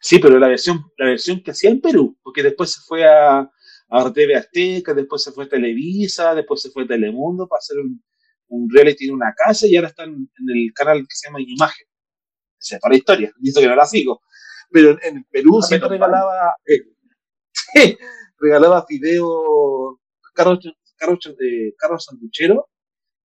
Sí, 0.00 0.18
pero 0.18 0.38
la 0.38 0.48
versión, 0.48 0.84
la 0.98 1.06
versión 1.06 1.42
que 1.42 1.52
hacía 1.52 1.70
en 1.70 1.80
Perú, 1.80 2.18
porque 2.22 2.42
después 2.42 2.72
se 2.72 2.80
fue 2.86 3.04
a, 3.04 3.48
a 3.88 4.12
TV 4.12 4.34
Azteca, 4.34 4.94
después 4.94 5.22
se 5.22 5.32
fue 5.32 5.44
a 5.44 5.48
Televisa, 5.48 6.34
después 6.34 6.60
se 6.60 6.70
fue 6.70 6.84
a 6.84 6.86
Telemundo 6.88 7.46
para 7.46 7.58
hacer 7.58 7.78
un, 7.78 8.02
un 8.48 8.68
reality 8.70 9.06
en 9.06 9.14
una 9.14 9.32
casa 9.34 9.66
y 9.66 9.76
ahora 9.76 9.88
están 9.88 10.10
en 10.10 10.56
el 10.56 10.72
canal 10.74 11.00
que 11.00 11.14
se 11.14 11.28
llama 11.28 11.40
Imagen. 11.40 11.86
O 11.86 12.64
sea, 12.64 12.78
para 12.78 12.94
historia, 12.94 13.32
y 13.40 13.48
esto 13.48 13.60
que 13.60 13.66
no 13.66 13.74
la 13.74 13.86
sigo. 13.86 14.22
Pero 14.70 14.96
en, 15.02 15.24
Perú 15.24 15.60
siempre 15.62 15.88
regalaba, 15.88 16.54
eh, 17.74 17.96
regalaba 18.38 18.86
fideo, 18.86 20.00
Carlos, 20.34 20.60
Carlos, 20.96 21.18
eh, 21.40 21.74
Carlos 21.76 22.04
Sanduchero 22.04 22.68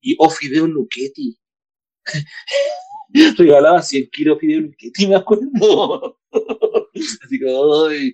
y 0.01 0.15
o 0.19 0.29
fideo 0.29 0.67
Luchetti. 0.67 1.37
regalaba 3.37 3.81
100 3.81 4.09
kilos 4.09 4.39
de 4.39 4.47
Luchetti, 4.47 5.07
me 5.07 5.15
acuerdo. 5.15 6.19
Así 7.23 7.39
que, 7.39 8.13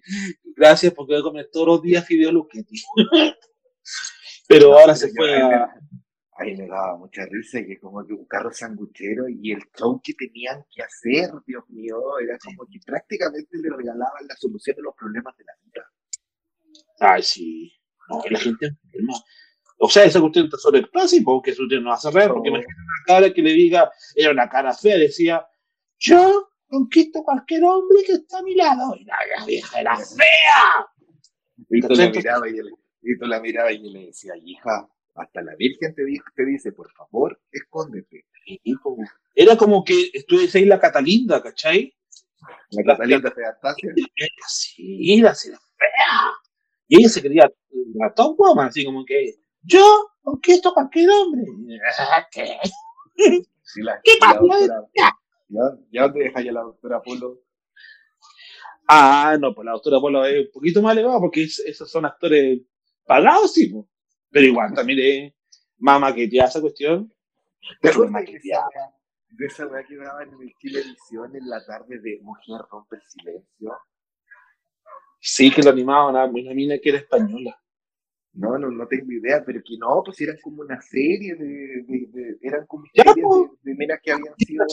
gracias 0.55 0.93
porque 0.93 1.13
voy 1.13 1.21
a 1.21 1.23
comer 1.23 1.49
todos 1.51 1.67
los 1.67 1.81
días 1.81 2.05
fideo 2.05 2.31
Luchetti. 2.31 2.81
Pero 4.47 4.77
ahora 4.77 4.95
se 4.95 5.09
fue 5.09 5.35
a... 5.41 5.73
Ahí 6.35 6.57
me 6.57 6.67
daba 6.67 6.97
mucha 6.97 7.25
risa 7.25 7.63
que 7.63 7.79
como 7.79 8.05
que 8.05 8.13
un 8.13 8.25
carro 8.25 8.51
sanguchero 8.51 9.29
y 9.29 9.51
el 9.51 9.61
show 9.77 10.01
que 10.03 10.13
tenían 10.13 10.65
que 10.73 10.81
hacer, 10.81 11.29
Dios 11.45 11.63
mío, 11.69 11.95
era 12.19 12.37
como 12.39 12.65
que 12.65 12.79
prácticamente 12.83 13.55
le 13.57 13.69
regalaban 13.69 14.27
la 14.27 14.35
solución 14.35 14.75
de 14.75 14.81
los 14.81 14.95
problemas 14.95 15.37
de 15.37 15.43
la 15.43 15.53
vida. 15.63 15.91
Ay, 16.99 17.21
sí. 17.21 17.71
No, 18.09 18.21
la 18.29 18.39
gente 18.39 18.65
enferma. 18.65 19.13
O 19.85 19.89
sea, 19.89 20.05
esa 20.05 20.21
cuestión 20.21 20.45
está 20.45 20.57
sobre 20.57 20.79
el 20.79 20.89
clásico, 20.89 21.41
que 21.41 21.51
eso 21.51 21.63
no 21.63 21.91
hace 21.91 22.09
reír, 22.09 22.29
porque 22.29 22.47
imagínate 22.47 22.73
una 22.73 23.05
cara 23.05 23.33
que 23.33 23.41
le 23.41 23.51
diga, 23.51 23.91
era 24.15 24.31
una 24.31 24.47
cara 24.47 24.73
fea, 24.73 24.97
decía, 24.97 25.45
yo 25.99 26.51
conquisto 26.69 27.21
cualquier 27.21 27.65
hombre 27.65 27.97
que 28.05 28.13
está 28.13 28.37
a 28.37 28.43
mi 28.43 28.55
lado. 28.55 28.95
Y 28.95 29.03
la 29.03 29.17
vieja 29.45 29.81
era 29.81 29.97
fea. 29.97 30.87
Tú, 31.85 31.95
la 31.95 32.09
mirabas 32.09 32.49
y, 32.49 33.11
y 33.11 33.17
tú 33.17 33.25
la 33.25 33.41
mirabas 33.41 33.73
y 33.73 33.89
le 33.89 34.05
decía, 34.05 34.35
hija, 34.41 34.89
hasta 35.15 35.41
la 35.41 35.53
Virgen 35.57 35.93
te, 35.93 36.03
te 36.33 36.45
dice, 36.45 36.71
por 36.71 36.89
favor, 36.93 37.41
escóndete. 37.51 38.25
Era 39.35 39.57
como 39.57 39.83
que 39.83 40.11
estuviese 40.13 40.59
ahí 40.59 40.65
la 40.65 40.79
Catalinda, 40.79 41.43
¿cachai? 41.43 41.93
La 42.69 42.83
Catalinda 42.83 43.31
fea 43.31 43.49
Anastasia. 43.49 43.93
Sí, 44.47 45.19
era 45.19 45.31
así 45.31 45.49
fea. 45.49 46.31
Y 46.87 46.99
ella 47.01 47.09
se 47.09 47.21
quería 47.21 47.51
la 47.95 48.13
top 48.13 48.39
woman, 48.39 48.67
así 48.67 48.85
como 48.85 49.03
que 49.03 49.42
yo 49.63 50.09
conquisto 50.21 50.69
a 50.69 50.73
cualquier 50.73 51.09
hombre. 51.09 51.43
¿Qué? 52.31 52.59
¿Qué 53.15 54.11
pasa? 54.19 54.39
¿Ya, 54.93 55.11
¿Ya 55.91 56.01
dónde 56.03 56.23
deja 56.23 56.41
ya 56.41 56.51
la 56.51 56.61
doctora 56.61 57.01
Polo? 57.01 57.41
Ah, 58.87 59.37
no, 59.39 59.53
pues 59.53 59.65
la 59.65 59.71
doctora 59.71 59.99
Polo 59.99 60.25
es 60.25 60.47
un 60.47 60.51
poquito 60.51 60.81
más 60.81 60.93
elevada 60.93 61.19
porque 61.19 61.43
esos 61.43 61.89
son 61.89 62.05
actores 62.05 62.61
pagados, 63.05 63.53
sí, 63.53 63.73
pero 64.29 64.45
igual 64.45 64.73
también 64.73 64.99
es 64.99 65.33
más 65.77 65.99
maqueteada 65.99 66.49
esa 66.49 66.61
cuestión. 66.61 67.13
¿Te 67.81 67.89
acuerdas 67.89 68.25
de 69.35 69.45
esa 69.47 69.65
weá 69.67 69.83
que 69.83 69.95
daban 69.95 70.29
en 70.29 70.41
el 70.41 70.53
televisión 70.59 71.35
en 71.35 71.49
la 71.49 71.65
tarde 71.65 71.99
de 71.99 72.19
Mujer 72.21 72.61
rompe 72.69 72.97
el 72.97 73.01
silencio? 73.03 73.77
Sí, 75.19 75.51
que 75.51 75.63
lo 75.63 75.71
animaban 75.71 76.15
a 76.17 76.25
una 76.25 76.53
mina 76.53 76.77
que 76.77 76.89
era 76.89 76.97
española. 76.99 77.62
No, 78.33 78.57
no, 78.57 78.71
no 78.71 78.87
tengo 78.87 79.11
idea, 79.11 79.43
pero 79.45 79.61
que 79.63 79.77
no, 79.77 80.01
pues 80.03 80.19
eran 80.21 80.37
como 80.41 80.63
una 80.63 80.81
serie 80.81 81.35
de, 81.35 81.83
de, 81.87 82.37
eran 82.41 82.65
como 82.65 82.83
series 82.91 83.15
pues. 83.21 83.51
de, 83.61 83.71
de 83.71 83.77
minas 83.77 83.99
que 84.01 84.11
habían 84.11 84.33
sido. 84.37 84.65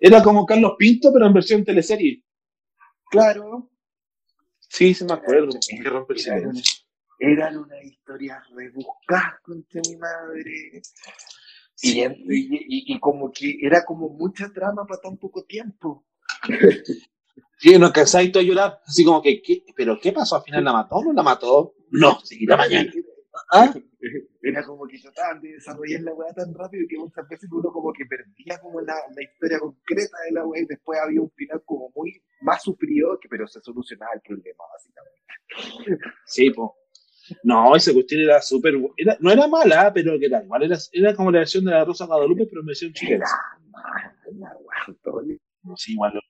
Era 0.00 0.22
como 0.22 0.44
Carlos 0.44 0.72
Pinto, 0.78 1.12
pero 1.12 1.26
en 1.26 1.32
versión 1.32 1.64
teleserie. 1.64 2.24
Claro. 3.10 3.70
Sí, 4.58 4.94
se 4.94 5.04
me 5.04 5.12
acuerdo. 5.12 5.50
Eran, 6.26 6.52
eran 7.18 7.56
unas 7.56 7.84
historias 7.84 8.42
rebuscadas 8.50 9.40
contra 9.42 9.80
mi 9.88 9.96
madre. 9.96 10.82
Y, 11.80 12.00
y, 12.02 12.92
y, 12.92 13.00
como 13.00 13.30
que 13.30 13.56
era 13.62 13.84
como 13.84 14.08
mucha 14.08 14.52
trama 14.52 14.84
para 14.84 15.00
tan 15.00 15.16
poco 15.16 15.44
tiempo. 15.44 16.04
Sí, 17.58 17.78
no 17.78 17.92
cansáis 17.92 18.34
a 18.36 18.42
llorar, 18.42 18.80
así 18.86 19.04
como 19.04 19.22
que, 19.22 19.42
¿pero 19.74 19.98
qué 20.00 20.12
pasó? 20.12 20.36
¿Al 20.36 20.42
final 20.42 20.64
la 20.64 20.72
mató 20.72 20.96
o 20.96 21.04
no 21.04 21.12
la 21.12 21.22
mató? 21.22 21.74
No, 21.90 22.20
seguirá 22.20 22.56
mañana. 22.56 22.90
¿Ah? 23.52 23.72
Era 24.42 24.64
como 24.64 24.86
que 24.86 24.98
trataban 24.98 25.40
de 25.40 25.52
desarrollar 25.52 26.00
la 26.02 26.14
weá 26.14 26.32
tan 26.32 26.54
rápido 26.54 26.86
que 26.88 26.98
muchas 26.98 27.28
veces 27.28 27.48
uno 27.52 27.70
como 27.70 27.92
que 27.92 28.04
perdía 28.06 28.58
como 28.60 28.80
la, 28.80 28.94
la 29.14 29.22
historia 29.22 29.58
concreta 29.58 30.16
de 30.26 30.32
la 30.32 30.46
weá 30.46 30.62
y 30.62 30.66
después 30.66 30.98
había 31.00 31.20
un 31.20 31.30
final 31.30 31.62
como 31.64 31.90
muy 31.94 32.22
más 32.40 32.66
que, 33.20 33.28
pero 33.28 33.46
se 33.46 33.60
solucionaba 33.60 34.12
el 34.14 34.20
problema 34.20 34.64
básicamente. 34.72 36.02
Sí, 36.26 36.50
pues. 36.50 36.70
No, 37.42 37.76
esa 37.76 37.92
cuestión 37.92 38.22
era 38.22 38.40
súper. 38.40 38.74
no 39.20 39.30
era 39.30 39.46
mala, 39.46 39.92
pero 39.92 40.18
que 40.18 40.26
era 40.26 40.42
igual. 40.42 40.62
Era, 40.62 40.76
era 40.92 41.14
como 41.14 41.30
la 41.30 41.40
versión 41.40 41.64
de 41.64 41.72
la 41.72 41.84
Rosa 41.84 42.06
Guadalupe, 42.06 42.46
pero 42.46 42.62
en 42.62 42.66
versión 42.66 42.92
chilena. 42.92 43.26
Era 43.26 43.68
mala, 43.70 44.56
Sí, 45.76 45.92
igual 45.92 46.14
lo 46.14 46.20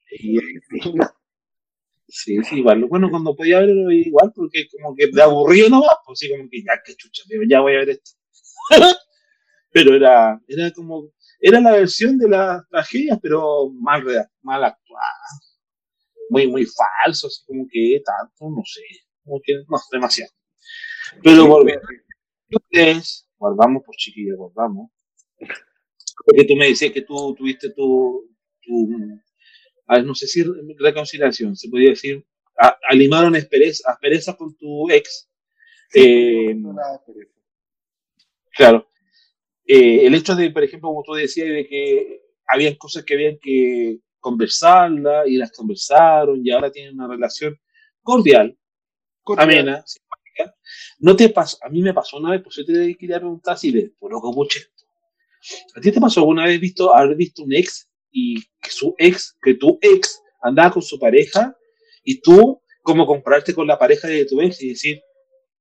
Sí, 2.09 2.43
sí, 2.43 2.57
igual. 2.57 2.87
Bueno, 2.87 3.11
cuando 3.11 3.37
podía 3.37 3.61
verlo 3.61 3.91
igual, 3.93 4.33
porque 4.35 4.67
como 4.69 4.95
que 4.97 5.09
de 5.13 5.23
aburrido 5.23 5.69
no 5.69 5.83
va, 5.83 5.99
pues 6.07 6.19
sí, 6.21 6.31
como 6.31 6.49
que 6.51 6.63
ya, 6.63 6.81
que 6.85 6.95
chucha, 6.97 7.23
ya 7.49 7.61
voy 7.61 7.75
a 7.75 7.79
ver 7.81 7.91
esto. 7.91 8.13
pero 9.73 9.95
era, 9.95 10.41
era 10.49 10.71
como, 10.73 11.11
era 11.41 11.61
la 11.61 11.73
versión 11.73 12.19
de 12.19 12.29
las 12.29 12.67
tragedias, 12.71 13.19
pero 13.23 13.71
mal, 13.73 14.03
mal 14.43 14.65
actuada. 14.65 15.03
Muy, 16.31 16.47
muy 16.47 16.67
falso, 16.67 17.27
así 17.27 17.45
como 17.47 17.67
que 17.71 18.03
tanto, 18.05 18.51
no 18.51 18.63
sé, 18.65 18.83
como 19.25 19.41
que 19.43 19.55
no, 19.69 19.77
demasiado. 19.93 20.33
Pero 21.23 21.47
volviendo, 21.47 21.87
ustedes, 22.51 23.29
guardamos 23.39 23.83
por 23.85 23.95
chiquillos, 23.97 24.37
guardamos. 24.39 24.91
Porque 26.25 26.45
tú 26.45 26.57
me 26.57 26.69
decías 26.69 26.93
que 26.93 27.03
tú 27.03 27.35
tuviste 27.35 27.71
tu, 27.71 28.29
tu 28.63 29.21
no 30.05 30.14
sé 30.14 30.26
si 30.26 30.45
reconciliación, 30.78 31.57
se 31.57 31.68
podría 31.68 31.91
decir, 31.91 32.24
alimaron 32.89 33.34
asperezas 33.36 34.36
con 34.36 34.57
tu 34.57 34.91
ex. 34.91 35.28
Eh, 35.95 36.55
claro. 38.51 38.91
Eh, 39.66 40.07
el 40.07 40.14
hecho 40.14 40.34
de, 40.34 40.51
por 40.51 40.64
ejemplo, 40.64 40.89
como 40.89 41.03
tú 41.03 41.14
decías, 41.14 41.49
de 41.49 41.66
que 41.66 42.22
habían 42.47 42.74
cosas 42.74 43.05
que 43.05 43.14
habían 43.14 43.39
que 43.41 44.01
conversarla 44.18 45.26
y 45.26 45.36
las 45.36 45.53
conversaron 45.53 46.41
y 46.45 46.51
ahora 46.51 46.70
tienen 46.70 46.95
una 46.95 47.09
relación 47.09 47.59
cordial, 48.03 48.57
amena, 49.36 49.84
simpática. 49.86 50.57
No 50.99 51.14
te 51.14 51.28
pasó, 51.28 51.59
a 51.62 51.68
mí 51.68 51.82
me 51.82 51.95
pasó 51.95 52.16
una 52.16 52.30
vez, 52.30 52.43
pues 52.43 52.57
yo 52.57 52.64
te 52.64 52.97
quería 52.97 53.18
preguntar 53.18 53.59
si 53.59 53.72
por 53.99 54.11
lo 54.11 54.20
que 54.20 54.61
¿A 55.76 55.80
ti 55.80 55.93
te 55.93 56.01
pasó 56.01 56.20
alguna 56.20 56.47
vez 56.47 56.59
visto, 56.61 56.95
haber 56.95 57.16
visto 57.16 57.43
un 57.43 57.55
ex 57.55 57.89
y 58.11 58.43
que 58.61 58.71
su 58.71 58.95
ex, 58.99 59.37
que 59.43 59.55
tu 59.55 59.79
ex 59.81 60.23
andaba 60.43 60.73
con 60.73 60.83
su 60.83 60.99
pareja 60.99 61.57
y 62.05 62.21
tú 62.21 62.61
como 62.83 63.07
compararte 63.07 63.55
con 63.55 63.67
la 63.67 63.79
pareja 63.79 64.09
de 64.09 64.25
tu 64.25 64.41
ex 64.41 64.63
y 64.63 64.71
decir, 64.71 65.03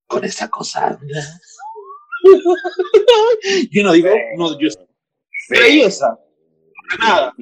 con 0.07 0.23
esa 0.23 0.49
cosa 0.49 0.87
anda. 0.87 1.21
yo 3.71 3.83
no 3.83 3.91
digo, 3.91 4.09
no, 4.37 4.59
yo 4.59 4.69
sí. 4.69 5.81
esa, 5.81 6.17
nada. 6.99 7.33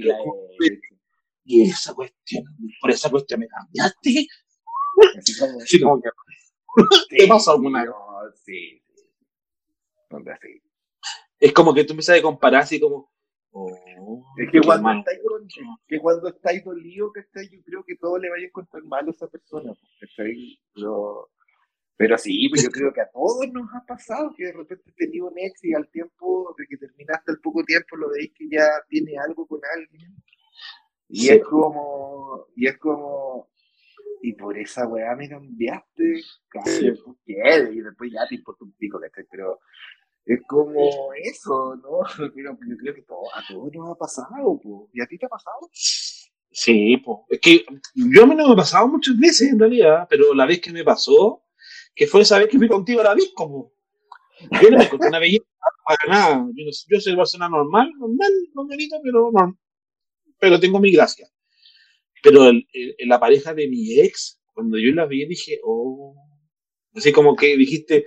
Y 1.44 1.70
esa 1.70 1.94
cuestión, 1.94 2.44
por 2.82 2.90
esa 2.90 3.10
cuestión 3.12 3.42
me 3.42 3.48
cambiaste. 3.48 4.28
Así 5.18 5.80
como, 5.80 6.02
que, 6.02 6.10
¿Qué 7.10 7.28
pasó 7.28 7.52
alguna 7.52 7.84
vez? 7.84 7.92
sí, 8.44 8.82
sí. 8.96 9.04
Es 11.40 11.54
como 11.54 11.74
que 11.74 11.84
tú 11.84 11.94
empiezas 11.94 12.18
a 12.18 12.22
comparar 12.22 12.64
así 12.64 12.80
como, 12.80 13.12
oh, 13.56 14.26
es 14.38 14.52
que 14.52 14.62
cuando, 14.62 14.92
estáis 14.92 15.20
con, 15.26 15.48
que 15.88 16.00
cuando 16.00 16.30
estáis 16.30 16.64
dolido, 16.64 17.12
que 17.12 17.22
yo 17.50 17.64
creo 17.64 17.84
que 17.84 17.96
todo 17.96 18.18
le 18.18 18.30
vaya 18.30 18.44
a 18.44 18.48
encontrar 18.48 18.84
mal 18.84 19.08
a 19.08 19.12
esa 19.12 19.28
persona. 19.28 19.74
Pero, 20.74 21.30
pero 21.98 22.18
sí, 22.18 22.50
pues 22.50 22.64
yo 22.64 22.70
creo 22.70 22.92
que 22.92 23.02
a 23.02 23.10
todos 23.10 23.48
nos 23.54 23.74
ha 23.74 23.86
pasado 23.86 24.34
que 24.36 24.46
de 24.46 24.54
repente 24.54 24.92
tenéis 24.98 25.22
un 25.22 25.38
ex 25.38 25.64
y 25.64 25.74
al 25.74 25.90
tiempo 25.90 26.54
de 26.58 26.68
que 26.68 26.78
terminaste 26.78 27.32
el 27.32 27.40
poco 27.40 27.64
tiempo 27.64 27.96
lo 27.96 28.10
veis 28.10 28.32
que 28.36 28.50
ya 28.50 28.68
tiene 28.90 29.18
algo 29.18 29.48
con 29.48 29.62
alguien. 29.74 30.16
Y 31.08 31.30
es 31.30 31.44
como, 31.44 32.48
y 32.56 32.68
es 32.68 32.78
como, 32.78 33.50
y 34.22 34.34
por 34.34 34.58
esa 34.58 34.88
weá 34.88 35.16
me 35.16 35.30
cambiaste, 35.30 36.22
casi, 36.50 36.88
y 36.88 37.82
después 37.82 38.12
ya 38.12 38.28
te 38.28 38.36
importa 38.36 38.66
un 38.66 38.74
pico, 38.74 39.00
Pero 39.30 39.60
es 40.26 40.40
como 40.48 41.14
eso, 41.24 41.76
¿no? 41.76 42.00
Pero 42.36 42.58
yo 42.68 42.78
creo 42.78 42.96
que 42.96 43.02
todo, 43.04 43.24
a 43.34 43.44
todos 43.48 43.72
nos 43.74 43.92
ha 43.92 43.96
pasado, 43.96 44.60
po. 44.62 44.90
¿y 44.94 45.02
a 45.02 45.08
ti 45.08 45.18
te 45.18 45.26
ha 45.26 45.30
pasado? 45.30 45.70
Sí, 45.72 46.98
pues. 46.98 47.18
Es 47.30 47.40
que 47.40 47.66
yo 47.96 48.24
a 48.24 48.26
mí 48.26 48.36
no 48.36 48.48
me 48.48 48.54
ha 48.54 48.56
pasado 48.56 48.88
muchas 48.88 49.18
veces 49.18 49.52
en 49.52 49.60
realidad, 49.60 50.08
pero 50.10 50.34
la 50.34 50.46
vez 50.46 50.62
que 50.62 50.72
me 50.72 50.84
pasó, 50.84 51.44
que 51.94 52.08
fue 52.08 52.22
esa 52.22 52.40
vez 52.40 52.48
que 52.50 52.58
fui 52.58 52.68
contigo 52.68 53.02
a 53.02 53.06
la 53.06 53.16
disco, 53.16 53.48
po. 53.48 53.74
Yo 54.62 54.70
no 54.70 54.78
me 54.78 54.86
encontré 54.86 55.10
una 55.10 55.20
belleza 55.20 55.46
para 55.86 56.14
nada. 56.14 56.36
Yo, 56.56 56.66
no, 56.66 56.72
yo 56.90 57.00
soy 57.00 57.16
persona 57.16 57.50
normal, 57.50 57.92
normal, 57.98 58.32
normalita, 58.54 58.98
pero 59.04 59.32
normal 59.32 59.56
pero 60.40 60.60
tengo 60.60 60.80
mi 60.80 60.92
gracia. 60.92 61.28
Pero 62.22 62.48
el, 62.48 62.66
la 63.06 63.20
pareja 63.20 63.54
de 63.54 63.68
mi 63.68 64.00
ex, 64.00 64.42
cuando 64.54 64.78
yo 64.78 64.92
la 64.94 65.06
vi, 65.06 65.26
dije, 65.26 65.60
oh, 65.64 66.16
así 66.94 67.12
como 67.12 67.36
que 67.36 67.58
dijiste, 67.58 68.06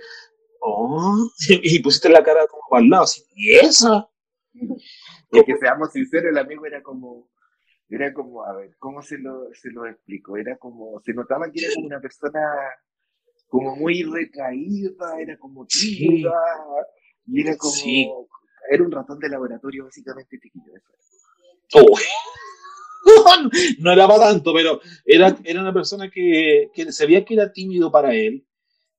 oh, 0.61 1.29
y 1.49 1.79
pusiste 1.79 2.09
la 2.09 2.23
cara 2.23 2.45
como 2.47 2.77
al 2.77 2.89
lado, 2.89 3.03
así, 3.03 3.23
¿y 3.35 3.55
esa? 3.55 4.09
Y 4.53 5.43
que 5.43 5.57
seamos 5.57 5.91
sinceros, 5.91 6.31
el 6.31 6.37
amigo 6.37 6.65
era 6.65 6.81
como, 6.81 7.29
era 7.89 8.13
como, 8.13 8.43
a 8.43 8.55
ver, 8.55 8.75
¿cómo 8.77 9.01
se 9.01 9.17
lo, 9.17 9.53
se 9.53 9.69
lo 9.71 9.85
explico? 9.85 10.37
Era 10.37 10.57
como, 10.57 11.01
se 11.05 11.13
notaba 11.13 11.51
que 11.51 11.63
era 11.63 11.73
como 11.75 11.87
una 11.87 11.99
persona 11.99 12.39
como 13.47 13.75
muy 13.75 14.03
recaída, 14.03 15.19
era 15.19 15.37
como 15.37 15.65
tímida, 15.65 16.31
y 17.25 17.41
era 17.41 17.57
como, 17.57 18.27
era 18.69 18.83
un 18.83 18.91
ratón 18.91 19.19
de 19.19 19.29
laboratorio 19.29 19.85
básicamente 19.85 20.39
chiquillo. 20.39 20.73
no 23.79 23.91
era 23.91 24.07
para 24.07 24.31
tanto, 24.31 24.53
pero 24.53 24.79
era, 25.05 25.35
era 25.43 25.61
una 25.61 25.73
persona 25.73 26.09
que, 26.09 26.69
que 26.73 26.91
se 26.91 27.05
veía 27.05 27.25
que 27.25 27.33
era 27.33 27.51
tímido 27.51 27.91
para 27.91 28.13
él, 28.13 28.45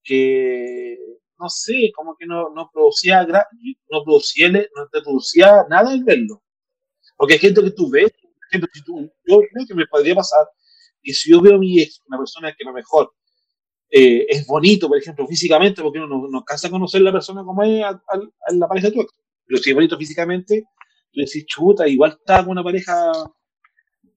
que 0.02 0.98
no 1.41 1.49
sé, 1.49 1.91
como 1.95 2.14
que 2.16 2.26
no, 2.26 2.51
no 2.51 2.70
producía 2.72 3.26
no 3.26 4.05
producía, 4.05 4.51
no 4.51 4.88
te 4.93 5.01
producía 5.01 5.64
nada 5.68 5.93
el 5.93 6.05
verlo. 6.05 6.43
Porque 7.16 7.34
hay 7.34 7.41
gente 7.41 7.62
que 7.62 7.70
tú 7.70 7.91
ves, 7.91 8.12
yo 8.53 8.61
creo 9.24 9.66
que 9.66 9.74
me 9.74 9.86
podría 9.86 10.14
pasar 10.14 10.47
que 11.03 11.14
si 11.14 11.30
yo 11.30 11.41
veo 11.41 11.55
a 11.55 11.59
mi 11.59 11.80
ex, 11.80 12.01
una 12.07 12.18
persona 12.18 12.55
que 12.57 12.64
a 12.64 12.68
lo 12.68 12.74
mejor 12.74 13.12
eh, 13.91 14.26
es 14.28 14.47
bonito, 14.47 14.88
por 14.88 14.99
ejemplo, 14.99 15.26
físicamente, 15.26 15.82
porque 15.82 15.99
uno 15.99 16.09
no, 16.09 16.28
no 16.28 16.45
cansa 16.45 16.70
conocer 16.70 17.01
la 17.01 17.12
persona 17.12 17.43
como 17.43 17.62
es 17.62 17.82
a, 17.82 18.01
la 18.53 18.68
pareja 18.68 18.88
de 18.88 18.95
tu 18.95 19.01
ex, 19.01 19.12
pero 19.47 19.62
si 19.62 19.70
es 19.70 19.74
bonito 19.74 19.97
físicamente, 19.97 20.64
tú 21.12 21.20
decís, 21.20 21.47
chuta, 21.47 21.88
igual 21.88 22.12
está 22.12 22.43
con 22.43 22.53
una 22.53 22.62
pareja 22.62 23.12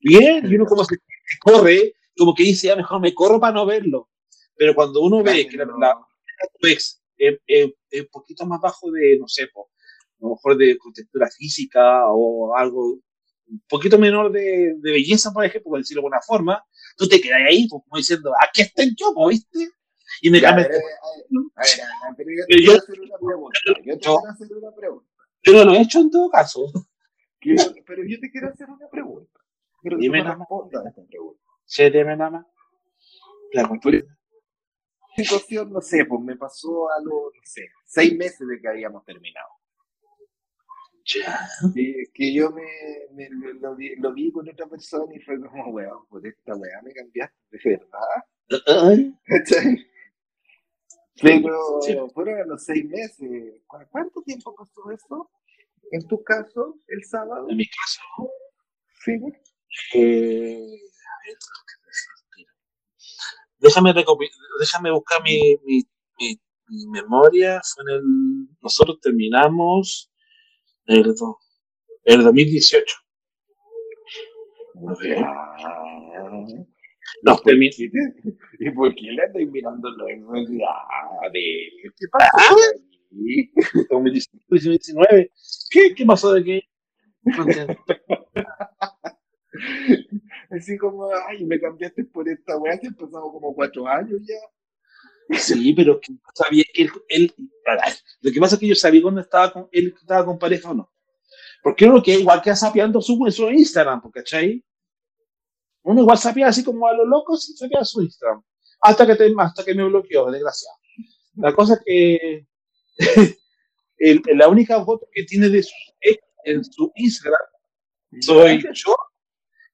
bien, 0.01 0.45
y 0.51 0.55
uno 0.55 0.65
como 0.65 0.83
se 0.83 0.97
corre, 1.39 1.93
como 2.17 2.35
que 2.35 2.43
dice, 2.43 2.67
ya 2.67 2.75
mejor 2.75 2.99
me 2.99 3.13
corro 3.13 3.39
para 3.39 3.53
no 3.53 3.65
verlo. 3.65 4.09
Pero 4.55 4.75
cuando 4.75 5.01
uno 5.01 5.23
ve 5.23 5.47
que 5.47 5.57
la, 5.57 5.65
la, 5.65 5.97
tu 6.59 6.67
ex 6.67 7.02
es, 7.17 7.39
un 7.45 8.07
poquito 8.11 8.45
más 8.45 8.59
bajo 8.61 8.91
de, 8.91 9.17
no 9.19 9.27
sé, 9.27 9.43
a 9.43 9.47
lo 10.19 10.29
mejor 10.29 10.57
de 10.57 10.77
contextura 10.77 11.29
física 11.29 12.05
o 12.07 12.55
algo 12.55 12.99
un 13.47 13.63
poquito 13.67 13.99
menor 13.99 14.31
de, 14.31 14.75
de 14.77 14.91
belleza, 14.91 15.31
por 15.31 15.45
ejemplo, 15.45 15.71
por 15.71 15.79
decirlo 15.79 16.01
de 16.01 16.05
alguna 16.05 16.21
forma, 16.21 16.63
tú 16.97 17.07
te 17.07 17.19
quedas 17.19 17.41
ahí 17.47 17.67
pues, 17.67 17.83
como 17.83 17.97
diciendo, 17.97 18.33
aquí 18.41 18.61
está 18.61 18.83
el 18.83 18.95
yo, 18.95 19.13
¿viste? 19.27 19.69
Y 20.21 20.29
me 20.29 20.41
cambias. 20.41 20.69
Ver, 20.69 20.81
pero 22.17 22.29
yo 22.29 22.45
te 22.45 22.55
quiero 22.55 22.73
hacer 22.73 22.99
una 22.99 23.17
pregunta. 23.17 23.59
Yo 23.65 23.73
te 23.73 23.81
quiero 23.81 24.29
hacer 24.29 24.57
una 24.57 24.71
pregunta. 24.75 25.09
Pero 25.41 25.65
lo 25.65 25.73
he 25.73 25.81
hecho 25.81 25.99
en 25.99 26.11
todo 26.11 26.29
caso. 26.29 26.71
pero 27.85 28.03
yo 28.07 28.19
te 28.19 28.31
quiero 28.31 28.49
hacer 28.49 28.69
una 28.69 28.87
pregunta. 28.89 29.39
Pero 29.81 29.97
dime 29.97 30.23
nada 30.23 30.37
más. 30.37 30.47
Sí, 31.65 31.83
dime 31.89 32.15
nada 32.15 32.29
más. 32.29 32.45
La 33.51 33.67
situación, 35.15 35.71
no 35.71 35.81
sé, 35.81 36.05
pues 36.05 36.21
me 36.21 36.35
pasó 36.35 36.89
a 36.91 36.99
los, 36.99 37.33
no 37.33 37.41
sé, 37.43 37.69
seis 37.85 38.15
meses 38.15 38.47
de 38.47 38.59
que 38.59 38.67
habíamos 38.67 39.03
terminado. 39.05 39.49
Ya. 41.05 41.49
que 42.13 42.33
yo 42.33 42.49
me, 42.51 42.63
me 43.11 43.29
lo, 43.59 43.75
vi, 43.75 43.95
lo, 43.97 44.13
vi, 44.13 44.31
con 44.31 44.47
otra 44.47 44.67
persona 44.67 45.13
y 45.13 45.19
fue 45.19 45.39
como, 45.39 45.69
weón, 45.71 46.07
por 46.07 46.25
esta 46.25 46.55
weá 46.55 46.81
me 46.81 46.93
cambiaste, 46.93 47.35
de 47.51 47.59
verdad. 47.77 47.99
Pero 51.21 52.09
fueron 52.09 52.39
a 52.39 52.45
los 52.45 52.63
seis 52.63 52.85
meses. 52.85 53.61
¿Cuánto 53.67 54.21
tiempo 54.23 54.55
pasó 54.55 54.91
eso? 54.91 55.29
En 55.91 56.07
tu 56.07 56.23
caso, 56.23 56.79
el 56.87 57.03
sábado. 57.03 57.49
En 57.49 57.57
mi 57.57 57.67
caso. 57.67 58.31
Sí. 59.03 59.19
Eh, 59.93 60.79
déjame, 63.63 63.93
déjame 64.59 64.91
buscar 64.91 65.23
mi, 65.23 65.57
mi, 65.65 65.81
mi, 66.19 66.37
memoria. 66.87 67.61
Fue 67.63 67.83
en 67.83 67.89
el, 67.95 68.03
nosotros 68.61 68.99
terminamos 69.01 70.11
el, 70.85 71.15
el 72.03 72.23
2018. 72.23 72.95
A 74.87 74.93
ver. 75.01 75.17
Nos 77.21 77.41
¿Y 78.59 78.71
por 78.71 78.95
qué 78.95 79.11
le 79.11 79.23
estoy 79.25 79.45
mirando 79.45 79.89
los 79.89 80.09
A 80.09 81.29
ver, 81.31 81.69
¿qué 81.97 82.07
pasó? 82.11 82.55
2019. 83.89 85.31
¿Qué, 85.69 85.93
¿Qué 85.95 86.05
pasó 86.05 86.33
de 86.33 86.43
qué? 86.43 86.63
Así 90.53 90.77
como, 90.77 91.09
ay, 91.27 91.43
me 91.45 91.59
cambiaste 91.59 92.05
por 92.05 92.29
esta 92.29 92.57
weá, 92.57 92.77
que 92.77 92.91
pasado 92.91 93.31
como 93.31 93.55
cuatro 93.55 93.87
años 93.87 94.21
ya. 94.21 95.37
Sí, 95.39 95.73
pero 95.73 95.99
sabía 96.35 96.63
que 96.71 96.87
él, 97.09 97.33
lo 98.21 98.31
que 98.31 98.39
pasa 98.39 98.55
es 98.55 98.59
que 98.59 98.67
yo 98.67 98.75
sabía 98.75 99.01
cuando 99.01 99.21
estaba 99.21 99.51
con 99.51 99.67
él 99.71 99.95
estaba 99.99 100.25
con 100.25 100.37
pareja 100.37 100.69
o 100.69 100.73
no. 100.75 100.91
Porque 101.63 101.85
uno 101.85 102.03
que 102.03 102.19
igual 102.19 102.41
que 102.41 102.55
sapeando 102.55 103.01
su, 103.01 103.17
su 103.31 103.49
Instagram, 103.49 104.01
¿cachai? 104.11 104.63
Uno 105.83 106.01
igual 106.01 106.17
sapea 106.17 106.49
así 106.49 106.63
como 106.63 106.87
a 106.87 106.93
los 106.93 107.07
locos 107.07 107.49
y 107.49 107.53
sapea 107.53 107.83
su 107.83 108.01
Instagram. 108.01 108.43
Hasta 108.81 109.07
que, 109.07 109.15
te, 109.15 109.33
hasta 109.35 109.63
que 109.63 109.73
me 109.73 109.85
bloqueó, 109.85 110.29
desgraciado. 110.29 110.77
La 111.35 111.53
cosa 111.53 111.75
es 111.75 111.79
que 111.85 112.47
el, 113.97 114.21
la 114.35 114.49
única 114.49 114.83
foto 114.83 115.07
que 115.11 115.23
tiene 115.23 115.49
de 115.49 115.63
su 115.63 115.73
en 116.45 116.63
su 116.63 116.91
Instagram 116.95 117.47
soy 118.19 118.61
yo 118.73 118.93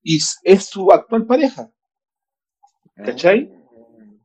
y 0.09 0.17
es 0.43 0.65
su 0.65 0.91
actual 0.91 1.27
pareja. 1.27 1.71
¿Cachai? 2.95 3.47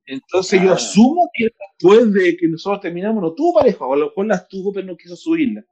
Entonces 0.07 0.62
yo 0.62 0.70
ah. 0.70 0.76
asumo 0.76 1.28
que 1.35 1.51
después 1.61 2.11
de 2.11 2.39
que 2.39 2.49
nosotros 2.49 2.80
terminamos 2.80 3.22
no 3.22 3.35
tuvo 3.35 3.61
pareja, 3.61 3.85
o 3.85 3.93
a 3.93 3.97
lo 3.97 4.07
mejor 4.07 4.26
las 4.26 4.49
tuvo 4.49 4.72
pero 4.72 4.87
no 4.87 4.97
quiso 4.97 5.14
subirla. 5.14 5.62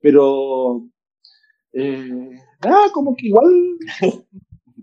Pero, 0.00 0.86
eh, 1.72 2.30
nada, 2.64 2.92
como 2.92 3.16
que 3.16 3.26
igual 3.26 3.52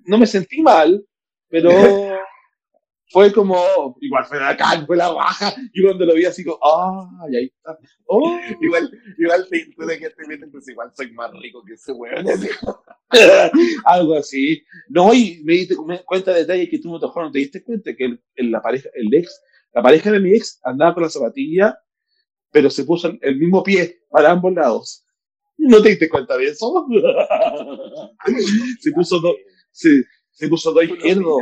no 0.06 0.18
me 0.18 0.28
sentí 0.28 0.62
mal, 0.62 1.06
pero 1.48 1.70
fue 3.16 3.32
como, 3.32 3.96
igual 4.02 4.26
fue 4.26 4.42
la 4.42 4.58
can, 4.58 4.86
fue 4.86 4.98
la 4.98 5.08
baja, 5.08 5.56
y 5.72 5.82
cuando 5.82 6.06
lo 6.06 6.16
vi 6.16 6.26
así 6.26 6.44
como, 6.44 6.60
ah, 6.62 7.08
y 7.32 7.38
ahí 7.38 7.46
está. 7.46 7.80
Oh. 8.08 8.38
igual, 8.60 8.92
igual 9.18 9.48
te, 9.50 9.86
de 9.86 10.00
que 10.00 10.10
te 10.10 10.28
metes, 10.28 10.50
pues 10.52 10.68
igual 10.68 10.92
soy 10.94 11.14
más 11.14 11.32
rico 11.42 11.64
que 11.64 11.76
ese 11.76 11.94
weón. 11.94 12.26
Algo 13.86 14.18
así. 14.18 14.62
No, 14.90 15.14
y 15.14 15.42
me 15.46 15.54
diste 15.54 15.78
cuenta 16.04 16.34
de 16.34 16.42
detalles 16.42 16.70
que 16.70 16.80
tú 16.80 16.92
no 16.92 17.00
te, 17.00 17.08
no 17.08 17.32
te 17.32 17.40
diste 17.40 17.64
cuenta 17.64 17.96
que 17.96 18.20
el, 18.36 18.52
la 18.52 18.62
pareja, 18.62 18.90
el 18.96 19.14
ex, 19.14 19.42
la 19.74 19.82
pareja 19.82 20.12
de 20.12 20.20
mi 20.20 20.36
ex 20.36 20.60
andaba 20.66 20.94
con 20.94 21.04
la 21.04 21.10
zapatilla, 21.10 21.80
pero 22.52 22.70
se 22.70 22.84
puso 22.84 23.14
el 23.22 23.38
mismo 23.38 23.64
pie 23.64 24.02
para 24.10 24.32
ambos 24.32 24.54
lados. 24.54 25.06
¿No 25.56 25.82
te 25.82 25.88
diste 25.88 26.10
cuenta 26.10 26.36
de 26.36 26.48
eso? 26.48 26.86
se 28.82 28.92
puso 28.92 29.22
dos, 29.22 29.36
se, 29.72 30.04
se 30.32 30.50
puso 30.50 30.74
dos 30.74 30.84
izquierdos. 30.84 31.42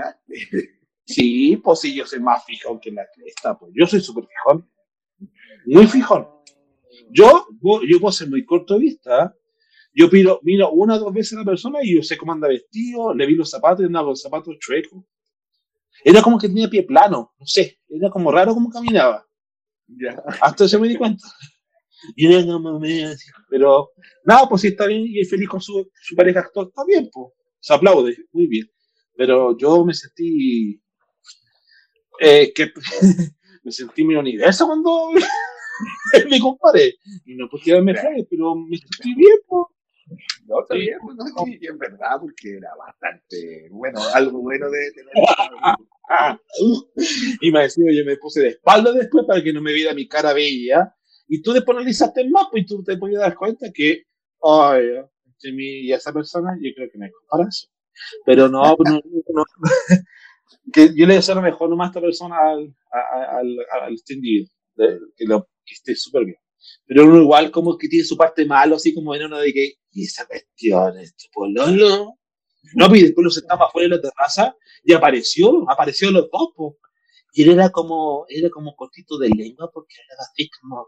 Sí, 1.06 1.58
pues 1.58 1.80
sí, 1.80 1.96
yo 1.96 2.06
soy 2.06 2.20
más 2.20 2.46
fijón 2.46 2.80
que 2.80 2.92
la 2.92 3.06
cresta, 3.14 3.58
pues 3.58 3.72
yo 3.76 3.86
soy 3.86 4.02
súper 4.02 4.26
fijón. 4.26 4.70
Muy 5.66 5.88
fijón. 5.88 6.28
Yo, 7.12 7.48
yo 7.62 8.00
puedo 8.00 8.12
ser 8.12 8.30
muy 8.30 8.46
corto 8.46 8.76
de 8.76 8.80
vista. 8.82 9.36
Yo 9.94 10.08
miro, 10.10 10.40
miro 10.44 10.72
una 10.72 10.96
o 10.96 11.00
dos 11.00 11.14
veces 11.14 11.34
a 11.34 11.42
la 11.42 11.46
persona 11.46 11.80
y 11.84 11.96
yo 11.96 12.04
sé 12.04 12.18
cómo 12.18 12.32
anda 12.32 12.48
vestido, 12.48 13.14
le 13.14 13.26
vi 13.28 13.36
los 13.36 13.50
zapatos 13.50 13.82
y 13.82 13.86
andaba 13.86 14.10
los 14.10 14.22
zapatos 14.22 14.58
chuecos. 14.60 15.04
Era 16.04 16.22
como 16.22 16.40
que 16.40 16.48
tenía 16.48 16.70
pie 16.70 16.84
plano, 16.84 17.34
no 17.38 17.46
sé, 17.46 17.80
era 17.88 18.10
como 18.10 18.32
raro 18.32 18.54
como 18.54 18.70
caminaba. 18.70 19.26
Hasta 20.42 20.66
eso 20.66 20.80
me 20.80 20.88
di 20.88 20.96
cuenta. 20.96 21.28
Y 22.16 22.46
como 22.46 22.82
pero 23.50 23.92
nada, 24.26 24.50
pues 24.50 24.62
si 24.62 24.70
está 24.70 24.88
bien 24.88 25.06
y 25.08 25.24
feliz 25.26 25.48
con 25.48 25.62
su, 25.62 25.90
su 26.02 26.16
pareja 26.16 26.42
actual, 26.42 26.68
está 26.68 26.84
bien, 26.86 27.10
pues. 27.12 27.34
Se 27.60 27.74
aplaude, 27.74 28.18
muy 28.34 28.48
bien. 28.48 28.70
Pero 29.16 29.58
yo 29.58 29.86
me 29.86 29.94
sentí 29.94 30.83
eh, 32.20 32.54
que 32.54 32.72
me 33.64 33.72
sentí 33.72 34.04
mi 34.06 34.16
universo 34.16 34.68
cuando 34.68 35.12
me 36.30 36.40
comparé. 36.40 36.96
Y 37.26 37.36
no 37.36 37.50
porque 37.50 37.82
me 37.82 37.96
fue, 37.96 38.28
pero 38.30 38.56
me 38.56 38.78
sentí 38.78 39.16
bien, 39.16 39.38
pues. 39.48 39.68
No, 40.46 40.62
está 40.62 40.76
bien, 40.76 40.98
pues, 41.02 41.16
no, 41.16 41.26
en 41.48 41.78
verdad, 41.78 42.18
porque 42.20 42.58
era 42.58 42.76
bastante 42.78 43.70
bueno, 43.72 44.02
algo 44.14 44.42
bueno 44.42 44.70
de 44.70 44.92
tener. 44.92 45.14
y 47.42 47.52
me 47.52 47.62
decía, 47.62 47.86
yo 47.98 48.06
me 48.06 48.18
puse 48.18 48.42
de 48.42 48.50
espalda 48.50 48.92
después 48.92 49.26
para 49.26 49.42
que 49.42 49.54
no 49.54 49.62
me 49.62 49.74
viera 49.74 49.94
mi 49.94 50.08
cara 50.08 50.34
bella. 50.34 50.94
Y 51.28 51.42
tú 51.42 51.54
después 51.54 51.78
analizaste 51.78 52.30
más, 52.30 52.48
pues 52.52 52.64
y 52.64 52.66
tú 52.66 52.84
te 52.84 52.98
podías 52.98 53.22
dar 53.22 53.36
cuenta 53.36 53.72
que, 53.74 54.04
ay, 54.44 54.84
entre 55.26 55.54
mí 55.54 55.80
y 55.80 55.94
esa 55.94 56.12
persona, 56.12 56.58
yo 56.62 56.72
creo 56.76 56.90
que 56.92 56.98
me 56.98 57.10
comparas. 57.10 57.72
Pero 58.26 58.50
no, 58.50 58.76
no, 58.78 59.02
no, 59.30 59.46
que 60.72 60.94
yo 60.96 61.06
le 61.06 61.16
deseo 61.16 61.36
lo 61.36 61.42
mejor 61.42 61.70
nomás 61.70 61.88
a 61.88 61.90
esta 61.90 62.02
persona 62.02 62.36
al, 62.40 62.76
al, 62.92 63.58
al, 63.82 63.94
este 63.94 64.20
que, 64.22 65.26
lo, 65.26 65.48
que 65.66 65.74
esté 65.74 65.96
súper 65.96 66.26
bien. 66.26 66.38
Pero 66.86 67.06
uno 67.06 67.22
igual 67.22 67.52
como 67.52 67.78
que 67.78 67.88
tiene 67.88 68.06
su 68.06 68.18
parte 68.18 68.46
malo, 68.46 68.76
así 68.76 68.94
como 68.94 69.14
en 69.16 69.26
uno 69.26 69.40
de 69.40 69.54
que, 69.54 69.74
y 69.92 70.06
esa 70.06 70.26
cuestión, 70.26 70.98
este 71.00 71.26
pololo. 71.34 72.18
No, 72.76 72.88
pues, 72.88 73.02
y 73.02 73.04
después 73.06 73.26
los 73.26 73.36
sentamos 73.36 73.68
afuera 73.68 73.90
de 73.90 73.96
la 73.96 74.02
terraza 74.02 74.56
y 74.84 74.94
apareció, 74.94 75.70
apareció 75.70 76.12
los 76.12 76.30
dos, 76.32 76.76
Y 77.34 77.44
él 77.44 77.52
era 77.52 77.70
como, 77.70 78.26
era 78.30 78.50
como 78.50 78.76
cortito 78.76 79.18
de 79.18 79.30
lengua 79.30 79.70
porque 79.74 79.96
era 80.08 80.18
así 80.22 80.50
como, 80.62 80.88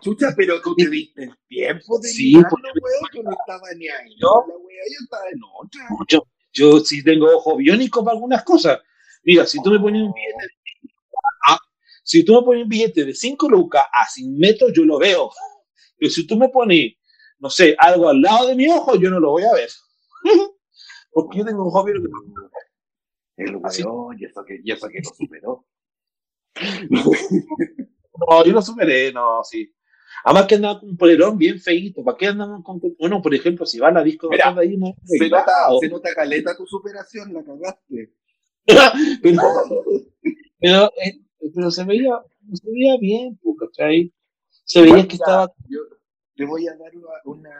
Chucha, 0.00 0.34
pero 0.36 0.60
tú 0.60 0.74
te 0.74 0.88
diste 0.88 1.24
el 1.24 1.38
tiempo 1.46 1.98
de 2.00 2.08
sí, 2.08 2.32
porque 2.50 2.70
yo 3.14 3.22
no 3.22 3.30
estaba 3.30 3.68
ni 3.76 3.88
ahí. 3.88 4.16
Yo, 4.20 4.44
la 4.48 4.56
wea, 4.56 4.82
yo 4.90 5.04
estaba 5.04 5.28
en 5.30 5.40
otra. 5.60 5.88
Yo, 6.08 6.26
yo 6.52 6.80
sí 6.80 7.02
tengo 7.02 7.26
ojo 7.26 7.56
biónico 7.56 8.04
para 8.04 8.14
algunas 8.14 8.42
cosas. 8.44 8.80
Mira, 9.22 9.46
si 9.46 9.62
tú 9.62 9.70
me 9.70 9.78
pones 9.78 10.02
un 10.02 10.12
billete 10.12 10.42
de, 10.42 10.90
ah, 11.48 11.58
si 12.02 12.24
tú 12.24 12.34
me 12.34 12.42
pones 12.42 12.62
un 12.64 12.68
billete 12.68 13.04
de 13.04 13.14
5 13.14 13.48
lucas 13.48 13.84
a 13.92 14.06
100 14.06 14.38
metros, 14.38 14.72
yo 14.74 14.84
lo 14.84 14.98
veo. 14.98 15.30
Pero 15.98 16.10
si 16.10 16.26
tú 16.26 16.36
me 16.36 16.48
pones, 16.48 16.94
no 17.38 17.50
sé, 17.50 17.76
algo 17.78 18.08
al 18.08 18.20
lado 18.20 18.48
de 18.48 18.54
mi 18.54 18.68
ojo, 18.68 18.96
yo 18.96 19.10
no 19.10 19.20
lo 19.20 19.32
voy 19.32 19.44
a 19.44 19.52
ver. 19.52 19.68
Porque 21.12 21.38
yo 21.38 21.44
tengo 21.44 21.62
un 21.62 21.68
ojo 21.68 21.84
biónico. 21.84 22.10
Y 23.36 24.24
eso 24.24 24.44
que, 24.44 24.60
y 24.62 24.72
eso 24.72 24.88
que 24.88 25.00
lo 25.02 25.10
superó. 25.14 25.66
no, 26.90 28.44
yo 28.44 28.52
lo 28.52 28.62
superé, 28.62 29.12
no, 29.12 29.42
sí. 29.44 29.72
Además 30.24 30.46
que 30.46 30.54
andaba 30.56 30.80
con 30.80 30.90
un 30.90 30.96
polerón 30.96 31.38
bien 31.38 31.60
feíto. 31.60 32.04
¿Para 32.04 32.16
qué 32.16 32.26
andaban 32.28 32.62
con.? 32.62 32.80
Bueno, 32.98 33.22
por 33.22 33.34
ejemplo, 33.34 33.66
si 33.66 33.78
va 33.78 33.88
a 33.88 33.92
la 33.92 34.02
disco 34.02 34.28
de 34.28 34.42
ahí, 34.42 34.76
no. 34.76 34.94
Se 35.04 35.28
nota, 35.28 35.52
se 35.80 35.88
nota 35.88 36.14
caleta 36.14 36.56
tu 36.56 36.66
superación, 36.66 37.32
la 37.32 37.42
cagaste. 37.42 38.12
pero, 40.60 40.92
eh, 41.02 41.20
pero, 41.54 41.70
se 41.70 41.84
veía, 41.84 42.20
se 42.52 42.70
veía 42.70 42.96
bien, 43.00 43.38
¿cachai? 43.58 44.12
Se 44.64 44.82
veía 44.82 45.08
que 45.08 45.16
estaba. 45.16 45.52
Yo 45.68 45.80
te 46.36 46.44
voy 46.44 46.68
a 46.68 46.76
dar 46.76 46.92
una. 47.24 47.50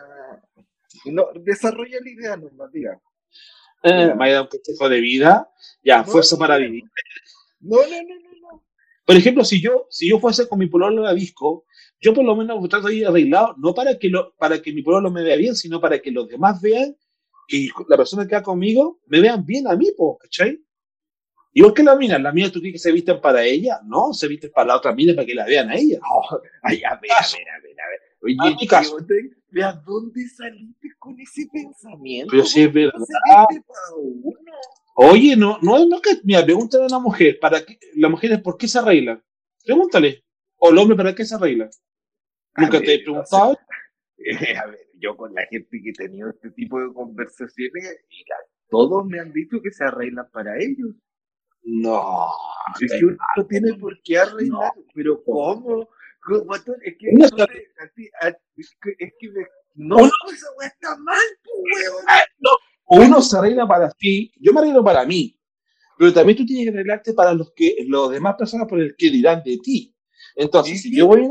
No, 1.07 1.29
desarrolla 1.35 1.99
la 2.03 2.11
idea, 2.11 2.37
no 2.37 2.69
diga. 2.69 3.01
Eh, 3.83 4.15
me 4.15 4.29
ha 4.29 4.33
dado 4.33 4.45
un 4.45 4.49
consejo 4.49 4.89
de 4.89 5.01
vida. 5.01 5.51
Ya, 5.83 6.05
fuerza 6.05 6.37
para 6.37 6.59
vivir. 6.59 6.85
No, 7.61 7.77
no, 7.77 7.83
no, 7.83 8.15
no, 8.21 8.31
no. 8.41 8.65
Por 9.07 9.17
ejemplo, 9.17 9.45
si 9.45 9.61
yo, 9.61 9.87
si 9.89 10.09
yo 10.09 10.21
fuese 10.21 10.49
con 10.49 10.59
mi 10.59 10.67
pololo 10.67 11.07
a 11.07 11.15
disco, 11.15 11.65
yo 12.01 12.15
por 12.15 12.25
lo 12.25 12.35
menos 12.35 12.67
trato 12.69 12.89
de 12.89 12.97
ir 12.97 13.07
arreglado, 13.07 13.55
no 13.59 13.75
para 13.75 13.99
que, 13.99 14.09
lo, 14.09 14.35
para 14.37 14.61
que 14.61 14.73
mi 14.73 14.83
pueblo 14.83 15.11
me 15.11 15.23
vea 15.23 15.37
bien, 15.37 15.55
sino 15.55 15.81
para 15.81 15.99
que 15.99 16.11
los 16.11 16.29
demás 16.29 16.61
vean 16.61 16.97
que 17.47 17.69
la 17.89 17.97
persona 17.97 18.27
que 18.27 18.37
va 18.37 18.43
conmigo 18.43 19.01
me 19.07 19.21
vean 19.21 19.45
bien 19.45 19.67
a 19.67 19.77
mí, 19.77 19.91
po, 19.97 20.17
¿cachai? 20.19 20.61
Igual 21.53 21.75
que 21.75 21.83
la 21.83 21.97
mina, 21.97 22.19
la 22.19 22.33
mina 22.33 22.51
tú 22.51 22.61
quieres 22.61 22.81
que 22.81 22.89
se 22.89 22.93
visten 22.93 23.21
para 23.21 23.45
ella, 23.45 23.81
no, 23.85 24.15
se 24.15 24.29
visten 24.29 24.53
para 24.55 24.69
la 24.69 24.77
otra 24.77 24.95
mina 24.95 25.15
para 25.15 25.27
que 25.27 25.35
la 25.35 25.45
vean 25.45 25.69
a 25.69 25.75
ella. 25.75 25.99
ay, 26.63 26.83
a 26.85 26.95
ver, 26.97 27.11
a 27.11 27.25
ver, 27.33 27.49
a 27.49 27.61
ver, 27.61 27.81
a 27.81 27.89
ver. 27.89 28.01
Oye, 28.23 28.37
a 28.39 28.57
mi 28.57 28.67
caso. 28.67 28.97
Vea, 29.53 29.73
¿dónde 29.85 30.29
saliste 30.29 30.93
con 30.97 31.19
ese 31.19 31.49
pensamiento? 31.53 32.31
Pero 32.31 32.45
si 32.45 32.63
es 32.63 32.73
verdad. 32.73 33.01
Oye, 34.95 35.35
no, 35.35 35.59
no, 35.61 35.85
no 35.87 36.01
que, 36.01 36.21
mira, 36.23 36.45
pregúntale 36.45 36.85
a 36.85 36.87
una 36.87 36.99
mujer, 37.01 37.39
para 37.41 37.65
qué, 37.65 37.79
la 37.97 38.09
mujer 38.09 38.33
es 38.33 38.41
por 38.41 38.57
qué 38.57 38.69
se 38.69 38.79
arregla. 38.79 39.21
Pregúntale. 39.65 40.25
O 40.59 40.71
el 40.71 40.79
hombre, 40.79 40.97
¿para 40.97 41.15
qué 41.15 41.25
se 41.25 41.35
arregla? 41.35 41.69
Nunca 42.57 42.81
te 42.81 42.95
he 42.95 43.03
preguntado. 43.03 43.59
a 44.63 44.67
ver, 44.67 44.89
yo 44.95 45.17
con 45.17 45.35
la 45.35 45.47
gente 45.47 45.81
que 45.83 45.91
he 45.91 45.93
tenido 45.93 46.31
este 46.31 46.51
tipo 46.51 46.81
de 46.81 46.93
conversaciones, 46.93 47.99
todos 48.69 49.07
me 49.07 49.21
han 49.21 49.33
dicho 49.33 49.61
que 49.63 49.71
se 49.71 49.85
arreglan 49.85 50.29
para 50.33 50.57
ellos. 50.59 50.95
No. 51.63 52.29
Es 52.81 52.93
que 52.93 53.05
uno 53.05 53.17
no 53.37 53.47
tiene 53.47 53.75
por 53.75 54.01
qué 54.03 54.19
arreglar, 54.19 54.73
pero 54.95 55.23
¿cómo? 55.25 55.89
Es 56.83 56.97
que, 56.99 57.13
no, 57.13 57.25
es 57.25 57.33
que, 59.19 59.29
no, 59.75 59.97
uno, 59.97 60.11
esa 60.33 60.47
weá 60.59 60.69
está 60.69 60.97
mal, 60.99 61.17
weón. 61.47 62.05
Ah, 62.07 62.21
no, 62.39 62.51
uno 62.91 63.23
se 63.23 63.39
arregla 63.39 63.67
para 63.67 63.91
ti, 63.91 64.31
yo 64.39 64.53
me 64.53 64.61
arreglo 64.61 64.85
para 64.85 65.07
mí, 65.07 65.41
pero 65.97 66.13
también 66.13 66.37
tú 66.37 66.45
tienes 66.45 66.67
que 66.67 66.71
arreglarte 66.71 67.15
para 67.15 67.33
los 67.33 67.53
que 67.55 67.85
los 67.87 68.11
demás 68.11 68.35
personas 68.37 68.69
por 68.69 68.81
el 68.81 68.95
que 68.97 69.11
dirán 69.11 69.43
de 69.43 69.59
ti. 69.63 69.97
Entonces, 70.37 70.83
si 70.83 70.95
yo 70.95 71.07
voy 71.07 71.25
a... 71.25 71.29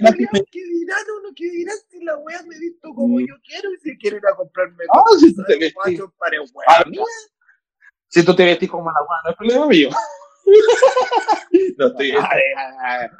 Lo 0.00 0.12
que, 0.12 0.18
dirán, 0.18 0.44
que 0.50 0.64
dirán 0.64 1.04
o 1.16 1.20
no 1.22 1.34
que 1.34 1.50
dirán 1.50 1.76
si 1.88 2.04
la 2.04 2.16
wea 2.18 2.42
me 2.42 2.58
visto 2.58 2.88
como 2.94 3.18
mm. 3.18 3.26
yo 3.26 3.34
quiero 3.44 3.72
y 3.72 3.78
si 3.78 3.98
quiero 3.98 4.16
ir 4.16 4.26
a 4.26 4.34
comprarme 4.34 4.84
ah, 4.92 5.02
si 5.18 5.34
tú 5.34 5.42
te 5.44 5.58
vestís 5.58 6.00
para 6.18 6.36
ah, 6.68 6.84
si 8.08 8.24
tú 8.24 8.34
te 8.34 8.44
vestís 8.44 8.70
como 8.70 8.90
la 8.90 9.00
wea, 9.00 9.18
no 9.24 9.30
es 9.30 9.36
problema 9.36 9.66
mío. 9.68 9.90
no 11.78 11.86
estoy... 11.86 12.10
A 12.10 12.34
ver, 12.34 12.58
a 12.58 12.98
ver, 12.98 13.10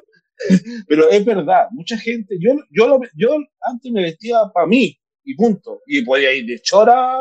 pero 0.87 1.09
es 1.09 1.25
verdad, 1.25 1.67
mucha 1.71 1.97
gente, 1.97 2.37
yo, 2.39 2.51
yo, 2.69 2.87
lo, 2.87 2.99
yo 3.15 3.37
antes 3.61 3.91
me 3.91 4.03
vestía 4.03 4.37
para 4.53 4.67
mí 4.67 4.99
y 5.23 5.35
punto. 5.35 5.81
Y 5.87 6.03
podía 6.03 6.33
ir 6.33 6.45
de 6.45 6.59
chora 6.61 7.17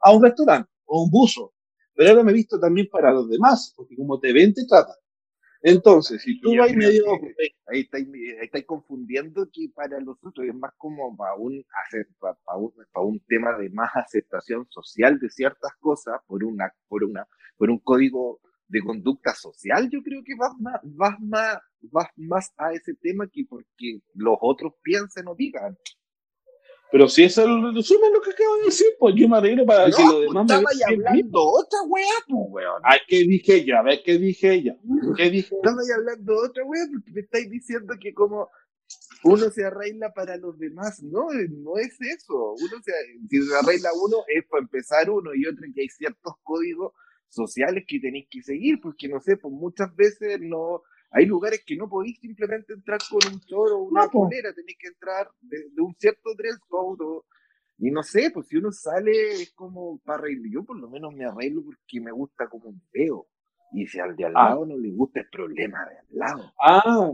a 0.00 0.10
un 0.10 0.22
restaurante 0.22 0.70
o 0.86 1.04
un 1.04 1.10
buzo 1.10 1.52
pero 1.94 2.10
ahora 2.10 2.24
me 2.24 2.32
he 2.32 2.34
visto 2.34 2.58
también 2.58 2.88
para 2.90 3.12
los 3.12 3.28
demás, 3.28 3.72
porque 3.76 3.96
como 3.96 4.18
te 4.18 4.32
ven, 4.32 4.54
te 4.54 4.64
tratan. 4.66 4.96
Entonces, 5.62 6.22
si 6.22 6.40
tú 6.40 6.56
vas 6.56 6.74
medio... 6.74 7.04
Ahí 7.66 7.80
estáis, 7.80 8.08
ahí 8.52 8.62
confundiendo 8.64 9.48
que 9.50 9.68
para 9.74 10.00
los 10.00 10.18
otros 10.22 10.46
es 10.46 10.54
más 10.54 10.72
como 10.76 11.16
para 11.16 11.34
un, 11.34 11.64
para, 12.18 12.58
un, 12.58 12.72
para 12.92 13.06
un 13.06 13.20
tema 13.20 13.56
de 13.56 13.70
más 13.70 13.90
aceptación 13.94 14.66
social 14.68 15.18
de 15.18 15.30
ciertas 15.30 15.72
cosas 15.80 16.20
por, 16.26 16.44
una, 16.44 16.72
por, 16.88 17.04
una, 17.04 17.26
por 17.56 17.70
un 17.70 17.78
código 17.78 18.40
de 18.72 18.80
conducta 18.80 19.34
social, 19.34 19.88
yo 19.90 20.02
creo 20.02 20.22
que 20.24 20.34
vas 20.34 20.58
más, 20.58 20.80
vas 20.82 21.20
más, 21.20 21.58
vas 21.82 22.08
más 22.16 22.52
a 22.56 22.72
ese 22.72 22.94
tema 22.94 23.28
que 23.30 23.44
porque 23.48 24.00
los 24.14 24.36
otros 24.40 24.72
piensen 24.82 25.28
o 25.28 25.34
digan. 25.34 25.76
Pero 26.92 27.08
si 27.08 27.24
eso 27.24 27.40
es 27.40 27.48
el 27.48 27.74
resumen 27.74 28.12
lo 28.12 28.20
que 28.20 28.32
acabo 28.32 28.56
de 28.58 28.64
decir, 28.66 28.88
pues 28.98 29.14
yo 29.16 29.26
me 29.26 29.38
alegro 29.38 29.64
para 29.64 29.88
no, 29.88 29.96
que 29.96 30.02
lo 30.02 30.10
pues, 30.10 30.28
demás 30.28 30.46
me 30.46 30.54
estaba 30.54 31.08
hablando 31.08 31.40
otra 31.40 31.78
weá, 31.88 32.06
pues, 32.28 32.46
weón. 32.50 32.82
Ay, 32.84 32.98
¿qué 33.08 33.18
dije 33.20 33.64
yo? 33.64 33.78
A 33.78 33.82
ver, 33.82 34.02
¿qué 34.04 34.18
dije 34.18 34.62
yo? 34.62 34.74
¿Qué 35.16 35.30
dije? 35.30 35.54
Estaba 35.56 35.78
hablando 35.96 36.36
otra 36.36 36.62
weá 36.64 36.86
porque 36.92 37.10
me 37.10 37.20
estáis 37.22 37.48
diciendo 37.50 37.94
que 37.98 38.12
como 38.12 38.50
uno 39.24 39.48
se 39.48 39.64
arregla 39.64 40.12
para 40.12 40.36
los 40.36 40.58
demás. 40.58 41.02
No, 41.02 41.28
no 41.30 41.78
es 41.78 41.96
eso. 41.98 42.52
Uno 42.52 42.82
se, 42.84 42.92
si 43.30 43.42
se 43.42 43.56
arregla 43.56 43.88
uno 43.94 44.18
es 44.28 44.44
para 44.44 44.62
empezar 44.62 45.08
uno 45.08 45.34
y 45.34 45.46
otro 45.46 45.64
que 45.74 45.80
hay 45.80 45.88
ciertos 45.88 46.34
códigos 46.42 46.92
sociales 47.28 47.84
que 47.88 48.00
tenéis 48.00 48.26
que 48.30 48.42
seguir, 48.42 48.80
porque 48.82 49.08
no 49.08 49.18
sé, 49.18 49.38
pues 49.38 49.54
muchas 49.54 49.96
veces 49.96 50.40
no 50.42 50.82
hay 51.12 51.26
lugares 51.26 51.62
que 51.64 51.76
no 51.76 51.88
podéis 51.88 52.18
simplemente 52.20 52.72
entrar 52.72 52.98
con 53.08 53.20
un 53.32 53.40
choro 53.40 53.78
o 53.78 53.82
una 53.84 54.04
No, 54.04 54.10
po. 54.10 54.24
polera, 54.24 54.52
tenéis 54.52 54.76
que 54.78 54.88
entrar 54.88 55.28
de, 55.40 55.68
de 55.70 55.82
un 55.82 55.94
cierto 55.98 56.34
dress 56.36 56.58
code 56.68 57.04
o- 57.04 57.24
y 57.78 57.90
no 57.90 58.02
sé, 58.02 58.30
pues 58.32 58.46
si 58.48 58.56
uno 58.56 58.70
sale 58.72 59.10
es 59.42 59.52
como 59.54 59.98
para 60.04 60.18
arreglar. 60.20 60.50
Yo 60.52 60.64
por 60.64 60.78
lo 60.78 60.88
menos 60.88 61.12
me 61.14 61.24
arreglo 61.24 61.62
porque 61.64 62.00
me 62.00 62.12
gusta 62.12 62.48
como 62.48 62.68
un 62.68 62.82
veo. 62.92 63.26
Y 63.72 63.86
si 63.86 63.98
al 63.98 64.14
de 64.16 64.24
al 64.26 64.36
Ah. 64.36 64.50
lado 64.50 64.66
no 64.66 64.76
le 64.76 64.90
gusta, 64.90 65.20
es 65.20 65.26
problema 65.30 65.78
de 65.88 65.98
al 65.98 66.06
lado. 66.10 66.52
Ah, 66.62 67.10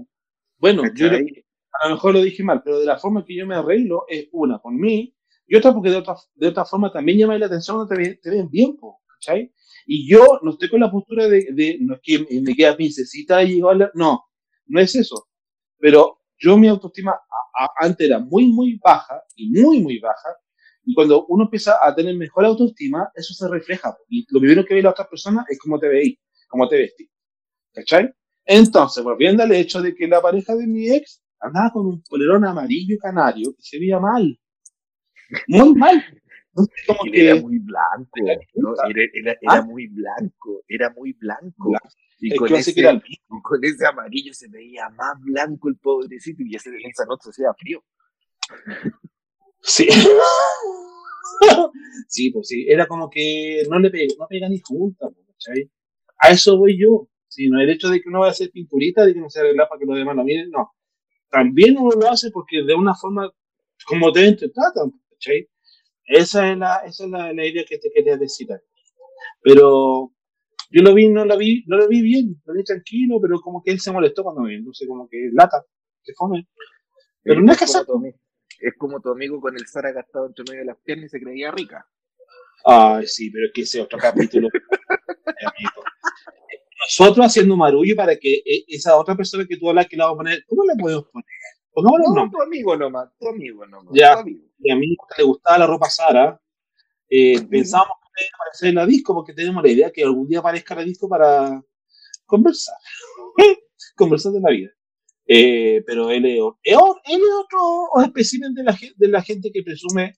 bueno, 0.59 0.83
yo 0.95 1.07
lo- 1.11 1.17
a 1.19 1.89
lo 1.89 1.95
mejor 1.95 2.15
lo 2.15 2.23
dije 2.23 2.43
mal, 2.43 2.63
pero 2.63 2.81
de 2.81 2.87
la 2.87 2.99
forma 2.99 3.25
que 3.25 3.37
yo 3.37 3.47
me 3.47 3.55
arreglo 3.55 4.05
es 4.09 4.29
una 4.33 4.59
por 4.59 4.73
mí 4.73 5.15
y 5.47 5.57
otra 5.57 5.73
porque 5.73 5.91
de 5.91 5.97
otra, 5.97 6.17
de 6.35 6.49
otra 6.49 6.65
forma 6.65 6.93
también 6.93 7.19
llama 7.19 7.39
la 7.39 7.47
atención 7.47 7.77
cuando 7.87 7.95
te, 8.21 8.31
ven- 8.31 8.51
bien, 8.51 8.77
¿cachai? 9.07 9.53
Y 9.89 10.09
yo 10.11 10.41
no 10.45 10.53
estoy 10.53 10.71
con 10.71 10.81
la 10.81 10.93
postura 10.93 11.29
de, 11.29 11.49
de 11.53 11.79
no 11.81 11.97
es 11.97 12.01
que 12.05 12.21
me- 12.43 12.57
queda 12.57 12.77
pincecita 12.77 13.43
y 13.45 13.55
igual, 13.59 13.91
no, 13.95 14.25
no 14.69 14.81
es 14.81 14.95
eso. 14.97 15.29
Pero 15.79 16.21
yo 16.39 16.59
mi 16.59 16.69
autoestima 16.69 17.13
a- 17.13 17.65
a- 17.67 17.71
antes 17.87 18.09
era 18.09 18.21
muy, 18.21 18.49
muy 18.53 18.79
baja 18.85 19.23
y 19.37 19.51
muy, 19.51 19.81
muy 19.83 20.01
baja. 20.01 20.31
Y 20.85 20.95
cuando 20.95 21.27
uno 21.29 21.45
empieza 21.47 21.77
a 21.83 21.95
tener 21.95 22.17
mejor 22.17 22.47
autoestima, 22.47 23.11
eso 23.17 23.35
se 23.35 23.49
refleja. 23.49 23.97
Y 24.11 24.27
lo 24.31 24.41
primero 24.41 24.65
que 24.67 24.75
ve 24.75 24.83
la 24.83 24.91
otra 24.91 25.09
persona 25.09 25.47
es 25.49 25.59
cómo 25.61 25.79
te 25.81 25.89
veis, 25.89 26.19
cómo 26.49 26.69
te 26.69 26.79
vestís. 26.79 27.11
¿Cachai? 27.75 28.13
Entonces, 28.47 29.05
volviendo 29.05 29.43
al 29.45 29.53
hecho 29.53 29.83
de 29.83 29.95
que 29.95 30.09
la 30.09 30.23
pareja 30.23 30.57
de 30.57 30.67
mi 30.67 30.91
ex 30.91 31.23
andaba 31.41 31.73
con 31.73 31.87
un 31.87 32.03
polerón 32.03 32.45
amarillo 32.47 32.97
canario 33.01 33.53
que 33.55 33.63
se 33.63 33.79
veía 33.81 34.01
mal. 34.01 34.39
Muy 35.49 35.75
mal. 35.75 36.05
Entonces, 36.59 36.87
como 36.87 37.01
Él 37.05 37.13
que, 37.13 37.31
era 37.31 37.41
muy 37.41 37.59
blanco, 37.59 38.11
¿no? 38.55 38.75
Era, 38.91 39.03
era- 39.15 39.33
era 39.41 39.55
¿Ah? 39.55 39.63
muy 39.63 39.87
blanco, 39.89 40.65
era 40.69 40.91
muy 40.91 41.13
blanco. 41.13 41.71
Blanco. 41.71 41.89
Y 42.21 42.33
es 42.33 42.39
con, 42.39 42.53
ese, 42.55 42.75
que 42.75 42.81
era 42.81 42.93
y 43.07 43.19
con 43.43 43.65
ese 43.65 43.87
amarillo 43.87 44.33
se 44.35 44.49
veía 44.49 44.89
más 44.91 45.15
blanco 45.21 45.69
el 45.69 45.77
pobrecito 45.77 46.43
y 46.45 46.57
ese, 46.57 46.71
esa 46.85 47.05
noche 47.05 47.31
hacía 47.31 47.55
frío. 47.57 47.85
Sí. 49.61 49.89
sí, 52.09 52.31
pues 52.31 52.49
sí. 52.49 52.67
Era 52.69 52.87
como 52.87 53.09
que 53.09 53.63
no 53.71 53.79
le 53.79 53.91
pega, 53.91 54.15
no 54.19 54.27
pega 54.27 54.49
ni 54.49 54.61
junta, 54.61 55.09
pues, 55.09 55.27
¿cachai? 55.27 55.71
A 56.19 56.31
eso 56.31 56.57
voy 56.59 56.79
yo. 56.81 57.09
Si 57.29 57.49
no 57.49 57.61
el 57.61 57.71
hecho 57.71 57.89
de 57.89 58.01
que 58.01 58.09
uno 58.09 58.21
vaya 58.21 58.31
a 58.31 58.33
hacer 58.33 58.51
pinturita, 58.51 59.05
de 59.05 59.13
que 59.15 59.21
no 59.21 59.29
se 59.29 59.41
arregla 59.41 59.69
para 59.69 59.79
que 59.79 59.85
los 59.87 59.97
demás 59.97 60.17
lo 60.17 60.25
miren, 60.25 60.51
no. 60.51 60.73
También 61.31 61.77
uno 61.79 61.95
lo 62.01 62.11
hace 62.11 62.31
porque 62.31 62.63
de 62.65 62.75
una 62.75 62.95
forma 62.95 63.31
como 63.87 64.11
te 64.13 64.33
te 64.33 64.49
tratan, 64.49 64.93
¿cachai? 65.11 65.49
Esa 66.09 66.51
es 66.51 66.59
la, 66.59 66.77
esa 66.87 67.05
es 67.05 67.11
la, 67.11 67.33
la 67.33 67.47
idea 67.47 67.65
que 67.65 67.79
te 67.79 67.91
quería 67.95 68.17
decir. 68.17 68.49
Pero 69.43 70.13
yo 70.71 70.83
lo 70.83 70.95
vi, 70.95 71.09
no 71.09 71.25
lo 71.25 71.37
vi, 71.39 71.65
no 71.67 71.77
lo 71.79 71.89
vi 71.89 72.03
bien, 72.03 72.41
lo 72.47 72.55
vi 72.55 72.65
tranquilo, 72.65 73.21
pero 73.23 73.41
como 73.41 73.63
que 73.63 73.73
él 73.73 73.81
se 73.81 73.93
molestó 73.93 74.23
cuando 74.25 74.43
me 74.43 74.51
vi, 74.57 74.63
no 74.63 74.73
sé, 74.75 74.87
como 74.87 75.09
que 75.09 75.31
lata, 75.33 75.65
que 76.05 76.13
fome. 76.15 76.49
Pero 77.25 77.43
no 77.43 77.53
es 77.53 77.59
ami- 77.77 78.15
es 78.61 78.75
como 78.79 79.01
tu 79.01 79.11
amigo 79.11 79.41
con 79.41 79.55
el 79.57 79.67
Sara 79.67 79.93
gastado 79.93 80.27
entre 80.29 80.45
medio 80.49 80.61
de 80.61 80.67
las 80.67 80.79
piernas 80.85 81.07
y 81.07 81.11
se 81.11 81.21
creía 81.21 81.51
rica. 81.53 81.87
Ay, 82.67 83.07
sí, 83.07 83.31
pero 83.31 83.47
es 83.47 83.53
que 83.55 83.63
ese 83.63 83.81
otro 83.83 83.99
capítulo. 83.99 84.49
Nosotros 86.81 87.27
haciendo 87.27 87.57
marullo 87.57 87.95
para 87.97 88.17
que 88.17 88.35
e- 88.45 88.65
esa 88.69 88.97
otra 88.97 89.17
persona 89.17 89.45
que 89.47 89.57
tú 89.57 89.69
hablas 89.69 89.89
que 89.89 89.97
la 89.97 90.05
vamos 90.07 90.17
a 90.21 90.23
poner, 90.25 90.45
¿cómo 90.47 90.65
le 90.65 90.75
podemos 90.81 91.05
poner? 91.13 91.27
No, 91.83 92.15
nombre. 92.15 92.31
tu 92.31 92.43
amigo 92.43 92.77
nomás, 92.77 93.11
tu 93.19 93.29
amigo 93.29 93.67
nomás. 93.67 93.93
Ya. 93.93 94.15
tu 94.15 94.21
amigo. 94.21 94.47
Y 94.59 94.73
a 94.73 94.77
mí 94.77 94.97
le 95.17 95.25
gustaba 95.25 95.59
la 95.59 95.67
ropa 95.67 95.89
Sara. 95.89 96.41
Eh, 97.09 97.41
pensábamos 97.49 97.97
que 98.15 98.25
iba 98.25 98.31
a 98.31 98.37
aparecer 98.37 98.69
en 98.69 98.75
la 98.75 98.87
disco 98.87 99.15
porque 99.15 99.33
tenemos 99.33 99.63
la 99.63 99.71
idea 99.71 99.91
que 99.91 100.03
algún 100.03 100.29
día 100.29 100.41
aparezca 100.41 100.75
la 100.75 100.83
disco 100.83 101.09
para 101.09 101.63
conversar. 102.27 102.77
conversar 103.97 104.33
de 104.33 104.41
la 104.41 104.51
vida. 104.51 104.71
Eh, 105.27 105.83
pero 105.87 106.11
él 106.11 106.25
es, 106.25 106.39
él 106.63 106.75
es 107.05 107.35
otro 107.45 108.03
espécimen 108.03 108.55
de 108.55 108.65
la, 108.65 108.79
de 108.97 109.09
la 109.09 109.23
gente 109.23 109.51
que 109.53 109.63
presume 109.63 110.15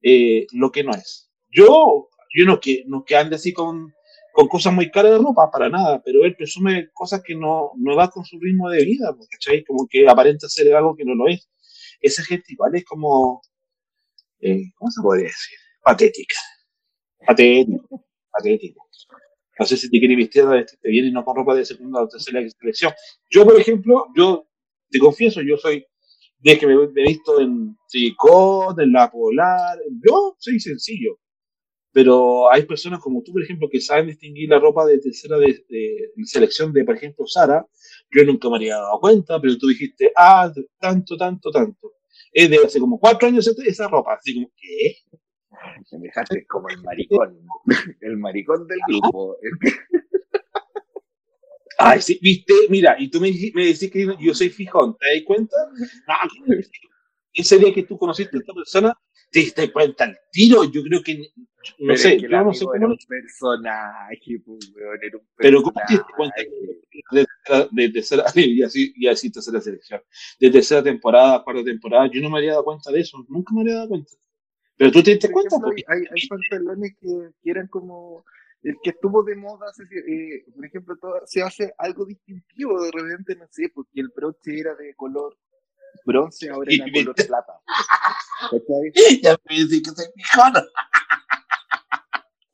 eh, 0.00 0.46
lo 0.52 0.70
que 0.70 0.84
no 0.84 0.92
es. 0.92 1.30
Yo, 1.50 2.08
yo 2.34 2.46
no 2.46 2.60
que, 2.60 2.84
no 2.86 3.04
que 3.04 3.16
ande 3.16 3.36
así 3.36 3.52
con, 3.52 3.92
con 4.34 4.48
cosas 4.48 4.72
muy 4.74 4.90
caras 4.90 5.12
de 5.12 5.18
ropa, 5.18 5.48
para 5.48 5.68
nada, 5.68 6.02
pero 6.04 6.24
él 6.24 6.34
presume 6.34 6.90
cosas 6.92 7.22
que 7.22 7.36
no, 7.36 7.70
no 7.76 7.94
va 7.94 8.10
con 8.10 8.24
su 8.24 8.36
ritmo 8.40 8.68
de 8.68 8.84
vida, 8.84 9.14
pues, 9.16 9.28
¿cachai? 9.28 9.62
Como 9.64 9.86
que 9.88 10.08
aparenta 10.08 10.48
ser 10.48 10.74
algo 10.74 10.96
que 10.96 11.04
no 11.04 11.14
lo 11.14 11.28
es. 11.28 11.48
Esa 12.00 12.24
gente 12.24 12.52
igual 12.52 12.74
es 12.74 12.84
como, 12.84 13.42
eh, 14.40 14.72
¿cómo 14.74 14.90
se 14.90 15.02
puede 15.02 15.22
decir? 15.22 15.56
Patética. 15.80 16.34
Patético. 17.24 18.04
Patético. 18.32 18.88
No 19.56 19.66
sé 19.66 19.76
si 19.76 19.88
te 19.88 20.00
quieres 20.00 20.16
vestir, 20.16 20.44
vestirte 20.46 20.88
bien 20.88 21.06
y 21.06 21.12
no 21.12 21.24
con 21.24 21.36
ropa 21.36 21.54
de 21.54 21.64
segunda 21.64 22.02
o 22.02 22.08
tercera 22.08 22.40
selección. 22.58 22.92
Yo, 23.30 23.44
por 23.44 23.60
ejemplo, 23.60 24.06
yo 24.16 24.48
te 24.90 24.98
confieso, 24.98 25.42
yo 25.42 25.56
soy, 25.58 25.86
de 26.40 26.58
que 26.58 26.66
me, 26.66 26.74
he 26.74 27.02
visto 27.06 27.40
en 27.40 27.76
tricot, 27.88 28.80
en 28.80 28.90
la 28.90 29.08
polar, 29.08 29.78
yo 30.04 30.34
soy 30.40 30.58
sencillo. 30.58 31.20
Pero 31.94 32.52
hay 32.52 32.64
personas 32.66 33.00
como 33.00 33.22
tú, 33.24 33.32
por 33.34 33.42
ejemplo, 33.44 33.70
que 33.70 33.80
saben 33.80 34.08
distinguir 34.08 34.50
la 34.50 34.60
ropa 34.60 34.86
de 34.86 34.98
tercera 35.00 35.38
de, 35.38 35.64
de- 35.70 36.10
de 36.16 36.26
selección 36.26 36.72
de, 36.74 36.84
por 36.84 36.96
ejemplo, 36.96 37.26
Sara. 37.28 37.66
Yo 38.12 38.24
nunca 38.24 38.50
me 38.50 38.56
habría 38.56 38.76
dado 38.78 39.00
cuenta, 39.00 39.40
pero 39.40 39.58
tú 39.58 39.68
dijiste, 39.68 40.12
ah, 40.16 40.52
tanto, 40.80 41.16
tanto, 41.16 41.50
tanto. 41.52 41.94
Es 42.32 42.50
de 42.50 42.58
hace 42.58 42.80
como 42.80 43.00
cuatro 43.00 43.28
años 43.28 43.46
esa- 43.48 43.62
esa 43.64 43.88
ropa. 43.88 44.14
Así 44.16 44.34
como, 44.34 44.50
¿qué? 44.60 44.96
Me 45.92 46.06
dejaste 46.08 46.46
como 46.46 46.68
el 46.68 46.82
maricón. 46.82 47.38
El 48.00 48.16
maricón 48.18 48.66
del 48.66 48.78
grupo. 48.88 49.36
Ay, 51.78 52.00
sí, 52.00 52.18
viste, 52.22 52.52
mira, 52.70 52.96
y 52.98 53.08
tú 53.10 53.20
me, 53.20 53.30
me 53.54 53.66
decís 53.66 53.90
que 53.90 54.06
yo 54.20 54.34
soy 54.34 54.48
fijón, 54.50 54.96
¿te 54.98 55.06
das 55.14 55.24
cuenta? 55.26 55.56
No, 56.06 56.14
ese 57.34 57.58
día 57.58 57.74
que 57.74 57.84
tú 57.84 57.98
conociste 57.98 58.36
a 58.36 58.40
esta 58.40 58.54
persona, 58.54 58.94
te 59.30 59.40
diste 59.40 59.72
cuenta 59.72 60.04
al 60.04 60.18
tiro, 60.30 60.64
yo 60.64 60.82
creo 60.82 61.02
que, 61.02 61.30
no 61.80 61.96
Pero 61.96 61.96
sé, 61.96 62.10
es 62.10 62.22
que 62.22 62.28
yo 62.28 62.40
no 62.42 62.52
sé 62.54 62.64
amigo 62.64 62.74
era 62.74 62.86
cómo, 62.86 62.94
un 62.94 62.98
personaje, 63.06 64.40
pues, 64.44 64.72
weón, 64.74 64.98
era 65.02 65.18
un 65.18 65.26
pero 65.36 65.62
¿cómo 65.62 65.80
te 65.86 65.94
diste 65.94 66.12
cuenta 66.14 66.36
personaje. 66.36 66.50
de, 67.10 67.26
de 67.72 67.88
tercera, 67.90 68.24
y 68.36 68.62
así, 68.62 68.92
y 68.96 69.06
así 69.08 69.30
tercera 69.30 69.60
selección, 69.60 70.00
de 70.40 70.50
tercera 70.50 70.82
temporada, 70.82 71.42
cuarta 71.44 71.64
temporada, 71.64 72.08
yo 72.12 72.20
no 72.22 72.30
me 72.30 72.36
habría 72.38 72.52
dado 72.52 72.64
cuenta 72.64 72.90
de 72.92 73.00
eso, 73.00 73.24
nunca 73.28 73.52
me 73.54 73.60
habría 73.62 73.76
dado 73.76 73.88
cuenta. 73.88 74.12
Pero 74.76 74.92
tú 74.92 75.02
te 75.02 75.12
diste 75.12 75.28
Por 75.28 75.32
cuenta, 75.32 75.56
ejemplo, 75.56 75.70
hay, 75.88 76.04
hay, 76.10 76.28
pantalones 76.28 76.96
que, 77.00 77.30
que 77.42 77.50
eran 77.50 77.68
como 77.68 78.24
el 78.62 78.76
que 78.82 78.90
estuvo 78.90 79.22
de 79.22 79.36
moda, 79.36 79.66
hace- 79.70 79.84
eh, 79.84 80.44
por 80.54 80.64
ejemplo, 80.66 80.96
todo- 80.96 81.20
se 81.26 81.42
hace 81.42 81.72
algo 81.78 82.06
distintivo 82.06 82.82
de 82.82 82.90
repente, 82.92 83.36
no 83.36 83.46
sé, 83.50 83.70
porque 83.74 84.00
el 84.00 84.08
broche 84.14 84.58
era 84.60 84.74
de 84.74 84.94
color 84.94 85.36
bronce, 86.04 86.48
ahora 86.50 86.70
era 86.74 86.92
color 86.92 87.14
plata. 87.14 87.52
¿Cachai? 88.50 89.20
ya 89.22 89.36
me 89.48 89.56
decís 89.60 89.82
que 89.82 89.90
soy 89.90 90.06
fijona. 90.16 90.62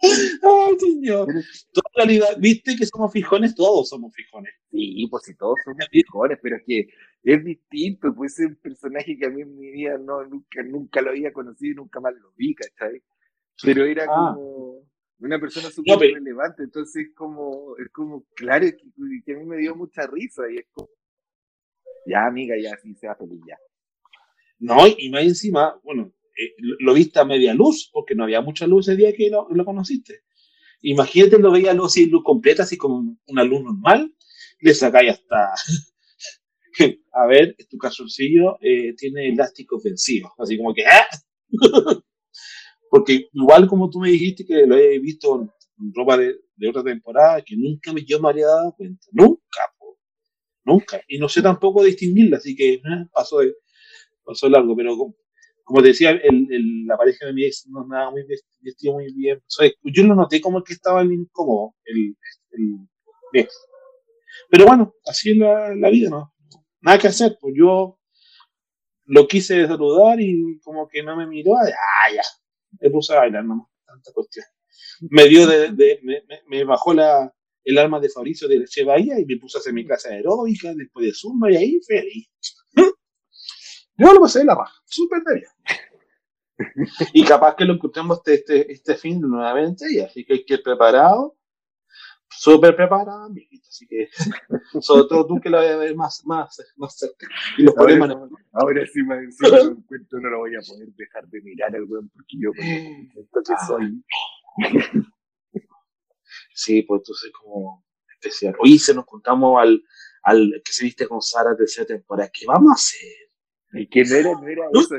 Ay, 0.02 0.78
señor. 0.78 1.26
Toda 1.72 1.90
realidad, 1.94 2.28
viste 2.38 2.74
que 2.76 2.86
somos 2.86 3.12
fijones, 3.12 3.54
todos 3.54 3.88
somos 3.90 4.14
fijones. 4.14 4.52
Sí, 4.70 5.06
pues 5.10 5.24
si 5.24 5.34
todos 5.36 5.56
somos 5.64 5.86
fijones, 5.90 6.38
pero 6.42 6.56
es 6.56 6.62
que 6.66 6.86
es 7.22 7.44
distinto, 7.44 8.14
pues 8.14 8.38
es 8.38 8.46
un 8.46 8.56
personaje 8.56 9.16
que 9.18 9.26
a 9.26 9.30
mí 9.30 9.42
en 9.42 9.58
mi 9.58 9.70
vida 9.70 9.98
no, 9.98 10.24
nunca, 10.24 10.62
nunca 10.62 11.02
lo 11.02 11.10
había 11.10 11.32
conocido 11.32 11.72
y 11.72 11.76
nunca 11.76 12.00
más 12.00 12.14
lo 12.14 12.32
vi, 12.34 12.54
¿cachai? 12.54 13.02
Pero 13.62 13.84
era 13.84 14.04
Ah. 14.04 14.32
como 14.34 14.88
una 15.18 15.38
persona 15.38 15.68
súper 15.70 15.92
No, 15.94 15.98
pero- 15.98 16.14
relevante, 16.14 16.62
entonces 16.62 17.08
es 17.08 17.14
como, 17.14 17.76
es 17.76 17.90
como, 17.92 18.24
claro, 18.34 18.64
que, 18.64 18.76
que 19.26 19.34
a 19.34 19.36
mí 19.36 19.44
me 19.44 19.58
dio 19.58 19.76
mucha 19.76 20.06
risa 20.06 20.44
y 20.50 20.56
es 20.60 20.66
como, 20.72 20.88
ya 22.06 22.26
amiga, 22.26 22.54
ya 22.60 22.76
sí, 22.82 22.94
sea 22.94 23.14
feliz 23.14 23.40
ya. 23.46 23.58
No, 24.58 24.86
y 24.86 25.08
más 25.10 25.22
encima, 25.22 25.80
bueno, 25.82 26.12
eh, 26.36 26.54
lo, 26.58 26.76
lo 26.80 26.94
viste 26.94 27.18
a 27.18 27.24
media 27.24 27.54
luz, 27.54 27.88
porque 27.92 28.14
no 28.14 28.24
había 28.24 28.40
mucha 28.40 28.66
luz 28.66 28.88
ese 28.88 28.96
día 28.96 29.12
que 29.12 29.30
lo, 29.30 29.48
lo 29.50 29.64
conociste. 29.64 30.22
Imagínate, 30.82 31.38
lo 31.38 31.52
veía 31.52 31.74
luz 31.74 31.96
y 31.96 32.06
luz 32.06 32.22
completa, 32.24 32.62
así 32.62 32.76
como 32.76 33.16
una 33.26 33.44
luz 33.44 33.62
normal, 33.62 34.14
le 34.60 34.74
sacáis 34.74 35.12
hasta. 35.12 35.52
a 37.12 37.26
ver, 37.26 37.56
tu 37.68 37.78
calzoncillo 37.78 38.58
eh, 38.60 38.94
tiene 38.96 39.28
elástico 39.28 39.80
vencido, 39.82 40.32
así 40.38 40.56
como 40.56 40.74
que. 40.74 40.84
¡ah! 40.86 41.06
porque 42.90 43.28
igual 43.32 43.66
como 43.68 43.88
tú 43.90 44.00
me 44.00 44.10
dijiste 44.10 44.44
que 44.44 44.66
lo 44.66 44.76
he 44.76 44.98
visto 44.98 45.48
en 45.78 45.92
ropa 45.94 46.16
de, 46.16 46.36
de 46.56 46.68
otra 46.68 46.82
temporada, 46.82 47.42
que 47.42 47.56
nunca 47.56 47.92
me, 47.92 48.04
yo 48.04 48.20
me 48.20 48.28
habría 48.28 48.46
dado 48.46 48.74
cuenta. 48.76 49.06
Nunca. 49.12 49.60
Nunca. 50.70 51.00
Y 51.08 51.18
no 51.18 51.28
sé 51.28 51.42
tampoco 51.42 51.82
distinguirla, 51.82 52.38
así 52.38 52.54
que 52.54 52.74
eh, 52.74 52.82
pasó, 53.12 53.38
de, 53.40 53.54
pasó 54.24 54.48
largo, 54.48 54.74
pero 54.76 54.96
como, 55.64 55.82
te 55.82 55.88
decía, 55.88 56.10
el, 56.10 56.86
la 56.86 56.96
pareja 56.96 57.26
de 57.26 57.32
mi 57.32 57.44
ex 57.44 57.66
no 57.68 57.82
andaba 57.82 58.10
muy 58.10 58.24
vestido 58.60 58.94
muy 58.94 59.12
bien. 59.12 59.40
yo 59.84 60.04
lo 60.04 60.14
noté 60.14 60.40
como 60.40 60.62
que 60.64 60.72
estaba 60.72 61.04
incómodo, 61.04 61.74
el, 61.84 62.16
el, 62.52 63.48
Pero 64.50 64.66
bueno, 64.66 64.94
así 65.06 65.30
es 65.30 65.36
la, 65.36 65.74
la, 65.76 65.90
vida, 65.90 66.10
¿no? 66.10 66.34
Nada 66.80 66.98
que 66.98 67.08
hacer, 67.08 67.36
pues 67.40 67.54
yo 67.56 67.98
lo 69.04 69.28
quise 69.28 69.66
saludar 69.66 70.20
y 70.20 70.58
como 70.60 70.88
que 70.88 71.02
no 71.02 71.16
me 71.16 71.26
miró, 71.26 71.56
ah, 71.56 72.12
ya, 72.14 72.22
me 72.80 72.90
puse 72.90 73.12
a 73.12 73.20
bailar, 73.20 73.44
no, 73.44 73.70
tanta 73.84 74.12
cuestión. 74.12 74.46
Me 75.10 75.26
dio 75.26 75.46
de 75.46 76.00
me, 76.02 76.22
me, 76.46 76.64
bajó 76.64 76.94
la, 76.94 77.32
el 77.64 77.78
alma 77.78 78.00
de 78.00 78.08
Fabricio 78.08 78.48
de 78.48 78.58
Leche 78.58 78.84
Bahía 78.84 79.18
y 79.18 79.24
me 79.24 79.36
puse 79.36 79.58
a 79.58 79.60
hacer 79.60 79.72
mi 79.72 79.84
clase 79.84 80.08
aeróbica 80.08 80.72
después 80.74 81.06
de 81.06 81.12
Zumba 81.14 81.50
y 81.50 81.56
ahí 81.56 81.80
feliz. 81.86 82.28
Yo 83.96 84.14
lo 84.14 84.20
pasé 84.20 84.38
de 84.38 84.46
la 84.46 84.54
raja, 84.54 84.74
súper 84.86 85.20
bien. 85.34 85.78
y 87.12 87.24
capaz 87.24 87.54
que 87.54 87.66
lo 87.66 87.74
encontremos 87.74 88.18
este, 88.18 88.34
este, 88.34 88.72
este 88.72 88.94
fin 88.94 89.20
nuevamente, 89.20 89.84
y 89.92 90.00
así 90.00 90.24
que 90.24 90.34
hay 90.34 90.44
que 90.44 90.54
ir 90.54 90.62
preparado, 90.62 91.36
súper 92.30 92.74
preparado, 92.74 93.24
amiguito. 93.24 93.66
Así 93.68 93.86
que, 93.86 94.08
sobre 94.80 95.06
todo 95.08 95.26
tú 95.26 95.40
que 95.40 95.50
lo 95.50 95.58
vayas 95.58 95.74
a 95.74 95.78
ver 95.78 95.94
más, 95.94 96.22
más, 96.24 96.62
más 96.76 96.96
cerca. 96.96 97.26
Y 97.58 97.64
los 97.64 97.76
ahora, 97.76 97.96
problemas. 97.96 98.30
Ahora 98.52 98.86
sí 98.86 99.02
me 99.02 99.16
lo 99.16 99.70
encuentro, 99.72 100.20
no 100.20 100.30
lo 100.30 100.38
voy 100.38 100.54
a 100.54 100.60
poder 100.66 100.88
dejar 100.94 101.28
de 101.28 101.42
mirar 101.42 101.74
al 101.74 101.84
weón, 101.84 102.08
porque 102.08 102.36
yo 102.38 102.50
entonces 102.56 103.56
soy. 103.66 104.02
Sí, 106.60 106.82
pues 106.82 107.00
entonces, 107.00 107.32
como 107.32 107.84
especial. 108.08 108.54
Hoy 108.60 108.78
se 108.78 108.94
nos 108.94 109.06
contamos 109.06 109.60
al, 109.60 109.82
al 110.22 110.62
que 110.64 110.72
se 110.72 110.84
viste 110.84 111.08
con 111.08 111.22
Sara 111.22 111.56
tercera 111.56 111.86
temporada. 111.86 112.30
¿Qué 112.32 112.46
vamos 112.46 112.70
a 112.70 112.74
hacer? 112.74 113.10
Y 113.72 113.88
que 113.88 114.04
no 114.04 114.14
era, 114.14 114.32
no 114.32 114.48
era 114.48 114.64
eso. 114.72 114.96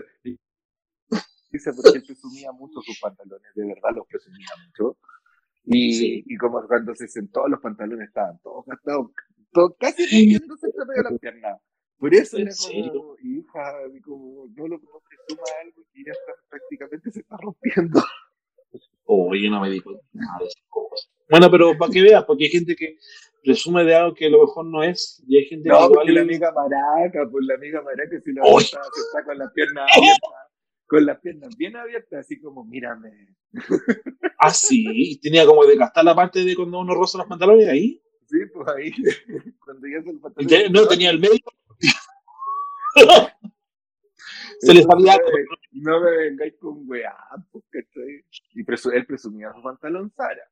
Dice 1.52 1.74
porque 1.74 1.98
él 1.98 2.04
presumía 2.06 2.52
mucho 2.54 2.80
sus 2.82 2.98
pantalones, 3.00 3.52
de 3.54 3.66
verdad 3.66 3.90
los 3.96 4.08
presumía 4.08 4.48
mucho. 4.66 4.98
Y, 5.66 6.24
y 6.34 6.38
como 6.38 6.66
cuando 6.66 6.96
se 6.96 7.08
sentó, 7.08 7.48
los 7.48 7.60
pantalones 7.60 8.08
estaban 8.08 8.40
todos 8.42 8.66
gastados, 8.66 9.12
casi 9.78 10.04
metiéndose 10.04 10.68
entre 10.68 11.04
la 11.04 11.18
pierna. 11.20 11.58
Por 12.00 12.16
eso 12.16 12.38
era 12.38 12.52
como, 12.58 13.16
hija, 13.22 13.74
como, 14.04 14.48
no 14.56 14.68
lo 14.68 14.78
no 14.80 15.02
presuma 15.08 15.44
algo 15.62 15.84
que 15.94 16.04
ya 16.04 16.12
está, 16.14 16.32
prácticamente 16.50 17.12
se 17.12 17.20
está 17.20 17.38
rompiendo. 17.38 18.02
Oye, 19.06 19.50
no 19.50 19.62
me 19.62 19.70
di 19.70 19.82
cuenta 19.82 20.02
de. 20.14 20.50
Bueno, 21.32 21.50
pero 21.50 21.78
para 21.78 21.90
que 21.90 22.02
veas, 22.02 22.26
porque 22.26 22.44
hay 22.44 22.50
gente 22.50 22.76
que 22.76 22.98
presume 23.42 23.86
de 23.86 23.96
algo 23.96 24.14
que 24.14 24.26
a 24.26 24.30
lo 24.30 24.42
mejor 24.42 24.66
no 24.66 24.84
es, 24.84 25.24
y 25.26 25.38
hay 25.38 25.46
gente 25.46 25.70
no, 25.70 25.78
que 25.78 25.94
igual... 25.94 26.14
la 26.14 26.22
amiga 26.22 26.52
maraca, 26.52 27.30
pues 27.32 27.46
la 27.46 27.56
amiga 27.56 27.82
maraca 27.82 28.20
si 28.22 28.34
la 28.34 28.42
está, 28.44 28.82
está 28.82 29.24
con 29.26 29.38
la 29.38 29.50
pierna 29.54 29.86
abierta, 29.86 30.28
con 30.86 31.06
las 31.06 31.20
piernas 31.22 31.56
bien 31.56 31.78
abiertas, 31.78 32.20
así 32.20 32.38
como, 32.42 32.66
mírame. 32.66 33.34
Ah, 34.40 34.50
sí, 34.50 35.20
tenía 35.22 35.46
como 35.46 35.66
de 35.66 35.78
gastar 35.78 36.04
la 36.04 36.14
parte 36.14 36.44
de 36.44 36.54
cuando 36.54 36.80
uno 36.80 36.96
roza 36.96 37.20
los 37.20 37.28
pantalones 37.28 37.70
ahí. 37.70 38.02
Sí, 38.26 38.40
pues 38.54 38.68
ahí, 38.68 38.92
cuando 39.64 39.88
ya 39.88 40.04
se 40.04 40.14
pantalón. 40.20 40.72
No, 40.74 40.88
tenía 40.88 41.12
el 41.12 41.20
medio. 41.20 41.40
se 44.60 44.74
les 44.74 44.84
sabía 44.84 45.18
No 45.72 46.02
me 46.02 46.12
vengáis 46.12 46.56
con 46.60 46.90
weá, 46.90 47.16
porque 47.52 47.80
estoy... 47.80 48.26
Y 48.54 48.66
él 48.96 49.06
presumía 49.06 49.54
su 49.54 49.62
pantalón 49.62 50.12
Sara. 50.14 50.44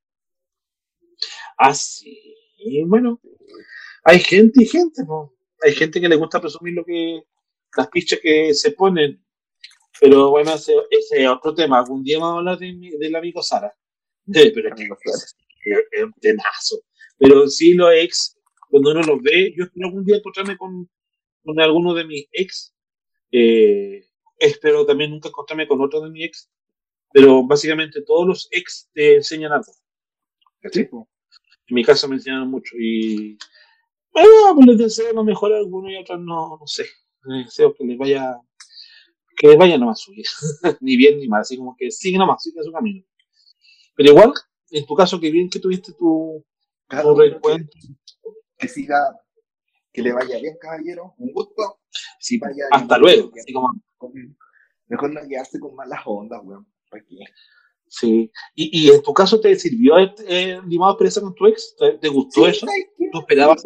Ah, 1.60 1.74
sí. 1.74 2.36
Y 2.58 2.84
bueno, 2.86 3.20
hay 4.06 4.20
gente 4.20 4.64
y 4.64 4.66
gente, 4.66 5.04
¿no? 5.06 5.34
Hay 5.62 5.74
gente 5.74 6.00
que 6.00 6.08
le 6.08 6.16
gusta 6.16 6.40
presumir 6.40 6.74
lo 6.74 6.86
que 6.86 7.22
las 7.76 7.90
pichas 7.90 8.20
que 8.22 8.54
se 8.54 8.72
ponen. 8.72 9.22
Pero 10.00 10.30
bueno, 10.30 10.54
ese, 10.54 10.74
es 10.90 11.28
otro 11.28 11.54
tema. 11.54 11.80
Algún 11.80 12.02
día 12.02 12.18
vamos 12.18 12.36
a 12.36 12.38
hablar 12.40 12.58
de, 12.60 12.96
del 12.98 13.16
amigo 13.16 13.44
Sara. 13.44 13.76
pero 14.26 14.70
es 14.70 14.76
que 14.76 15.72
es, 15.92 16.04
un 16.04 16.14
temazo. 16.14 16.82
Pero 17.18 17.48
sí, 17.50 17.74
los 17.74 17.92
ex, 17.94 18.38
cuando 18.70 18.92
uno 18.92 19.02
los 19.02 19.22
ve, 19.22 19.54
yo 19.58 19.66
espero 19.66 19.88
algún 19.88 20.06
día 20.06 20.16
encontrarme 20.16 20.58
con, 20.58 20.90
con 21.44 21.60
alguno 21.60 21.94
de 21.94 22.06
mis 22.06 22.26
ex. 22.32 22.74
Eh, 23.34 24.06
espero 24.38 24.86
también 24.86 25.12
nunca 25.12 25.28
encontrarme 25.28 25.68
con 25.68 25.82
otro 25.82 26.00
de 26.00 26.10
mis 26.10 26.26
ex. 26.26 26.50
Pero 27.12 27.46
básicamente 27.46 28.02
todos 28.02 28.26
los 28.26 28.48
ex 28.52 28.90
te 28.94 29.16
enseñan 29.16 29.52
algo. 29.52 29.74
¿Sí? 30.72 30.88
En 31.70 31.76
mi 31.76 31.84
caso 31.84 32.08
me 32.08 32.16
enseñaron 32.16 32.50
mucho 32.50 32.76
y 32.78 33.38
bueno, 34.12 34.56
pues 34.56 34.68
les 34.68 34.78
deseo 34.78 35.14
lo 35.14 35.24
mejor 35.24 35.54
a 35.54 35.58
algunos 35.58 35.92
y 35.92 35.96
a 35.96 36.02
otros 36.02 36.20
no, 36.20 36.58
no 36.60 36.68
sé. 36.68 36.86
Les 37.24 37.46
deseo 37.46 37.74
que 37.74 37.84
les 37.84 37.98
vaya, 37.98 38.38
que 39.38 39.48
les 39.48 39.58
vaya 39.58 39.78
nomás 39.78 40.02
subir, 40.02 40.26
ni 40.82 40.98
bien 40.98 41.20
ni 41.20 41.28
mal, 41.28 41.42
así 41.42 41.58
como 41.58 41.76
que 41.78 41.92
sigue 41.92 42.18
nomás, 42.18 42.42
sigue 42.42 42.64
su 42.64 42.72
camino. 42.72 43.06
Pero 43.96 44.12
igual, 44.12 44.34
en 44.72 44.86
tu 44.86 44.96
caso, 44.96 45.20
que 45.20 45.32
bien 45.32 45.50
que 45.50 45.60
tuviste 45.60 45.94
tu, 45.94 46.44
claro, 46.88 47.16
reencuentro. 47.16 47.80
Que, 48.58 48.68
siga, 48.68 48.98
que 49.92 50.02
le 50.02 50.14
vaya 50.14 50.40
bien, 50.40 50.58
caballero, 50.60 51.14
un 51.18 51.32
gusto. 51.34 51.80
Sí, 52.20 52.40
hasta 52.72 52.98
luego. 52.98 53.32
Así 53.38 53.54
como... 53.54 53.70
Mejor 54.88 55.14
no 55.14 55.22
quedarse 55.28 55.60
con 55.60 55.76
malas 55.76 56.02
ondas, 56.06 56.42
weón. 56.44 56.68
Aquí. 56.92 57.20
Sí. 57.90 58.32
¿Y, 58.56 58.86
¿Y, 58.86 58.92
en 58.92 59.02
tu 59.02 59.14
caso 59.14 59.42
te 59.42 59.56
sirvió 59.56 59.98
eh, 59.98 60.62
limado 60.68 60.94
expresa 60.94 61.22
con 61.22 61.34
tu 61.34 61.48
ex? 61.48 61.76
¿Te, 62.00 62.08
gustó 62.08 62.48
eso? 62.48 62.68
¿Tú 63.12 63.20
esperabas? 63.20 63.66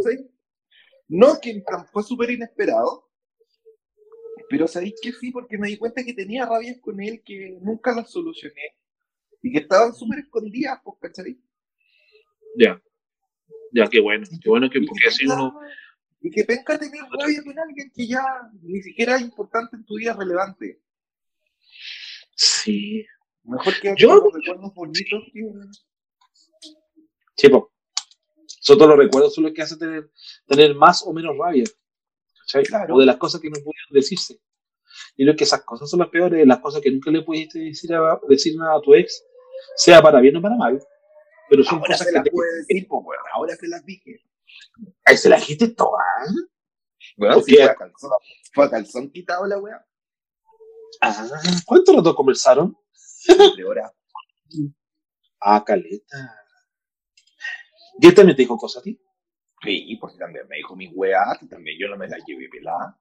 No, 1.09 1.39
que 1.41 1.61
fue 1.91 2.03
súper 2.03 2.31
inesperado. 2.31 3.09
Pero 4.49 4.67
sabéis 4.67 4.95
que 5.01 5.11
sí, 5.11 5.31
porque 5.31 5.57
me 5.57 5.67
di 5.67 5.77
cuenta 5.77 6.03
que 6.03 6.13
tenía 6.13 6.45
rabias 6.45 6.79
con 6.79 7.01
él 7.01 7.21
que 7.23 7.57
nunca 7.61 7.93
las 7.93 8.11
solucioné. 8.11 8.75
Y 9.41 9.51
que 9.51 9.59
estaban 9.59 9.93
súper 9.93 10.19
escondidas, 10.19 10.79
pues, 10.83 10.97
¿cachai? 11.01 11.37
Ya. 12.57 12.81
Ya, 13.73 13.87
qué 13.87 13.99
bueno. 13.99 14.25
Qué 14.41 14.49
bueno 14.49 14.69
que 14.69 14.79
porque 14.81 15.07
así 15.09 15.25
uno. 15.25 15.59
Y 16.21 16.31
que 16.31 16.45
penca 16.45 16.79
tener 16.79 17.01
rabia 17.19 17.43
con 17.43 17.59
alguien 17.59 17.91
que 17.93 18.07
ya 18.07 18.23
ni 18.61 18.81
siquiera 18.81 19.17
es 19.17 19.23
importante 19.23 19.75
en 19.75 19.83
tu 19.83 19.95
vida 19.97 20.13
relevante. 20.13 20.79
Sí, 22.35 23.05
Mejor 23.43 23.73
que 23.81 23.93
yo 23.97 24.29
recuerdos 24.31 24.73
bonitos 24.73 25.23
que. 25.33 25.51
Sí, 27.35 27.49
pues. 27.49 27.63
Son 28.45 28.77
todos 28.77 28.89
los 28.91 28.97
recuerdos 28.97 29.35
son 29.35 29.43
los 29.43 29.53
que 29.53 29.61
hacen 29.61 29.77
tener, 29.77 30.09
tener 30.47 30.73
más 30.75 31.03
o 31.05 31.11
menos 31.11 31.35
rabia. 31.37 31.65
Claro. 32.65 32.95
O 32.95 32.99
de 32.99 33.05
las 33.05 33.17
cosas 33.17 33.41
que 33.41 33.49
no 33.49 33.55
pudieron 33.55 33.89
decirse. 33.91 34.39
Y 35.15 35.25
creo 35.25 35.35
que 35.35 35.43
esas 35.43 35.63
cosas 35.63 35.89
son 35.89 35.99
las 35.99 36.09
peores, 36.09 36.45
las 36.47 36.59
cosas 36.59 36.81
que 36.81 36.91
nunca 36.91 37.11
le 37.11 37.23
pudiste 37.23 37.59
decir, 37.59 37.93
a, 37.93 38.19
decir 38.27 38.55
nada 38.57 38.77
a 38.77 38.81
tu 38.81 38.93
ex, 38.93 39.23
sea 39.75 40.01
para 40.01 40.21
bien 40.21 40.37
o 40.37 40.41
para 40.41 40.55
mal. 40.55 40.79
Pero 41.49 41.63
son 41.63 41.79
ahora 41.79 41.87
cosas 41.91 42.07
que 42.07 42.13
las 42.13 42.29
puede 42.29 42.57
decir, 42.57 42.87
pues, 42.87 43.03
bueno, 43.03 43.23
ahora 43.33 43.55
se 43.55 43.67
las 43.67 43.85
dije. 43.85 44.23
Ahí 45.05 45.17
se 45.17 45.29
las 45.29 45.41
dijiste 45.41 45.69
todas. 45.69 46.01
¿eh? 46.27 46.31
Bueno, 47.17 47.41
sí, 47.41 47.55
fue 47.55 47.63
a, 47.63 47.75
calzón, 47.75 48.11
fue 48.53 48.65
a 48.65 48.69
calzón 48.69 49.11
quitado 49.11 49.45
la 49.45 49.57
weá. 49.57 49.85
Ah, 51.01 51.27
¿cuánto 51.65 51.95
rato 51.95 52.15
conversaron? 52.15 52.77
De 53.57 53.63
hora. 53.63 53.91
Ah, 55.39 55.63
caleta. 55.65 56.39
¿Y 57.99 58.07
él 58.07 58.13
también 58.13 58.35
te 58.35 58.43
dijo 58.43 58.57
cosas 58.57 58.81
a 58.81 58.83
ti? 58.83 58.99
Sí, 59.63 59.97
porque 59.99 60.17
también 60.17 60.45
me 60.49 60.57
dijo 60.57 60.75
mi 60.75 60.87
weá, 60.89 61.37
y 61.41 61.47
también 61.47 61.77
yo 61.79 61.87
no 61.87 61.97
me 61.97 62.07
la 62.07 62.17
llevé 62.25 62.49
pelada. 62.49 62.99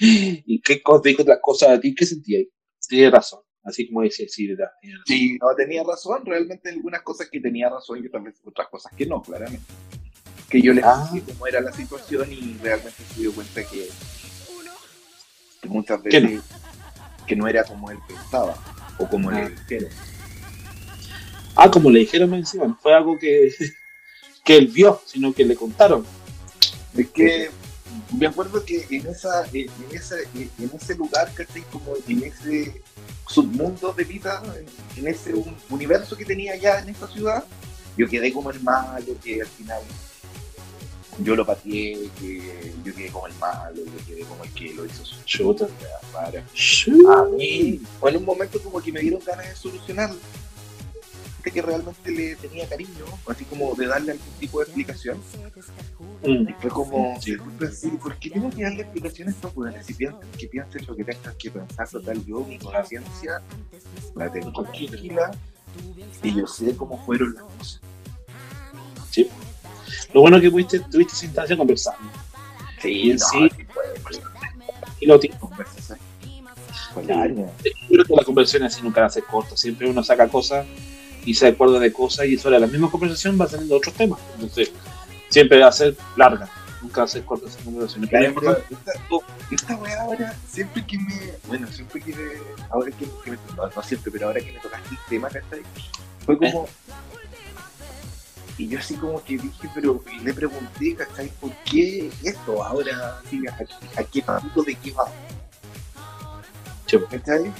¿Y 0.00 0.60
qué 0.60 0.80
cosa 0.82 1.02
te 1.02 1.08
dijo 1.10 1.22
otras 1.22 1.38
cosas 1.42 1.70
a 1.70 1.80
ti? 1.80 1.94
¿Qué 1.94 2.06
sentías? 2.06 2.44
Tienes 2.88 3.12
razón, 3.12 3.42
así 3.64 3.88
como 3.88 4.02
dice, 4.02 4.28
sí, 4.28 4.46
¿verdad? 4.46 4.70
Sí, 5.04 5.36
no 5.40 5.54
tenía 5.56 5.82
razón, 5.84 6.24
realmente 6.24 6.70
algunas 6.70 7.02
cosas 7.02 7.28
que 7.30 7.40
tenía 7.40 7.68
razón 7.68 8.02
y 8.02 8.06
otras, 8.06 8.40
otras 8.44 8.68
cosas 8.68 8.92
que 8.96 9.06
no, 9.06 9.20
claramente. 9.20 9.66
Que 10.48 10.62
yo 10.62 10.72
le 10.72 10.82
ah. 10.84 11.06
dije 11.12 11.26
cómo 11.26 11.46
era 11.46 11.60
la 11.60 11.72
situación 11.72 12.32
y 12.32 12.56
realmente 12.62 13.02
se 13.02 13.20
dio 13.20 13.34
cuenta 13.34 13.62
que, 13.64 13.88
muchas 15.68 16.02
veces 16.02 16.42
que 17.26 17.36
no 17.36 17.46
era 17.46 17.62
como 17.64 17.90
él 17.90 17.98
pensaba 18.06 18.56
o 18.98 19.08
como 19.08 19.30
le 19.30 19.50
dijeron. 19.50 19.90
Ah, 21.54 21.70
como 21.70 21.90
le 21.90 22.00
dijeron 22.00 22.34
encima, 22.34 22.66
no 22.66 22.78
fue 22.80 22.94
algo 22.94 23.18
que, 23.18 23.52
que 24.44 24.56
él 24.56 24.68
vio, 24.68 25.00
sino 25.06 25.32
que 25.32 25.44
le 25.44 25.56
contaron. 25.56 26.04
Es 26.96 27.08
que 27.10 27.50
me 28.16 28.26
acuerdo 28.26 28.64
que 28.64 28.86
en 28.90 29.06
esa, 29.06 29.46
en, 29.52 29.70
esa, 29.92 30.16
en 30.34 30.70
ese 30.74 30.94
lugar, 30.94 31.32
¿cachai? 31.34 31.62
Como 31.72 31.94
en 32.06 32.22
ese 32.24 32.82
submundo 33.26 33.92
de 33.92 34.04
vida, 34.04 34.42
en 34.96 35.06
ese 35.06 35.34
universo 35.68 36.16
que 36.16 36.24
tenía 36.24 36.56
ya 36.56 36.78
en 36.80 36.88
esta 36.88 37.06
ciudad, 37.08 37.44
yo 37.96 38.08
quedé 38.08 38.32
como 38.32 38.50
el 38.50 38.60
malo, 38.60 39.16
que 39.22 39.42
al 39.42 39.48
final 39.48 39.82
yo 41.18 41.36
lo 41.36 41.44
pateé, 41.44 42.08
que 42.18 42.72
yo 42.84 42.94
quedé 42.94 43.08
como 43.10 43.26
el 43.26 43.34
malo, 43.34 43.76
yo 43.76 44.06
quedé 44.06 44.22
como 44.22 44.44
el 44.44 44.50
que 44.52 44.74
lo 44.74 44.86
hizo 44.86 45.04
su 45.04 45.22
chuta. 45.24 45.66
Para. 46.12 46.40
A 46.40 47.24
mí, 47.36 47.80
o 48.00 48.08
en 48.08 48.16
un 48.16 48.24
momento 48.24 48.60
como 48.62 48.80
que 48.80 48.92
me 48.92 49.00
dieron 49.00 49.20
ganas 49.24 49.48
de 49.48 49.56
solucionarlo. 49.56 50.18
gente 51.36 51.50
que 51.50 51.62
realmente 51.62 52.10
le 52.10 52.36
tenía 52.36 52.68
cariño, 52.68 53.04
así 53.26 53.44
como 53.44 53.74
de 53.74 53.86
darle 53.86 54.12
algún 54.12 54.32
tipo 54.38 54.58
de 54.58 54.64
explicación. 54.64 55.18
Mm. 56.22 56.48
Y 56.48 56.52
fue 56.60 56.70
como, 56.70 57.20
sí. 57.20 57.36
¿por 58.02 58.16
qué 58.16 58.30
tengo 58.30 58.50
que 58.50 58.62
darle 58.62 58.82
explicación 58.82 59.28
a 59.28 59.30
estos? 59.32 59.52
Si 59.84 59.94
piensan 59.94 60.28
que 60.38 60.46
piensen 60.48 60.86
lo 60.86 60.96
que 60.96 61.04
tengan 61.04 61.34
que 61.36 61.50
pensar, 61.50 61.88
total, 61.88 62.24
yo, 62.24 62.40
mi 62.44 62.58
conciencia, 62.58 63.42
la 64.14 64.30
tengo 64.30 64.52
tranquila 64.52 65.30
y 66.22 66.34
yo 66.34 66.46
sé 66.46 66.76
cómo 66.76 67.04
fueron 67.04 67.34
las 67.34 67.44
cosas. 67.44 67.80
Sí. 69.10 69.28
Lo 70.12 70.20
bueno 70.22 70.36
es 70.36 70.42
que 70.42 70.50
pudiste, 70.50 70.80
tuviste 70.80 71.14
esa 71.14 71.24
instancia 71.26 71.56
conversando. 71.56 72.00
Sí, 72.80 73.12
no, 73.12 73.18
sí. 73.18 73.48
fue, 73.72 74.20
Y 75.00 75.06
lo 75.06 75.18
tío. 75.18 75.32
conversación. 75.38 75.98
Yo 76.96 77.46
creo 77.88 78.04
que 78.04 78.14
la 78.16 78.24
conversación 78.24 78.62
así 78.64 78.82
nunca 78.82 79.00
la 79.00 79.06
hace 79.06 79.22
corta. 79.22 79.56
Siempre 79.56 79.88
uno 79.88 80.02
saca 80.02 80.28
cosas 80.28 80.66
y 81.24 81.34
se 81.34 81.46
acuerda 81.48 81.78
de 81.78 81.92
cosas 81.92 82.26
y 82.26 82.38
sobre 82.38 82.58
la 82.58 82.66
misma 82.66 82.90
conversación 82.90 83.38
va 83.40 83.46
teniendo 83.46 83.76
otros 83.76 83.94
temas. 83.94 84.18
Entonces, 84.34 84.72
siempre 85.28 85.60
va 85.60 85.68
a 85.68 85.72
ser 85.72 85.96
larga. 86.16 86.48
Nunca 86.82 87.00
va 87.00 87.04
a 87.06 87.08
ser 87.08 87.24
corta 87.24 87.48
esa 87.48 87.58
conversación. 87.64 88.06
Pero 88.08 88.10
Claro, 88.10 88.24
es 88.24 88.28
importante- 88.30 88.74
esta, 88.74 89.54
esta 89.54 89.76
weá 89.76 90.00
ahora, 90.02 90.36
siempre 90.48 90.86
que 90.86 90.98
me. 90.98 91.14
Bueno, 91.46 91.66
siempre 91.72 92.00
que 92.00 92.14
me. 92.14 92.22
Ahora 92.70 92.90
que, 92.92 93.04
que 93.24 93.30
me. 93.32 93.38
No, 93.56 93.68
no 93.74 93.82
siempre, 93.82 94.12
pero 94.12 94.26
ahora 94.28 94.40
que 94.40 94.52
me 94.52 94.60
tocaste 94.60 94.88
el 94.90 94.98
tema, 95.08 95.28
¿cachai? 95.28 95.62
Fue 96.24 96.38
como. 96.38 96.68
Y 98.58 98.68
yo 98.68 98.78
así 98.78 98.94
como 98.96 99.22
que 99.22 99.38
dije, 99.38 99.70
pero 99.72 100.02
le 100.22 100.34
pregunté, 100.34 100.94
¿cachai? 100.96 101.28
¿Por 101.40 101.52
qué 101.64 102.10
esto 102.24 102.62
ahora? 102.62 103.20
¿a, 103.20 104.00
a 104.00 104.04
qué 104.04 104.22
punto 104.22 104.62
de 104.64 104.74
qué 104.74 104.92
va? 104.92 105.10
¿Cachai? 107.10 107.52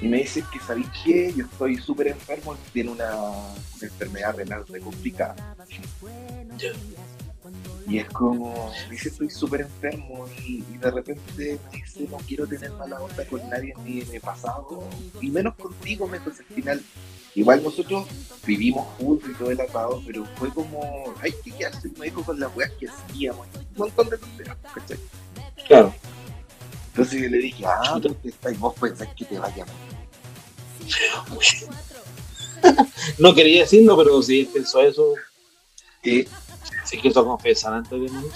Y 0.00 0.06
me 0.06 0.18
dice 0.18 0.44
que, 0.52 0.60
¿sabéis 0.60 0.86
qué? 1.04 1.32
Yo 1.34 1.44
estoy 1.44 1.76
súper 1.76 2.08
enfermo, 2.08 2.56
tiene 2.72 2.90
una, 2.90 3.16
una 3.16 3.82
enfermedad 3.82 4.36
renal 4.36 4.64
re 4.68 4.80
complicada. 4.80 5.56
Y 7.88 7.98
es 7.98 8.08
como, 8.10 8.72
me 8.86 8.90
dice, 8.92 9.08
estoy 9.08 9.30
súper 9.30 9.62
enfermo 9.62 10.28
y, 10.46 10.62
y 10.72 10.78
de 10.78 10.90
repente 10.90 11.58
me 11.72 11.78
dice, 11.78 12.06
no 12.10 12.18
quiero 12.18 12.46
tener 12.46 12.70
mala 12.72 13.00
onda 13.00 13.24
con 13.26 13.48
nadie 13.48 13.74
ni 13.84 14.02
en 14.02 14.14
el 14.14 14.20
pasado, 14.20 14.86
y 15.20 15.30
menos 15.30 15.54
contigo, 15.54 16.06
me 16.06 16.18
entonces 16.18 16.44
al 16.48 16.54
final, 16.54 16.82
igual 17.34 17.62
nosotros 17.62 18.06
vivimos 18.46 18.86
juntos 18.98 19.30
y 19.30 19.34
todo 19.34 19.50
el 19.50 19.60
atado, 19.60 20.02
pero 20.06 20.24
fue 20.36 20.48
como, 20.50 21.14
hay 21.20 21.32
que 21.44 21.52
quedarse, 21.52 21.90
me 21.98 22.06
dijo 22.06 22.22
con 22.22 22.40
las 22.40 22.54
weas 22.56 22.72
que 22.72 22.88
hacíamos, 22.88 23.46
un 23.54 23.66
montón 23.76 24.08
de 24.08 24.18
tonteras, 24.18 24.56
¿cachai? 24.74 24.98
Claro. 25.66 25.94
Entonces 26.88 27.22
yo 27.22 27.28
le 27.28 27.38
dije, 27.38 27.64
ah, 27.66 28.00
porque 28.02 28.28
estáis 28.28 28.58
vos 28.58 28.74
pensáis 28.74 29.10
que 29.16 29.24
te 29.24 29.38
vaya 29.38 29.64
No 33.18 33.34
quería 33.34 33.62
decirlo, 33.62 33.96
pero 33.96 34.22
sí 34.22 34.48
pensó 34.52 34.80
eso. 34.80 35.14
que 36.02 36.28
Sí 36.84 36.98
quiso 36.98 37.24
confesar 37.24 37.74
antes 37.74 37.90
de 37.90 38.08
morir. 38.08 38.30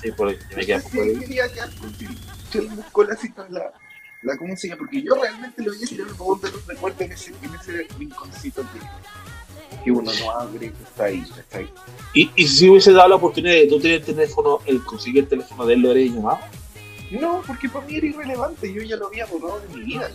Sí, 0.00 0.12
por 0.12 0.28
ahí. 0.28 0.38
Me 0.56 0.66
queda 0.66 0.80
poco 0.80 0.96
de... 0.96 1.14
quería. 1.20 1.46
Yo 2.52 2.60
le 2.60 2.68
busco 2.68 3.04
la 3.04 3.16
cita, 3.16 3.46
la, 3.48 3.72
la 4.22 4.36
llama, 4.68 4.78
porque 4.78 5.02
yo 5.02 5.14
realmente 5.14 5.62
lo 5.62 5.72
el 6.04 6.10
favor 6.10 6.40
de 6.40 6.50
los 6.50 6.66
recuerdos 6.66 7.00
en 7.00 7.12
ese, 7.12 7.32
en 7.42 7.54
ese 7.54 7.86
rinconcito 7.98 8.62
que, 8.72 9.82
que 9.84 9.90
uno 9.90 10.12
no 10.20 10.30
abre, 10.30 10.72
que 10.72 10.82
está 10.82 11.04
ahí, 11.04 11.22
que 11.22 11.40
está 11.40 11.58
ahí. 11.58 11.72
¿Y, 12.14 12.30
y 12.36 12.46
si 12.46 12.68
hubiese 12.68 12.92
dado 12.92 13.08
la 13.08 13.16
oportunidad 13.16 13.54
de 13.54 13.66
tú 13.66 13.80
tener 13.80 13.98
el 14.00 14.04
teléfono, 14.06 14.60
el 14.66 14.82
conseguir 14.84 15.24
el 15.24 15.28
teléfono 15.28 15.66
de 15.66 15.74
él, 15.74 15.80
lo 15.80 15.88
habrías 15.90 16.14
llamado? 16.14 16.38
No, 17.10 17.42
porque 17.46 17.68
para 17.68 17.84
mí 17.86 17.96
era 17.96 18.06
irrelevante, 18.06 18.72
yo 18.72 18.82
ya 18.82 18.96
lo 18.96 19.08
había 19.08 19.26
borrado 19.26 19.60
de 19.60 19.68
mi 19.76 19.84
vida. 19.84 20.08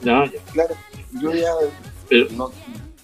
No, 0.00 0.24
ya. 0.24 0.40
Claro, 0.52 0.74
yo 1.20 1.32
ya 1.32 1.50
Pero- 2.08 2.26
no, 2.32 2.50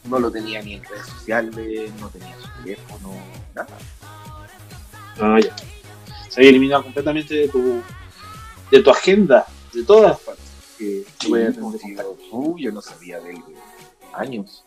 no 0.04 0.18
lo 0.18 0.30
tenía 0.30 0.62
ni 0.62 0.74
en 0.74 0.84
redes 0.84 1.06
sociales, 1.06 1.54
no 2.00 2.08
tenía 2.08 2.34
su 2.40 2.62
teléfono, 2.62 3.14
nada. 3.54 3.68
Ah, 5.20 5.38
ya. 5.40 5.54
Se 6.28 6.40
había 6.40 6.50
eliminado 6.50 6.82
completamente 6.84 7.34
de 7.34 7.48
tu, 7.48 7.80
de 8.70 8.82
tu 8.82 8.90
agenda, 8.90 9.46
de 9.72 9.82
todas 9.84 10.18
partes. 10.20 10.44
Que 10.78 11.04
Sí, 11.20 11.28
voy 11.28 11.42
a 11.42 11.52
tener 11.52 12.06
uh, 12.30 12.58
yo 12.58 12.72
no 12.72 12.80
sabía 12.80 13.18
de 13.20 13.30
él 13.30 13.36
de 13.36 13.54
años. 14.14 14.64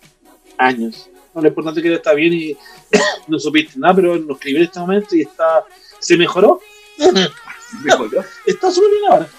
años. 0.58 1.10
No, 1.34 1.41
lo 1.41 1.47
importante 1.47 1.80
es 1.80 1.84
que 1.84 1.88
él 1.89 1.95
está 1.95 2.14
bien 2.14 2.34
y 2.34 2.58
no 3.28 3.39
supiste 3.39 3.80
nada, 3.80 3.95
pero 3.95 4.18
nos 4.18 4.38
escribió 4.38 4.60
en 4.60 4.66
este 4.66 4.80
momento 4.80 5.16
y 5.16 5.22
está, 5.22 5.64
se 5.99 6.18
mejoró. 6.18 6.60
Mejoró. 7.86 8.22
Está 8.45 8.70
súper 8.70 8.89
bien 8.89 9.04
ahora. 9.12 9.30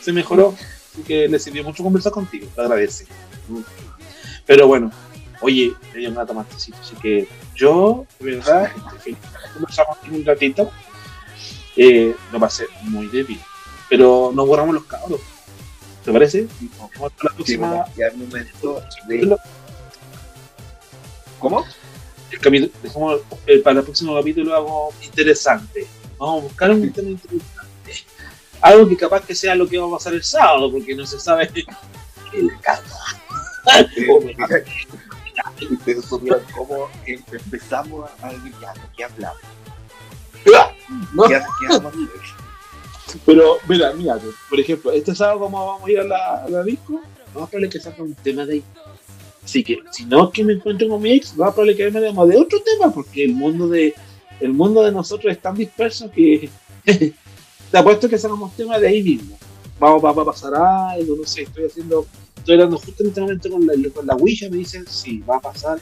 Se 0.00 0.10
mejoró. 0.12 0.54
Así 0.92 1.02
que 1.02 1.28
le 1.28 1.38
sirvió 1.38 1.62
mucho 1.62 1.82
conversar 1.82 2.12
contigo. 2.12 2.48
Te 2.54 2.62
agradece. 2.62 3.06
Pero 4.46 4.66
bueno, 4.66 4.90
oye, 5.42 5.74
me 5.92 6.00
dio 6.00 6.10
una 6.10 6.24
tomatecito. 6.24 6.78
Así 6.80 6.96
que 6.96 7.28
yo, 7.54 8.06
de 8.18 8.36
verdad, 8.36 8.72
conversamos 9.52 9.98
un 10.10 10.24
ratito. 10.24 10.70
Eh, 11.76 12.14
lo 12.32 12.40
pasé 12.40 12.66
muy 12.84 13.06
débil. 13.08 13.38
Pero 13.88 14.32
nos 14.34 14.46
borramos 14.46 14.74
los 14.74 14.84
cabros. 14.84 15.20
¿Te 16.04 16.12
parece? 16.12 16.46
Vamos 16.78 16.90
a 16.96 17.24
la 17.24 17.30
próxima. 17.34 17.84
momento 18.16 18.82
de. 19.08 19.36
¿Cómo? 21.38 21.64
el 22.30 22.40
capítulo, 22.40 22.72
dejamos 22.82 23.20
el- 23.46 23.62
para 23.62 23.78
el 23.78 23.84
próximo 23.84 24.14
capítulo 24.16 24.54
algo 24.56 24.92
interesante. 25.02 25.86
Vamos 26.18 26.40
a 26.40 26.42
buscar 26.48 26.70
un 26.72 26.92
tema 26.92 27.10
interesante. 27.10 27.44
Algo 28.60 28.88
que 28.88 28.96
capaz 28.96 29.20
que 29.24 29.34
sea 29.34 29.54
lo 29.54 29.68
que 29.68 29.78
va 29.78 29.86
a 29.86 29.90
pasar 29.98 30.14
el 30.14 30.24
sábado, 30.24 30.70
porque 30.72 30.94
no 30.96 31.06
se 31.06 31.20
sabe 31.20 31.48
en 32.32 32.46
la 32.48 32.58
casa. 32.60 32.98
Ustedes 35.70 36.04
supieron 36.04 36.42
cómo 36.54 36.88
em- 37.06 37.22
empezamos 37.32 38.10
a 38.10 38.14
ya, 38.60 38.72
¿qué 38.96 39.04
hablamos? 39.04 39.40
¿No? 41.12 41.22
¿Qué, 41.28 41.40
qué 41.60 41.66
hablamos? 41.74 41.94
Pero, 43.24 43.58
mira, 43.68 43.92
mira, 43.92 44.18
por 44.48 44.60
ejemplo, 44.60 44.92
este 44.92 45.14
sábado 45.14 45.40
como 45.40 45.66
vamos 45.66 45.88
a 45.88 45.90
ir 45.90 46.00
a 46.00 46.04
la, 46.04 46.44
a 46.44 46.48
la 46.48 46.62
disco, 46.62 47.00
vamos 47.32 47.48
a 47.48 47.50
probable 47.50 47.68
que 47.68 48.02
un 48.02 48.14
tema 48.14 48.46
de 48.46 48.54
ahí. 48.54 48.64
Así 49.44 49.62
que, 49.62 49.78
si 49.92 50.06
no 50.06 50.24
es 50.24 50.30
que 50.30 50.44
me 50.44 50.54
encuentro 50.54 50.88
con 50.88 51.02
mi 51.02 51.12
ex, 51.12 51.34
va 51.38 51.48
a 51.48 51.52
probable 51.52 51.76
que 51.76 51.90
me 51.90 52.00
de 52.00 52.38
otro 52.38 52.60
tema, 52.60 52.92
porque 52.92 53.24
el 53.24 53.34
mundo 53.34 53.68
de 53.68 53.94
el 54.40 54.52
mundo 54.52 54.82
de 54.82 54.90
nosotros 54.90 55.32
es 55.32 55.40
tan 55.40 55.54
disperso 55.54 56.10
que 56.10 56.50
te 56.84 57.78
apuesto 57.78 58.08
que 58.08 58.18
sacamos 58.18 58.54
temas 58.56 58.80
de 58.80 58.88
ahí 58.88 59.02
mismo. 59.02 59.38
Vamos, 59.78 60.04
va, 60.04 60.12
va 60.12 60.22
a 60.22 60.26
pasar 60.26 60.54
algo, 60.54 61.16
no 61.16 61.26
sé, 61.26 61.42
estoy 61.42 61.66
haciendo, 61.66 62.06
estoy 62.36 62.54
hablando 62.54 62.78
justo 62.78 63.02
en 63.02 63.08
este 63.10 63.20
momento 63.20 63.50
con 63.50 63.66
la, 63.66 63.74
con 63.94 64.06
la 64.06 64.14
Ouija, 64.14 64.48
me 64.50 64.58
dicen, 64.58 64.84
sí, 64.88 65.20
va 65.20 65.36
a 65.36 65.40
pasar 65.40 65.78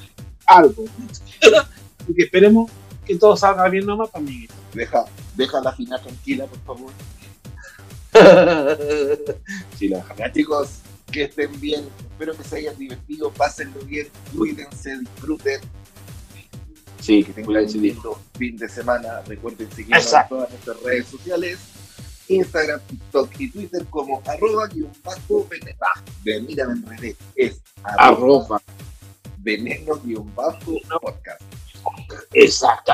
algo. 0.47 0.85
Así 1.11 2.15
que 2.15 2.25
esperemos 2.25 2.71
que 3.07 3.17
todo 3.17 3.37
salga 3.37 3.69
bien 3.69 3.87
nomás 3.87 4.11
para 4.11 4.25
mí. 4.25 4.47
Deja, 4.75 5.05
deja 5.37 5.61
la 5.61 5.73
final 5.73 6.01
tranquila, 6.01 6.47
por 6.47 6.59
favor. 6.61 6.93
sí, 9.79 9.89
la 9.89 10.05
Ya, 10.17 10.33
chicos, 10.33 10.81
que 11.11 11.25
estén 11.25 11.59
bien. 11.61 11.85
Espero 12.11 12.37
que 12.37 12.45
se 12.45 12.57
hayan 12.57 12.77
divertido. 12.79 13.31
Pásenlo 13.33 13.81
bien. 13.85 14.09
Cuídense, 14.37 14.99
disfruten. 14.99 15.61
Sí, 17.01 17.25
Que 17.25 17.33
tengan 17.33 17.65
un 17.65 17.83
lindo 17.83 18.19
fin 18.39 18.57
de 18.57 18.69
semana. 18.69 19.23
Recuerden 19.27 19.69
seguirnos 19.73 20.13
en 20.13 20.29
todas 20.29 20.51
nuestras 20.51 20.81
redes 20.83 21.07
sociales. 21.09 21.59
Instagram, 22.29 22.81
TikTok 22.87 23.41
y 23.41 23.51
Twitter 23.51 23.85
como 23.91 24.23
arroba 24.27 24.69
guion 24.69 24.93
bajo 25.03 25.47
veneno. 25.51 25.77
Ah, 25.83 26.01
de- 26.23 26.41
mira, 26.43 26.67
me 26.69 26.75
enredé. 26.75 27.17
Es 27.35 27.61
arroba 27.83 28.07
Arroba. 28.07 28.63
veneno 29.39 29.97
guion 30.05 30.33
bajo 30.35 30.75
podcast. 31.01 31.43
Exacto. 32.33 32.93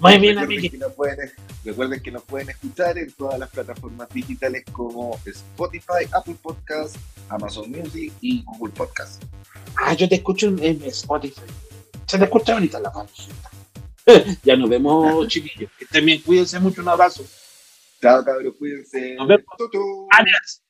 Muy 0.00 0.18
bien, 0.18 0.38
recuerden, 0.38 0.70
que 0.70 0.78
nos 0.78 0.92
pueden, 0.92 1.32
recuerden 1.64 2.02
que 2.02 2.10
nos 2.10 2.22
pueden 2.24 2.50
escuchar 2.50 2.98
en 2.98 3.10
todas 3.12 3.38
las 3.38 3.50
plataformas 3.50 4.08
digitales 4.10 4.64
como 4.72 5.18
Spotify, 5.24 6.06
Apple 6.12 6.36
Podcast, 6.42 6.96
Amazon 7.28 7.70
Music 7.70 8.12
y 8.20 8.42
Google 8.44 8.72
Podcast. 8.74 9.22
Ah, 9.76 9.94
yo 9.94 10.08
te 10.08 10.16
escucho 10.16 10.48
en, 10.48 10.82
Spotify. 10.84 11.40
Se 12.06 12.18
te 12.18 12.24
escucha 12.24 12.54
bonita 12.54 12.78
la 12.78 12.90
mano. 12.90 13.08
ya 14.44 14.56
nos 14.56 14.68
vemos, 14.68 15.28
chiquillos. 15.28 15.70
Que 15.78 15.84
estén 15.84 16.04
bien, 16.04 16.20
cuídense 16.22 16.60
mucho. 16.60 16.82
Un 16.82 16.88
abrazo. 16.88 17.24
Chao, 18.00 18.24
cabros, 18.24 18.54
cuídense. 18.58 19.14
Nos 19.14 19.28
vemos. 19.28 19.46
Adiós. 20.10 20.62